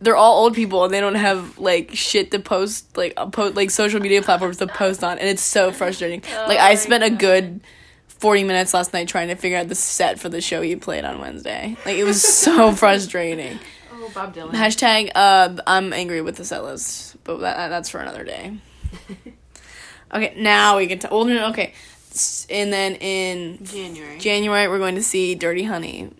they're 0.00 0.16
all 0.16 0.44
old 0.44 0.54
people 0.54 0.84
and 0.84 0.94
they 0.94 1.00
don't 1.00 1.16
have 1.16 1.58
like 1.58 1.90
shit 1.94 2.30
to 2.30 2.38
post 2.38 2.96
like 2.96 3.14
a 3.16 3.28
po- 3.28 3.48
like 3.54 3.70
social 3.70 4.00
media 4.00 4.22
platforms 4.22 4.56
to 4.58 4.66
post 4.66 5.02
on, 5.04 5.18
and 5.18 5.28
it's 5.28 5.42
so 5.42 5.72
frustrating. 5.80 6.20
like 6.20 6.58
Oh 6.58 6.62
I 6.62 6.68
my 6.70 6.74
spent 6.76 7.04
a 7.04 7.10
good. 7.10 7.60
40 8.20 8.42
minutes 8.42 8.74
last 8.74 8.92
night 8.92 9.06
trying 9.06 9.28
to 9.28 9.36
figure 9.36 9.56
out 9.58 9.68
the 9.68 9.76
set 9.76 10.18
for 10.18 10.28
the 10.28 10.40
show 10.40 10.60
you 10.60 10.76
played 10.76 11.04
on 11.04 11.20
Wednesday. 11.20 11.76
Like, 11.86 11.98
it 11.98 12.02
was 12.02 12.20
so 12.20 12.72
frustrating. 12.74 13.60
Oh, 13.92 14.10
Bob 14.12 14.34
Dylan. 14.34 14.50
Hashtag, 14.50 15.12
uh, 15.14 15.54
I'm 15.68 15.92
angry 15.92 16.20
with 16.20 16.34
the 16.34 16.44
set 16.44 16.64
list, 16.64 17.16
but 17.22 17.38
that, 17.38 17.68
that's 17.68 17.88
for 17.90 18.00
another 18.00 18.24
day. 18.24 18.58
okay, 20.12 20.34
now 20.36 20.78
we 20.78 20.88
can 20.88 20.98
tell. 20.98 21.12
Well, 21.12 21.24
no, 21.26 21.48
okay. 21.50 21.74
And 22.50 22.72
then 22.72 22.94
in 22.96 23.64
January. 23.64 24.18
January, 24.18 24.68
we're 24.68 24.78
going 24.78 24.94
to 24.96 25.02
see 25.02 25.34
Dirty 25.34 25.64
Honey. 25.64 26.10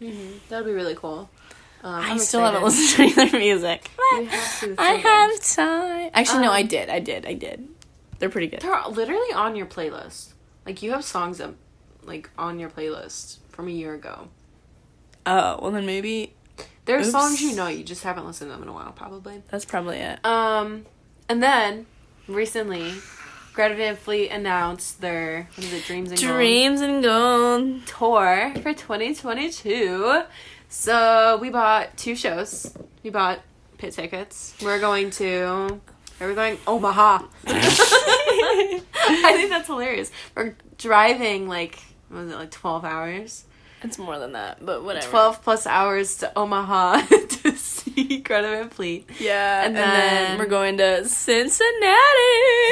That 0.00 0.10
would 0.50 0.66
be 0.66 0.72
really 0.72 0.94
cool. 0.94 1.30
Um, 1.82 1.94
I 1.94 2.10
I'm 2.10 2.18
still 2.18 2.40
haven't 2.40 2.62
listened 2.64 2.88
to 2.96 3.02
any 3.02 3.10
of 3.26 3.30
their 3.32 3.40
music. 3.40 3.90
Have 4.12 4.74
I 4.78 4.90
have 4.92 5.40
time. 5.40 6.10
Actually, 6.14 6.40
no, 6.42 6.48
Um, 6.48 6.54
I 6.56 6.62
did. 6.62 6.88
I 6.90 6.98
did. 6.98 7.24
I 7.26 7.34
did. 7.34 7.68
They're 8.18 8.28
pretty 8.30 8.48
good. 8.48 8.60
They're 8.60 8.82
literally 8.88 9.32
on 9.34 9.56
your 9.56 9.66
playlist. 9.66 10.32
Like 10.64 10.82
you 10.82 10.90
have 10.92 11.04
songs 11.04 11.40
up, 11.40 11.54
like 12.02 12.28
on 12.36 12.58
your 12.58 12.70
playlist 12.70 13.38
from 13.50 13.68
a 13.68 13.70
year 13.70 13.94
ago. 13.94 14.28
Oh, 15.26 15.58
well, 15.62 15.70
then 15.70 15.86
maybe 15.86 16.34
There 16.86 16.96
are 16.96 17.00
Oops. 17.00 17.10
songs 17.10 17.40
you 17.40 17.54
know, 17.54 17.66
you 17.68 17.84
just 17.84 18.02
haven't 18.04 18.26
listened 18.26 18.50
to 18.50 18.54
them 18.54 18.62
in 18.62 18.68
a 18.68 18.72
while, 18.72 18.92
probably. 18.92 19.42
that's 19.50 19.64
probably 19.64 19.98
it. 19.98 20.24
Um, 20.24 20.86
and 21.28 21.42
then 21.42 21.86
recently, 22.28 22.94
Greta 23.56 23.74
Van 23.74 23.96
Fleet 23.96 24.28
announced 24.28 25.00
their 25.00 25.48
what 25.54 25.64
is 25.64 25.72
it, 25.72 25.84
Dreams 25.86 26.12
in 26.12 26.28
Gold 26.28 26.82
and 26.82 27.02
gold. 27.02 27.86
tour 27.86 28.52
for 28.56 28.74
2022. 28.74 30.22
So 30.68 31.38
we 31.40 31.48
bought 31.48 31.96
two 31.96 32.14
shows. 32.16 32.76
We 33.02 33.08
bought 33.08 33.40
pit 33.78 33.94
tickets. 33.94 34.54
We're 34.62 34.78
going 34.78 35.08
to. 35.12 35.80
Are 36.20 36.28
we 36.28 36.34
going 36.34 36.58
Omaha? 36.66 37.22
I 37.46 38.82
think 39.32 39.48
that's 39.48 39.68
hilarious. 39.68 40.12
We're 40.34 40.54
driving 40.76 41.48
like 41.48 41.78
what 42.10 42.24
was 42.24 42.32
it 42.32 42.36
like 42.36 42.50
12 42.50 42.84
hours? 42.84 43.46
It's 43.82 43.96
more 43.96 44.18
than 44.18 44.32
that, 44.32 44.64
but 44.66 44.84
whatever. 44.84 45.08
12 45.08 45.42
plus 45.42 45.66
hours 45.66 46.18
to 46.18 46.30
Omaha 46.38 47.06
to 47.06 47.56
Van 48.28 48.68
Fleet. 48.70 49.08
Yeah, 49.18 49.64
And 49.64 49.76
and, 49.76 49.76
then, 49.76 50.24
then- 50.24 50.38
we're 50.38 50.46
going 50.46 50.76
to 50.78 51.04
Cincinnati. 51.06 51.62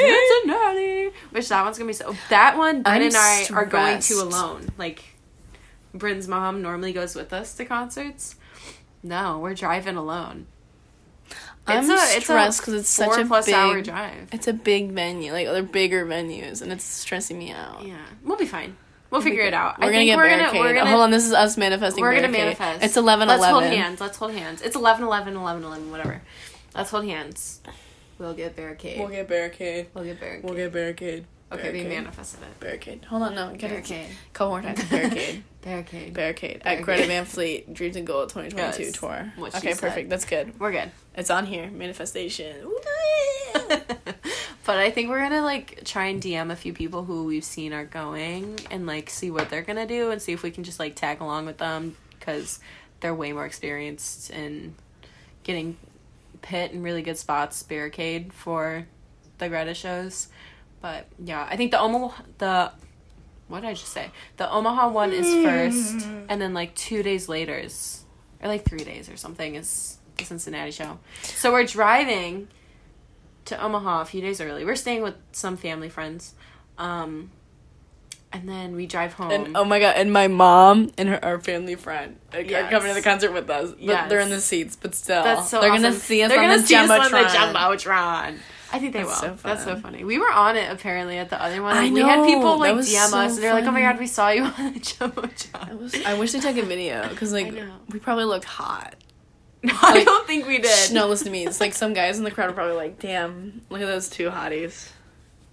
Cincinnati. 0.01 1.11
Which 1.31 1.49
that 1.49 1.63
one's 1.63 1.77
gonna 1.77 1.87
be 1.87 1.93
so. 1.93 2.15
That 2.29 2.57
one, 2.57 2.83
Brynne 2.83 2.87
I'm 2.87 3.01
and 3.01 3.15
I 3.15 3.45
are 3.53 3.65
going 3.65 3.97
to 3.97 4.01
stressed. 4.01 4.21
alone. 4.21 4.67
Like, 4.77 5.03
Brynne's 5.95 6.27
mom 6.27 6.61
normally 6.61 6.93
goes 6.93 7.15
with 7.15 7.33
us 7.33 7.55
to 7.55 7.65
concerts. 7.65 8.35
No, 9.03 9.39
we're 9.39 9.53
driving 9.55 9.95
alone. 9.97 10.47
I'm 11.67 11.89
It's 11.89 12.17
a- 12.17 12.21
stressed 12.21 12.59
because 12.61 12.73
it's 12.75 12.89
such 12.89 13.17
a 13.19 13.25
plus 13.25 13.47
big, 13.47 13.55
hour 13.55 13.81
drive. 13.81 14.29
It's 14.31 14.47
a 14.47 14.53
big 14.53 14.91
venue, 14.91 15.31
like 15.31 15.47
other 15.47 15.63
bigger 15.63 16.05
venues, 16.05 16.61
and 16.61 16.71
it's 16.71 16.83
stressing 16.83 17.39
me 17.39 17.51
out. 17.51 17.83
Yeah, 17.85 17.97
we'll 18.23 18.37
be 18.37 18.45
fine. 18.45 18.77
We'll 19.15 19.23
figure 19.23 19.43
it 19.43 19.53
out. 19.53 19.79
We're 19.79 19.85
I 19.85 19.87
gonna 19.87 19.97
think 19.99 20.07
get 20.09 20.17
we're 20.17 20.23
barricade. 20.25 20.51
gonna 20.53 20.59
we're 20.59 20.73
gonna 20.73 20.89
Hold 20.89 21.01
on, 21.03 21.11
this 21.11 21.25
is 21.25 21.33
us 21.33 21.57
manifesting. 21.57 22.01
we're 22.01 22.15
gonna 22.15 22.27
barricade. 22.31 22.59
manifest. 22.59 22.83
It's 22.83 22.97
eleven 22.97 23.27
Let's 23.27 23.45
hold 23.45 23.63
hands. 23.63 24.01
Let's 24.01 24.17
hold 24.17 24.31
hands. 24.33 24.61
It's 24.61 24.75
11 24.75 25.05
11 25.05 25.35
11 25.37 25.63
11 25.63 25.91
whatever. 25.91 26.21
Let's 26.75 26.89
hold 26.91 27.05
hands. 27.05 27.61
We'll 28.19 28.33
get 28.33 28.55
barricade. 28.55 28.99
We'll 28.99 29.07
get 29.09 29.27
barricade. 29.27 29.87
We'll 29.93 30.03
get 30.03 30.19
barricade. 30.19 30.43
We'll 30.43 30.53
get 30.55 30.73
barricade. 30.73 31.25
Okay, 31.51 31.71
we 31.71 31.83
manifested 31.87 32.41
it. 32.41 32.59
Barricade. 32.59 33.05
Hold 33.05 33.21
on, 33.23 33.35
no, 33.35 33.49
get 33.51 33.65
it. 33.71 33.87
Barricade. 33.87 34.07
Couple 34.33 34.49
more 34.51 34.61
times. 34.61 34.83
Barricade. 34.89 35.43
Barricade. 35.61 36.13
Barricade. 36.13 36.61
At. 36.65 36.81
Greta 36.81 37.05
Van 37.05 37.25
Fleet, 37.25 37.71
Dreams 37.73 37.95
in 37.95 38.03
Gold 38.05 38.29
2022 38.29 38.83
Yes, 38.83 38.91
tour. 38.93 39.31
what 39.37 39.55
Okay, 39.55 39.73
said. 39.73 39.81
perfect. 39.81 40.09
That's 40.09 40.25
good. 40.25 40.59
We're 40.59 40.71
good. 40.71 40.91
It's 41.15 41.29
on 41.29 41.45
here. 41.45 41.69
Manifestation. 41.69 42.55
but 44.65 44.77
I 44.77 44.91
think 44.91 45.09
we're 45.09 45.21
gonna 45.21 45.41
like 45.43 45.81
try 45.85 46.05
and 46.07 46.21
DM 46.21 46.51
a 46.51 46.55
few 46.55 46.73
people 46.73 47.03
who 47.05 47.25
we've 47.25 47.43
seen 47.43 47.73
are 47.73 47.85
going 47.85 48.59
and 48.71 48.85
like 48.85 49.09
see 49.09 49.31
what 49.31 49.49
they're 49.49 49.61
gonna 49.61 49.87
do 49.87 50.11
and 50.11 50.21
see 50.21 50.33
if 50.33 50.43
we 50.43 50.51
can 50.51 50.63
just 50.63 50.79
like 50.79 50.95
tag 50.95 51.21
along 51.21 51.45
with 51.45 51.57
them 51.57 51.95
because 52.19 52.59
they're 52.99 53.13
way 53.15 53.31
more 53.33 53.45
experienced 53.45 54.29
in 54.31 54.75
getting 55.43 55.77
pit 56.41 56.71
in 56.71 56.81
really 56.83 57.01
good 57.01 57.17
spots, 57.17 57.61
barricade 57.63 58.33
for 58.33 58.87
the 59.37 59.47
Greta 59.49 59.73
shows. 59.73 60.27
But 60.85 61.07
yeah, 61.17 61.47
I 61.49 61.55
think 61.55 61.71
the 61.71 61.79
Omaha 61.79 62.21
the 62.37 62.71
what 63.47 63.61
did 63.61 63.69
I 63.69 63.73
just 63.73 63.91
say? 63.91 64.11
The 64.37 64.47
Omaha 64.47 64.89
one 64.89 65.13
is 65.13 65.25
first, 65.43 66.05
and 66.29 66.39
then 66.39 66.53
like 66.53 66.75
two 66.75 67.01
days 67.01 67.27
later 67.27 67.57
is 67.57 68.03
or 68.39 68.47
like 68.49 68.65
three 68.65 68.83
days 68.83 69.09
or 69.09 69.17
something 69.17 69.55
is 69.55 69.97
the 70.17 70.25
Cincinnati 70.25 70.69
show. 70.69 70.99
So 71.23 71.51
we're 71.51 71.65
driving 71.65 72.49
to 73.45 73.59
Omaha 73.59 74.01
a 74.01 74.05
few 74.05 74.21
days 74.21 74.39
early. 74.39 74.63
We're 74.63 74.75
staying 74.75 75.01
with 75.01 75.15
some 75.31 75.57
family 75.57 75.89
friends. 75.89 76.35
Um 76.77 77.31
and 78.31 78.47
then 78.47 78.75
we 78.75 78.85
drive 78.85 79.13
home. 79.13 79.31
And 79.31 79.57
oh 79.57 79.65
my 79.65 79.79
god, 79.79 79.95
and 79.97 80.13
my 80.13 80.27
mom 80.27 80.91
and 80.99 81.09
her 81.09 81.25
our 81.25 81.39
family 81.39 81.73
friend 81.73 82.19
are 82.31 82.41
Yes. 82.41 82.69
coming 82.69 82.89
to 82.89 82.93
the 82.93 83.01
concert 83.01 83.33
with 83.33 83.49
us. 83.49 83.71
But 83.71 83.81
Yes. 83.81 84.09
they're 84.11 84.19
in 84.19 84.29
the 84.29 84.39
seats, 84.39 84.75
but 84.79 84.93
still. 84.93 85.23
That's 85.23 85.49
so 85.49 85.61
They're 85.61 85.71
awesome. 85.71 85.81
gonna 85.81 85.95
see 85.95 86.21
us 86.21 86.29
They're 86.29 86.41
on 86.41 86.45
gonna 86.49 86.61
the 86.61 86.67
see 86.67 86.75
us 86.75 86.91
on 86.91 87.11
the 87.11 87.17
Jumbotron. 87.17 88.37
I 88.75 88.79
think 88.79 88.91
they 88.91 89.03
That's 89.03 89.21
will. 89.21 89.37
so 89.37 89.41
That's 89.41 89.63
so 89.63 89.77
funny. 89.77 90.03
We 90.03 90.17
were 90.17 90.29
on 90.29 90.57
it 90.57 90.69
apparently 90.69 91.17
at 91.17 91.29
the 91.29 91.41
other 91.41 91.61
one. 91.61 91.77
I 91.77 91.89
We 91.89 92.01
had 92.01 92.25
people 92.25 92.59
like 92.59 92.75
DM 92.75 93.07
so 93.07 93.17
us 93.17 93.35
and 93.35 93.43
they're 93.43 93.53
like, 93.53 93.63
"Oh 93.63 93.71
my 93.71 93.79
god, 93.79 93.97
we 93.97 94.05
saw 94.05 94.29
you 94.29 94.43
on 94.43 94.73
the 94.73 94.79
Jumbotron." 94.81 96.05
I, 96.05 96.11
I 96.11 96.19
wish 96.19 96.33
they 96.33 96.41
took 96.41 96.57
a 96.57 96.65
video 96.65 97.07
because 97.07 97.31
like 97.31 97.53
know. 97.53 97.71
we 97.89 97.99
probably 97.99 98.25
looked 98.25 98.45
hot. 98.45 98.95
No, 99.63 99.73
I 99.81 100.03
don't 100.03 100.27
think 100.27 100.45
we 100.45 100.59
did. 100.59 100.91
No, 100.91 101.07
listen 101.07 101.25
to 101.25 101.31
me. 101.31 101.47
It's 101.47 101.59
like 101.59 101.73
some 101.73 101.93
guys 101.95 102.19
in 102.19 102.23
the 102.23 102.29
crowd 102.29 102.51
are 102.51 102.53
probably 102.53 102.75
like, 102.75 102.99
"Damn, 102.99 103.61
look 103.71 103.81
at 103.81 103.87
those 103.87 104.09
two 104.09 104.29
hotties." 104.29 104.91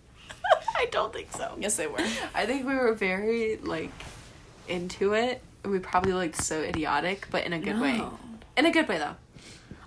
I 0.76 0.86
don't 0.90 1.14
think 1.14 1.32
so. 1.32 1.54
Yes, 1.58 1.76
they 1.76 1.86
were. 1.86 1.98
I 2.34 2.44
think 2.44 2.66
we 2.66 2.74
were 2.74 2.92
very 2.92 3.56
like 3.56 3.90
into 4.68 5.14
it. 5.14 5.40
We 5.64 5.78
probably 5.78 6.12
looked 6.12 6.42
so 6.42 6.60
idiotic, 6.60 7.28
but 7.30 7.46
in 7.46 7.54
a 7.54 7.58
good 7.58 7.80
way. 7.80 8.02
In 8.58 8.66
a 8.66 8.70
good 8.70 8.86
way 8.86 8.98
though. 8.98 9.16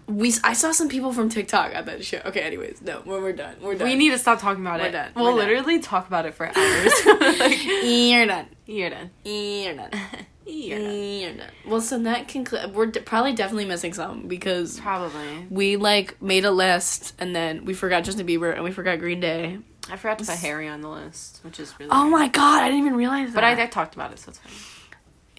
We 0.07 0.33
I 0.43 0.53
saw 0.53 0.71
some 0.71 0.87
people 0.87 1.11
from 1.13 1.29
TikTok 1.29 1.73
at 1.73 1.87
that 1.87 2.05
show. 2.05 2.21
Okay, 2.25 2.41
anyways, 2.41 2.81
no, 2.81 3.01
when 3.05 3.23
we're 3.23 3.33
done, 3.33 3.55
we're 3.61 3.73
done. 3.75 3.87
We 3.87 3.95
need 3.95 4.11
to 4.11 4.19
stop 4.19 4.39
talking 4.39 4.61
about 4.65 4.79
We're 4.79 4.87
it. 4.87 4.91
done. 4.91 5.11
We'll 5.15 5.25
We're 5.33 5.39
done. 5.41 5.49
literally 5.49 5.79
talk 5.79 6.07
about 6.07 6.25
it 6.27 6.35
for 6.35 6.45
hours. 6.55 7.39
like, 7.39 7.65
You're 7.83 8.25
done. 8.27 8.45
you're 8.67 8.89
done. 8.91 9.09
You're 9.23 9.75
done. 9.75 9.89
You're 10.45 10.77
done. 10.79 10.93
You're 10.93 11.33
done. 11.33 11.49
Well, 11.67 11.81
so 11.81 11.97
that 11.99 12.27
conclude. 12.27 12.75
We're 12.75 12.85
d- 12.85 12.99
probably 12.99 13.33
definitely 13.33 13.65
missing 13.65 13.93
some 13.93 14.27
because 14.27 14.79
Probably. 14.79 15.47
we 15.49 15.75
like 15.75 16.21
made 16.21 16.45
a 16.45 16.51
list 16.51 17.15
and 17.17 17.35
then 17.35 17.65
we 17.65 17.73
forgot 17.73 18.03
Justin 18.03 18.27
Bieber 18.27 18.53
and 18.53 18.63
we 18.63 18.71
forgot 18.71 18.99
Green 18.99 19.19
Day. 19.19 19.57
I 19.89 19.97
forgot 19.97 20.19
to 20.19 20.25
put 20.25 20.35
Harry 20.37 20.67
on 20.67 20.81
the 20.81 20.89
list, 20.89 21.39
which 21.43 21.59
is 21.59 21.73
really. 21.79 21.89
Oh 21.91 22.07
my 22.09 22.27
god, 22.27 22.61
I 22.61 22.65
didn't 22.67 22.81
even 22.81 22.95
realize 22.95 23.29
that. 23.29 23.35
But 23.35 23.43
I, 23.43 23.59
I 23.63 23.65
talked 23.65 23.95
about 23.95 24.11
it, 24.11 24.19
so 24.19 24.29
it's 24.29 24.37
fine. 24.39 24.53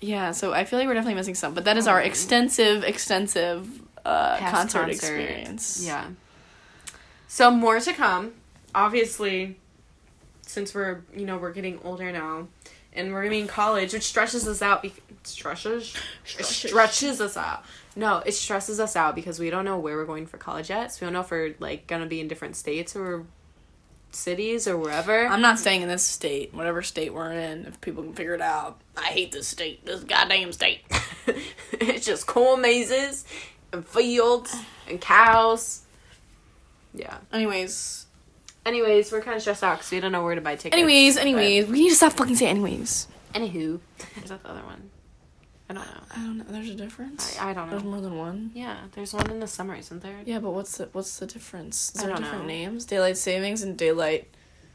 yeah, 0.01 0.33
so 0.33 0.53
I 0.53 0.65
feel 0.65 0.79
like 0.81 0.89
we're 0.89 0.95
definitely 0.95 1.15
missing 1.15 1.35
some, 1.37 1.55
but 1.55 1.65
that 1.67 1.77
is 1.77 1.87
oh, 1.87 1.93
our 1.93 2.01
extensive, 2.03 2.83
extensive 2.85 3.69
uh, 4.07 4.39
concert, 4.39 4.53
concert. 4.53 4.89
experience. 4.89 5.85
Yeah. 5.85 6.09
So 7.29 7.51
more 7.51 7.81
to 7.81 7.93
come. 7.93 8.35
Obviously, 8.75 9.59
since 10.43 10.75
we're 10.75 11.03
you 11.15 11.27
know 11.27 11.39
we're 11.39 11.53
getting 11.53 11.81
older 11.85 12.11
now, 12.13 12.49
and 12.93 13.13
we're 13.13 13.23
gonna 13.23 13.31
be 13.31 13.41
in 13.41 13.49
college, 13.49 13.93
which 13.93 14.05
stresses 14.05 14.47
us 14.47 14.63
out. 14.63 14.83
Be- 14.83 14.95
stresses 15.25 15.95
it 16.39 16.45
stretches 16.45 17.21
us 17.21 17.37
out. 17.37 17.65
No, 17.97 18.19
it 18.25 18.33
stresses 18.33 18.79
us 18.79 18.95
out 18.95 19.15
because 19.15 19.41
we 19.41 19.51
don't 19.51 19.65
know 19.65 19.79
where 19.79 19.97
we're 19.97 20.05
going 20.05 20.27
for 20.27 20.39
college 20.39 20.71
yet. 20.71 20.93
So 20.93 20.99
we 21.01 21.07
don't 21.07 21.15
know 21.15 21.21
if 21.21 21.31
we're 21.31 21.55
like 21.59 21.87
gonna 21.87 22.07
be 22.07 22.21
in 22.21 22.29
different 22.29 22.57
states 22.57 22.95
or 22.95 23.27
cities 24.13 24.69
or 24.69 24.77
wherever. 24.79 25.27
I'm 25.27 25.41
not 25.41 25.59
staying 25.59 25.83
in 25.83 25.89
this 25.89 26.05
state, 26.05 26.55
whatever 26.55 26.83
state 26.83 27.13
we're 27.13 27.33
in, 27.33 27.67
if 27.67 27.81
people 27.81 28.03
can 28.03 28.15
figure 28.15 28.35
it 28.35 28.41
out. 28.41 28.81
I 28.97 29.07
hate 29.09 29.33
this 29.33 29.49
state, 29.49 29.85
this 29.85 30.05
goddamn 30.05 30.53
state. 30.53 30.81
it's 31.73 32.07
just 32.07 32.27
corn 32.27 32.61
mazes 32.63 33.25
and 33.77 33.87
fields 33.87 34.57
and 34.89 35.01
cows. 35.01 35.83
Yeah. 36.95 37.19
Anyways, 37.33 38.07
Anyways, 38.67 39.13
we're 39.13 39.21
kind 39.21 39.37
of 39.37 39.43
stressed 39.43 39.63
out 39.63 39.79
because 39.79 39.93
we 39.93 40.01
don't 40.01 40.11
know 40.11 40.25
where 40.25 40.35
to 40.35 40.41
buy 40.41 40.57
tickets. 40.57 40.75
anyways, 40.75 41.17
anyways, 41.17 41.69
we 41.69 41.79
need 41.79 41.91
to 41.91 41.95
stop 41.95 42.15
fucking 42.15 42.35
saying 42.35 42.51
anyways. 42.57 43.07
Anywho, 43.33 43.79
is 44.25 44.29
that 44.31 44.43
the 44.43 44.51
other 44.51 44.63
one? 44.65 44.91
I 45.71 45.75
don't 45.75 45.85
know. 45.87 46.01
I 46.11 46.17
don't 46.17 46.39
know. 46.39 46.45
There's 46.49 46.71
a 46.71 46.75
difference. 46.75 47.39
I, 47.39 47.51
I 47.51 47.53
don't 47.55 47.67
know. 47.67 47.71
There's 47.73 47.85
more 47.85 48.01
than 48.01 48.19
one. 48.19 48.51
Yeah, 48.55 48.77
there's 48.93 49.15
one 49.15 49.31
in 49.31 49.39
the 49.39 49.47
summer, 49.47 49.77
isn't 49.77 50.03
there? 50.03 50.17
Yeah, 50.25 50.41
but 50.41 50.51
what's 50.51 50.79
the 50.79 50.89
what's 50.93 51.17
the 51.21 51.27
difference? 51.27 51.93
Is 51.95 52.03
there 52.03 52.15
different 52.17 52.43
know. 52.43 52.47
names? 52.49 52.85
Daylight 52.87 53.17
savings 53.19 53.63
and 53.63 53.77
daylight. 53.77 54.27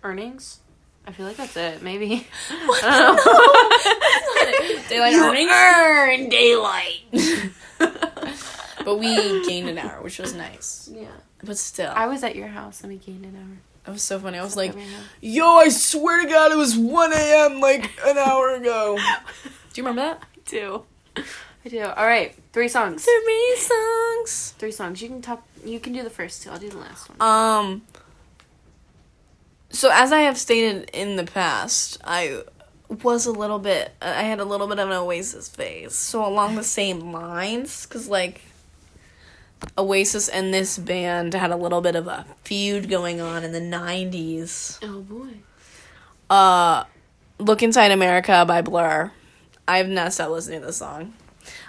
Earnings. 0.04 0.60
I 1.06 1.12
feel 1.12 1.26
like 1.26 1.36
that's 1.36 1.58
it. 1.58 1.82
Maybe. 1.82 2.28
What? 2.66 2.84
I 2.86 2.98
don't 2.98 3.16
know. 3.18 4.84
Daylight 4.90 5.14
You 5.14 5.24
earnings? 5.24 5.52
earn 5.52 6.30
daylight. 6.30 7.51
But 8.84 8.98
we 8.98 9.46
gained 9.48 9.70
an 9.70 9.78
hour, 9.78 10.02
which 10.02 10.20
was 10.20 10.34
nice. 10.34 10.90
yeah. 10.94 11.08
But 11.44 11.58
still, 11.58 11.92
I 11.96 12.08
was 12.08 12.24
at 12.24 12.36
your 12.36 12.48
house 12.48 12.82
and 12.82 12.92
we 12.92 12.98
gained 13.00 13.26
an 13.26 13.36
hour. 13.36 13.58
That 13.86 13.92
was 13.94 14.04
so 14.04 14.20
funny. 14.20 14.38
I 14.38 14.44
was 14.44 14.56
like, 14.56 14.76
yo, 15.22 15.56
I 15.58 15.70
swear 15.70 16.22
to 16.24 16.30
God, 16.30 16.52
it 16.52 16.58
was 16.58 16.78
1 16.78 17.14
a.m. 17.14 17.60
like 17.60 17.90
an 18.06 18.18
hour 18.18 18.52
ago. 18.52 18.96
Do 19.74 19.82
you 19.82 19.88
remember 19.88 20.02
that? 20.02 20.22
I 20.22 20.50
do. 20.50 20.84
I 21.66 21.70
do. 21.70 21.82
All 21.84 22.06
right, 22.06 22.36
three 22.54 22.68
songs. 22.68 23.06
Three 23.06 23.56
songs. 23.58 24.54
Three 24.60 24.72
songs. 24.72 25.02
You 25.02 25.08
can 25.08 25.22
talk. 25.22 25.44
You 25.66 25.80
can 25.80 25.94
do 25.94 26.04
the 26.04 26.10
first 26.10 26.44
two. 26.44 26.50
I'll 26.50 26.60
do 26.60 26.70
the 26.70 26.78
last 26.78 27.10
one. 27.10 27.22
Um. 27.22 27.82
So 29.70 29.90
as 29.94 30.12
I 30.12 30.22
have 30.22 30.38
stated 30.38 30.90
in 30.92 31.16
the 31.16 31.24
past, 31.24 32.00
I 32.04 32.44
was 32.90 33.26
a 33.26 33.32
little 33.32 33.60
bit. 33.60 33.94
I 34.02 34.24
had 34.24 34.40
a 34.42 34.46
little 34.46 34.68
bit 34.68 34.80
of 34.80 34.90
an 34.90 34.96
Oasis 34.98 35.48
phase. 35.48 35.96
So 35.96 36.26
along 36.26 36.56
the 36.56 36.64
same 36.64 37.12
lines, 37.12 37.86
because 37.86 38.08
like. 38.10 38.42
Oasis 39.78 40.28
and 40.28 40.54
this 40.54 40.78
band 40.78 41.34
had 41.34 41.52
a 41.52 41.56
little 41.56 41.82
bit 41.82 41.96
of 41.96 42.08
a 42.08 42.26
feud 42.44 42.90
going 42.90 43.22
on 43.22 43.44
in 43.44 43.52
the 43.52 43.60
90s. 43.60 44.80
oh 44.84 45.02
boy. 45.02 45.30
Uh, 46.30 46.84
Look 47.40 47.62
Inside 47.64 47.92
America 47.92 48.46
by 48.48 48.62
Blur. 48.62 49.12
I 49.68 49.78
have 49.78 49.90
not 49.90 50.14
stopped 50.14 50.32
listening 50.32 50.62
to 50.62 50.68
this 50.68 50.78
song. 50.78 51.14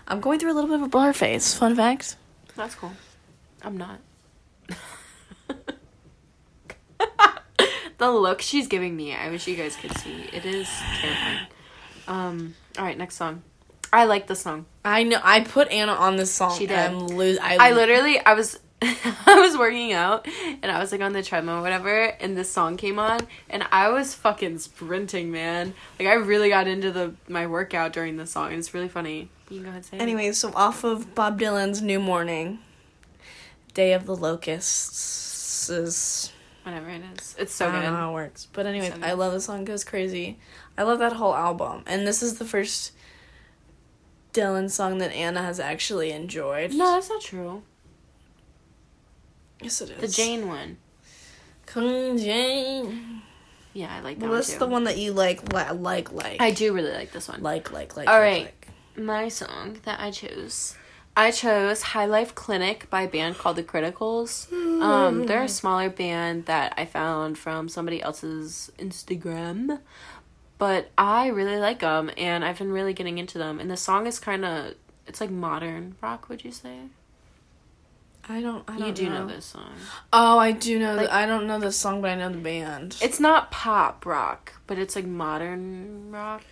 I'm 0.06 0.20
going 0.20 0.38
through 0.38 0.52
a 0.52 0.54
little 0.54 0.68
bit 0.68 0.76
of 0.76 0.82
a 0.82 0.88
Blur 0.88 1.12
phase. 1.12 1.54
Fun 1.54 1.74
fact. 1.76 2.16
That's 2.56 2.74
cool. 2.74 2.92
I'm 3.62 3.76
not. 3.76 4.00
the 7.98 8.10
look 8.10 8.40
she's 8.42 8.66
giving 8.66 8.96
me, 8.96 9.14
I 9.14 9.30
wish 9.30 9.46
you 9.46 9.56
guys 9.56 9.76
could 9.76 9.96
see. 9.98 10.24
It 10.32 10.44
is 10.44 10.68
terrifying. 11.00 11.46
Um. 12.08 12.54
All 12.78 12.84
right, 12.84 12.98
next 12.98 13.16
song. 13.16 13.42
I 13.92 14.04
like 14.04 14.26
the 14.26 14.34
song. 14.36 14.66
I 14.84 15.02
know. 15.02 15.20
I 15.22 15.40
put 15.40 15.68
Anna 15.70 15.92
on 15.92 16.16
this 16.16 16.32
song. 16.32 16.56
She 16.58 16.66
did. 16.66 16.78
I'm 16.78 16.98
lo- 17.06 17.36
I, 17.42 17.68
I 17.68 17.72
literally, 17.72 18.18
I 18.18 18.32
was, 18.34 18.58
I 18.82 19.38
was 19.38 19.56
working 19.58 19.92
out, 19.92 20.26
and 20.62 20.72
I 20.72 20.78
was 20.78 20.90
like 20.92 21.02
on 21.02 21.12
the 21.12 21.22
treadmill 21.22 21.56
or 21.56 21.60
whatever, 21.62 22.04
and 22.04 22.36
this 22.36 22.50
song 22.50 22.76
came 22.78 22.98
on, 22.98 23.20
and 23.50 23.64
I 23.70 23.90
was 23.90 24.14
fucking 24.14 24.58
sprinting, 24.60 25.30
man. 25.30 25.74
Like 25.98 26.08
I 26.08 26.14
really 26.14 26.48
got 26.48 26.66
into 26.66 26.90
the 26.90 27.14
my 27.28 27.46
workout 27.46 27.92
during 27.92 28.16
the 28.16 28.26
song. 28.26 28.48
and 28.48 28.56
It's 28.58 28.72
really 28.74 28.88
funny. 28.88 29.28
You 29.50 29.56
can 29.58 29.62
go 29.64 29.68
ahead 29.68 29.76
and 29.76 29.84
say. 29.84 29.96
it. 29.98 30.02
Anyway, 30.02 30.32
so 30.32 30.52
off 30.54 30.84
of 30.84 31.14
Bob 31.14 31.38
Dylan's 31.38 31.82
New 31.82 32.00
Morning, 32.00 32.60
Day 33.74 33.92
of 33.92 34.06
the 34.06 34.16
Locusts 34.16 35.68
is. 35.68 36.32
whatever 36.62 36.88
it 36.88 37.02
is, 37.18 37.36
it's 37.38 37.54
so 37.54 37.68
I 37.68 37.72
don't 37.72 37.80
good. 37.82 37.90
know 37.90 37.96
how 37.96 38.10
it 38.10 38.14
works. 38.14 38.48
But 38.52 38.66
anyway, 38.66 38.90
So. 38.90 38.98
I 39.02 39.12
love 39.12 39.32
the 39.32 39.40
song 39.40 39.64
Goes 39.64 39.84
Crazy. 39.84 40.38
I 40.78 40.82
love 40.84 40.98
that 41.00 41.12
whole 41.14 41.34
album. 41.34 41.82
And 41.86 42.06
this 42.06 42.22
is 42.22 42.38
the 42.38 42.44
first 42.44 42.92
Dylan 44.32 44.70
song 44.70 44.98
that 44.98 45.12
Anna 45.12 45.42
has 45.42 45.60
actually 45.60 46.10
enjoyed. 46.12 46.72
No, 46.72 46.92
that's 46.92 47.08
not 47.08 47.22
true. 47.22 47.62
Yes, 49.60 49.80
it 49.80 49.90
is. 49.90 50.00
The 50.00 50.08
Jane 50.08 50.48
one. 50.48 50.78
Come 51.66 52.18
Jane. 52.18 53.22
Yeah, 53.74 53.94
I 53.94 54.00
like 54.00 54.18
that 54.18 54.30
that's 54.30 54.54
the 54.54 54.66
one 54.66 54.84
that 54.84 54.98
you 54.98 55.12
like, 55.12 55.52
li- 55.52 55.70
like, 55.78 56.12
like. 56.12 56.40
I 56.42 56.50
do 56.50 56.74
really 56.74 56.92
like 56.92 57.12
this 57.12 57.28
one. 57.28 57.42
like, 57.42 57.72
like, 57.72 57.96
like. 57.96 58.08
All 58.08 58.14
like, 58.14 58.22
right. 58.22 58.44
like. 58.44 58.68
My 58.94 59.28
song 59.28 59.78
that 59.84 60.00
I 60.00 60.10
chose. 60.10 60.76
I 61.16 61.30
chose 61.30 61.82
High 61.82 62.06
Life 62.06 62.34
Clinic 62.34 62.88
by 62.90 63.02
a 63.02 63.08
band 63.08 63.36
called 63.38 63.56
The 63.56 63.62
Criticals. 63.62 64.50
Um, 64.82 65.26
they're 65.26 65.42
a 65.42 65.48
smaller 65.48 65.90
band 65.90 66.46
that 66.46 66.72
I 66.76 66.86
found 66.86 67.38
from 67.38 67.68
somebody 67.68 68.02
else's 68.02 68.72
Instagram. 68.78 69.80
But 70.58 70.90
I 70.96 71.26
really 71.28 71.56
like 71.56 71.80
them, 71.80 72.10
and 72.16 72.44
I've 72.44 72.58
been 72.58 72.72
really 72.72 72.94
getting 72.94 73.18
into 73.18 73.38
them. 73.38 73.58
And 73.58 73.70
the 73.70 73.76
song 73.76 74.06
is 74.06 74.18
kind 74.20 74.44
of, 74.44 74.74
it's 75.06 75.20
like 75.20 75.30
modern 75.30 75.96
rock, 76.00 76.28
would 76.28 76.44
you 76.44 76.52
say? 76.52 76.76
I 78.28 78.40
don't. 78.40 78.62
I 78.68 78.78
don't 78.78 78.86
You 78.88 78.94
do 78.94 79.10
know. 79.10 79.26
know 79.26 79.34
this 79.34 79.46
song. 79.46 79.72
Oh, 80.12 80.38
I 80.38 80.52
do 80.52 80.78
know. 80.78 80.94
Like- 80.94 81.06
the, 81.08 81.14
I 81.14 81.26
don't 81.26 81.48
know 81.48 81.58
the 81.58 81.72
song, 81.72 82.00
but 82.00 82.10
I 82.10 82.14
know 82.14 82.28
the 82.30 82.38
band. 82.38 82.96
It's 83.02 83.18
not 83.18 83.50
pop 83.50 84.06
rock, 84.06 84.52
but 84.68 84.78
it's 84.78 84.94
like 84.94 85.06
modern 85.06 86.12
rock. 86.12 86.42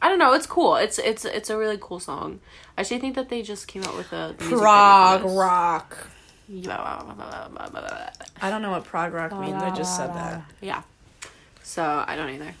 I 0.00 0.08
don't 0.08 0.20
know. 0.20 0.34
It's 0.34 0.46
cool. 0.46 0.76
It's 0.76 1.00
it's 1.00 1.24
it's 1.24 1.50
a 1.50 1.58
really 1.58 1.78
cool 1.80 1.98
song. 1.98 2.38
I 2.78 2.82
actually 2.82 3.00
think 3.00 3.16
that 3.16 3.28
they 3.28 3.42
just 3.42 3.66
came 3.66 3.82
out 3.82 3.96
with 3.96 4.12
a 4.12 4.36
prog 4.38 5.24
rock. 5.24 6.06
I 6.48 8.48
don't 8.50 8.62
know 8.62 8.70
what 8.70 8.84
prog 8.84 9.12
rock 9.12 9.32
means. 9.40 9.60
I 9.60 9.74
just 9.74 9.96
said 9.96 10.14
that. 10.14 10.44
Yeah. 10.60 10.82
So 11.64 12.04
I 12.06 12.14
don't 12.14 12.30
either. 12.30 12.54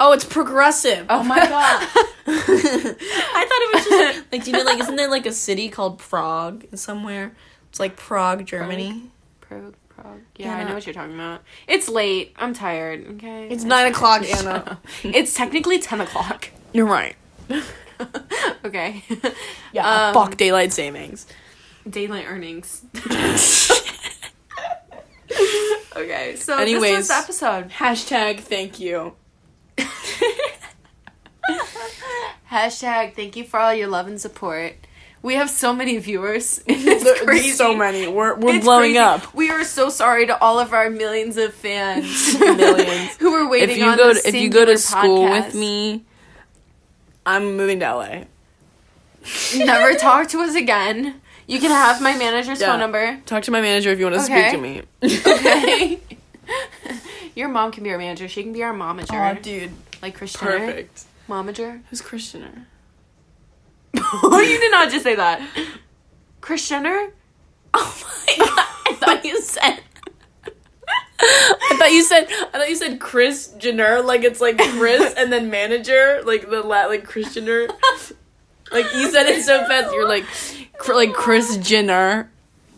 Oh, 0.00 0.12
it's 0.12 0.24
progressive. 0.24 1.06
Oh 1.08 1.22
my 1.22 1.36
god. 1.48 1.88
I 2.26 3.46
thought 3.48 3.62
it 3.62 3.74
was 3.74 3.84
just 3.84 4.32
like 4.32 4.44
do 4.44 4.50
you 4.50 4.56
know 4.56 4.64
like 4.64 4.80
isn't 4.80 4.96
there 4.96 5.08
like 5.10 5.26
a 5.26 5.32
city 5.32 5.68
called 5.68 5.98
Prague 5.98 6.64
somewhere? 6.74 7.34
It's 7.70 7.78
like 7.80 7.96
Prague, 7.96 8.44
Germany. 8.46 9.10
Prague, 9.40 9.74
prog. 9.88 10.20
Yeah, 10.36 10.46
Yeah, 10.48 10.56
I 10.58 10.64
know 10.64 10.74
what 10.74 10.86
you're 10.86 10.94
talking 10.94 11.14
about. 11.14 11.42
It's 11.66 11.88
late. 11.88 12.34
I'm 12.36 12.54
tired. 12.54 13.06
Okay. 13.16 13.48
It's 13.48 13.64
nine 13.64 13.90
o'clock, 13.90 14.22
Anna. 14.36 14.80
it's 15.02 15.34
technically 15.34 15.78
ten 15.78 16.00
o'clock. 16.00 16.48
You're 16.72 16.86
right. 16.86 17.14
okay. 18.64 19.04
Yeah. 19.72 20.08
Um, 20.08 20.14
fuck 20.14 20.36
daylight 20.36 20.72
savings. 20.72 21.26
Daylight 21.88 22.24
earnings. 22.28 22.82
okay. 25.96 26.36
So 26.36 26.58
Anyways. 26.58 26.82
this 26.82 26.98
was 26.98 27.08
the 27.08 27.14
episode. 27.14 27.70
Hashtag 27.70 28.40
thank 28.40 28.80
you. 28.80 29.14
Hashtag 32.54 33.14
thank 33.14 33.34
you 33.34 33.42
for 33.42 33.58
all 33.58 33.74
your 33.74 33.88
love 33.88 34.06
and 34.06 34.20
support. 34.20 34.74
We 35.22 35.34
have 35.34 35.50
so 35.50 35.74
many 35.74 35.98
viewers. 35.98 36.62
It's 36.68 37.22
crazy. 37.22 37.50
so 37.50 37.74
many. 37.74 38.06
We're 38.06 38.36
we're 38.36 38.56
It's 38.56 38.64
blowing 38.64 38.92
crazy. 38.92 38.98
up. 38.98 39.34
We 39.34 39.50
are 39.50 39.64
so 39.64 39.88
sorry 39.88 40.26
to 40.28 40.38
all 40.40 40.60
of 40.60 40.72
our 40.72 40.88
millions 40.88 41.36
of 41.36 41.52
fans. 41.52 42.06
Millions. 42.38 43.16
who 43.18 43.32
are 43.34 43.48
waiting 43.48 43.70
If 43.70 43.78
you 43.78 43.84
on 43.86 43.96
go 43.96 44.12
to, 44.14 44.28
if 44.28 44.34
you 44.36 44.48
go 44.50 44.64
to 44.64 44.78
school 44.78 45.24
podcast. 45.26 45.46
with 45.46 45.54
me, 45.56 46.04
I'm 47.26 47.56
moving 47.56 47.80
to 47.80 47.92
LA. 47.92 48.24
Never 49.56 49.94
talk 49.94 50.28
to 50.28 50.40
us 50.42 50.54
again. 50.54 51.20
You 51.48 51.58
can 51.58 51.70
have 51.72 52.00
my 52.00 52.16
manager's 52.16 52.60
Yeah. 52.60 52.68
phone 52.68 52.78
number. 52.80 53.18
Talk 53.26 53.42
to 53.44 53.50
my 53.50 53.60
manager 53.62 53.90
if 53.90 53.98
you 53.98 54.04
want 54.06 54.16
to 54.16 54.22
Okay. 54.24 54.48
speak 54.50 54.52
to 54.52 54.60
me. 54.62 54.82
Okay. 55.36 56.00
Your 57.34 57.48
mom 57.48 57.72
can 57.72 57.82
be 57.82 57.90
our 57.90 57.98
manager. 57.98 58.28
She 58.28 58.42
can 58.44 58.52
be 58.52 58.62
our 58.62 58.72
momager. 58.74 59.36
Oh, 59.36 59.40
dude, 59.42 59.72
like 60.02 60.14
Christian. 60.14 60.40
Perfect. 60.46 61.04
Momager. 61.28 61.82
Who's 61.90 62.02
Christianer? 62.02 62.66
oh, 63.96 64.40
you 64.46 64.58
did 64.58 64.70
not 64.70 64.90
just 64.90 65.04
say 65.04 65.14
that. 65.14 65.40
Kris 66.40 66.68
Jenner? 66.68 67.12
Oh 67.76 68.14
my 68.28 68.46
god! 68.46 68.48
I 68.86 68.94
thought 69.00 69.24
you 69.24 69.40
said. 69.40 69.80
I 71.20 71.76
thought 71.76 71.90
you 71.90 72.04
said. 72.04 72.26
I 72.30 72.58
thought 72.58 72.68
you 72.68 72.76
said 72.76 73.00
Kris 73.00 73.48
Jenner, 73.58 74.00
like 74.00 74.22
it's 74.22 74.40
like 74.40 74.58
Chris 74.58 75.12
and 75.16 75.32
then 75.32 75.50
manager, 75.50 76.22
like 76.24 76.48
the 76.48 76.60
la- 76.62 76.86
like 76.86 77.04
Kris 77.04 77.34
Jenner. 77.34 77.66
Like 78.70 78.84
you 78.94 79.10
said 79.10 79.26
it 79.26 79.42
so 79.42 79.66
fast. 79.66 79.92
You're 79.92 80.08
like, 80.08 80.24
like 80.86 81.14
Kris 81.14 81.56
Jenner. 81.56 82.30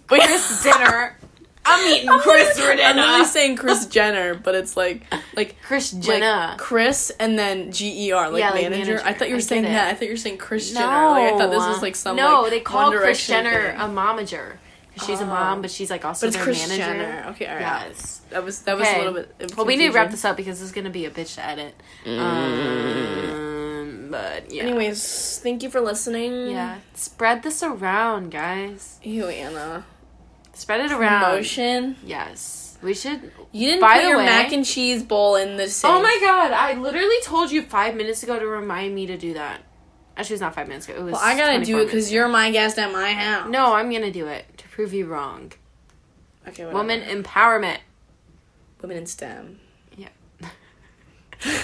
Wait, 0.08 0.22
Kris 0.22 0.64
Jenner. 0.64 1.18
I'm 1.68 1.94
eating 1.94 2.08
I'm 2.08 2.20
Chris 2.20 2.56
literally- 2.56 2.76
Jenner. 2.82 3.00
I'm 3.02 3.08
really 3.14 3.24
saying 3.26 3.56
Kris 3.56 3.86
Jenner, 3.86 4.34
but 4.34 4.54
it's 4.54 4.76
like 4.76 5.02
like 5.34 5.56
Chris 5.62 5.92
like 5.92 6.02
Jenner. 6.02 6.54
Chris 6.58 7.10
and 7.18 7.38
then 7.38 7.72
G 7.72 8.06
E 8.08 8.12
R 8.12 8.30
like, 8.30 8.40
Yeah, 8.40 8.50
like 8.50 8.62
manager. 8.70 8.92
manager. 8.94 9.02
I 9.04 9.12
thought 9.12 9.28
you 9.28 9.34
were 9.34 9.38
I 9.38 9.42
saying 9.42 9.62
get 9.62 9.70
that. 9.70 9.88
I 9.88 9.94
thought 9.94 10.04
you 10.06 10.12
were 10.12 10.16
saying 10.16 10.38
Chris 10.38 10.72
no. 10.72 10.80
Jenner. 10.80 11.10
Like 11.10 11.32
I 11.34 11.38
thought 11.38 11.50
this 11.50 11.58
was 11.66 11.82
like 11.82 11.96
some 11.96 12.16
No, 12.16 12.42
like, 12.42 12.50
they 12.50 12.60
call 12.60 12.90
Kris 12.92 13.26
Jenner 13.26 13.72
thing. 13.72 13.80
a 13.80 13.84
momager. 13.84 14.52
'Cause 14.96 15.06
She's 15.08 15.20
a 15.20 15.24
Oh. 15.24 15.26
mom, 15.26 15.60
but 15.60 15.70
she's 15.70 15.90
like 15.90 16.06
also 16.06 16.26
But 16.26 16.28
it's 16.28 16.36
their 16.36 16.44
Chris 16.44 16.68
manager. 16.68 16.84
Jenner. 17.02 17.26
Okay, 17.30 17.46
alright. 17.46 17.60
Yes. 17.88 18.20
That 18.30 18.42
was 18.44 18.60
that 18.62 18.78
was 18.78 18.86
Okay. 18.88 18.94
a 18.94 18.98
little 18.98 19.12
bit. 19.12 19.34
of 19.40 19.56
Well, 19.56 19.66
we 19.66 19.76
need 19.76 19.88
to 19.88 19.92
wrap 19.92 20.10
this 20.10 20.24
up 20.24 20.36
because 20.38 20.58
this 20.58 20.66
is 20.68 20.72
gonna 20.72 20.88
be 20.90 21.04
a 21.04 21.10
bitch 21.10 21.34
to 21.34 21.44
edit. 21.46 21.74
Mm. 22.06 22.18
Um, 22.18 24.08
but 24.10 24.50
yeah. 24.50 24.62
Anyways, 24.62 25.38
thank 25.42 25.62
you 25.62 25.68
for 25.70 25.80
listening. 25.80 26.48
yeah, 26.50 26.76
spread 26.94 27.42
this 27.42 27.62
around, 27.62 28.30
guys. 28.30 28.98
Ew, 29.02 29.26
Anna. 29.28 29.84
Spread 30.56 30.80
it 30.80 30.90
around. 30.92 31.22
Promotion. 31.24 31.96
Yes, 32.04 32.78
we 32.82 32.94
should. 32.94 33.30
You 33.52 33.68
didn't 33.68 33.80
By 33.82 33.98
put 34.00 34.08
your 34.08 34.18
way- 34.18 34.24
mac 34.24 34.52
and 34.52 34.64
cheese 34.64 35.02
bowl 35.02 35.36
in 35.36 35.56
the 35.56 35.68
sink. 35.68 35.92
Oh 35.94 36.02
my 36.02 36.18
god! 36.20 36.52
I 36.52 36.74
literally 36.74 37.20
told 37.22 37.50
you 37.50 37.62
five 37.62 37.94
minutes 37.94 38.22
ago 38.22 38.38
to 38.38 38.46
remind 38.46 38.94
me 38.94 39.06
to 39.06 39.16
do 39.16 39.34
that. 39.34 39.60
Actually, 40.16 40.34
it's 40.34 40.40
not 40.40 40.54
five 40.54 40.66
minutes 40.66 40.88
ago. 40.88 40.98
It 40.98 41.02
was. 41.04 41.12
Well, 41.12 41.20
I 41.22 41.36
gotta 41.36 41.62
do 41.64 41.78
it 41.80 41.84
because 41.84 42.10
you're 42.10 42.26
my 42.28 42.50
guest 42.50 42.78
at 42.78 42.90
my 42.90 43.12
house. 43.12 43.50
No, 43.50 43.74
I'm 43.74 43.92
gonna 43.92 44.10
do 44.10 44.26
it 44.28 44.46
to 44.58 44.68
prove 44.68 44.94
you 44.94 45.06
wrong. 45.06 45.52
Okay, 46.48 46.64
whatever. 46.64 46.78
Woman 46.78 47.02
empowerment. 47.02 47.78
Women 48.80 48.96
in 48.96 49.06
STEM. 49.06 49.58
Yeah. 49.96 50.08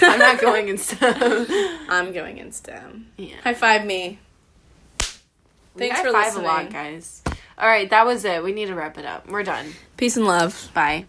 I'm 0.01 0.19
not 0.19 0.39
going 0.39 0.67
in 0.69 0.77
STEM. 0.77 1.15
I'm 1.89 2.11
going 2.13 2.37
in 2.37 2.51
STEM. 2.51 3.07
Yeah. 3.17 3.37
High 3.43 3.55
five 3.55 3.85
me. 3.85 4.19
Thanks 5.75 5.97
high 5.97 6.03
for 6.03 6.11
five 6.11 6.25
listening. 6.27 6.45
a 6.45 6.47
lot, 6.47 6.69
guys. 6.69 7.22
All 7.57 7.67
right, 7.67 7.89
that 7.89 8.05
was 8.05 8.25
it. 8.25 8.43
We 8.43 8.51
need 8.51 8.67
to 8.67 8.75
wrap 8.75 8.97
it 8.97 9.05
up. 9.05 9.27
We're 9.29 9.43
done. 9.43 9.73
Peace 9.97 10.17
and 10.17 10.25
love. 10.25 10.71
Bye. 10.73 11.05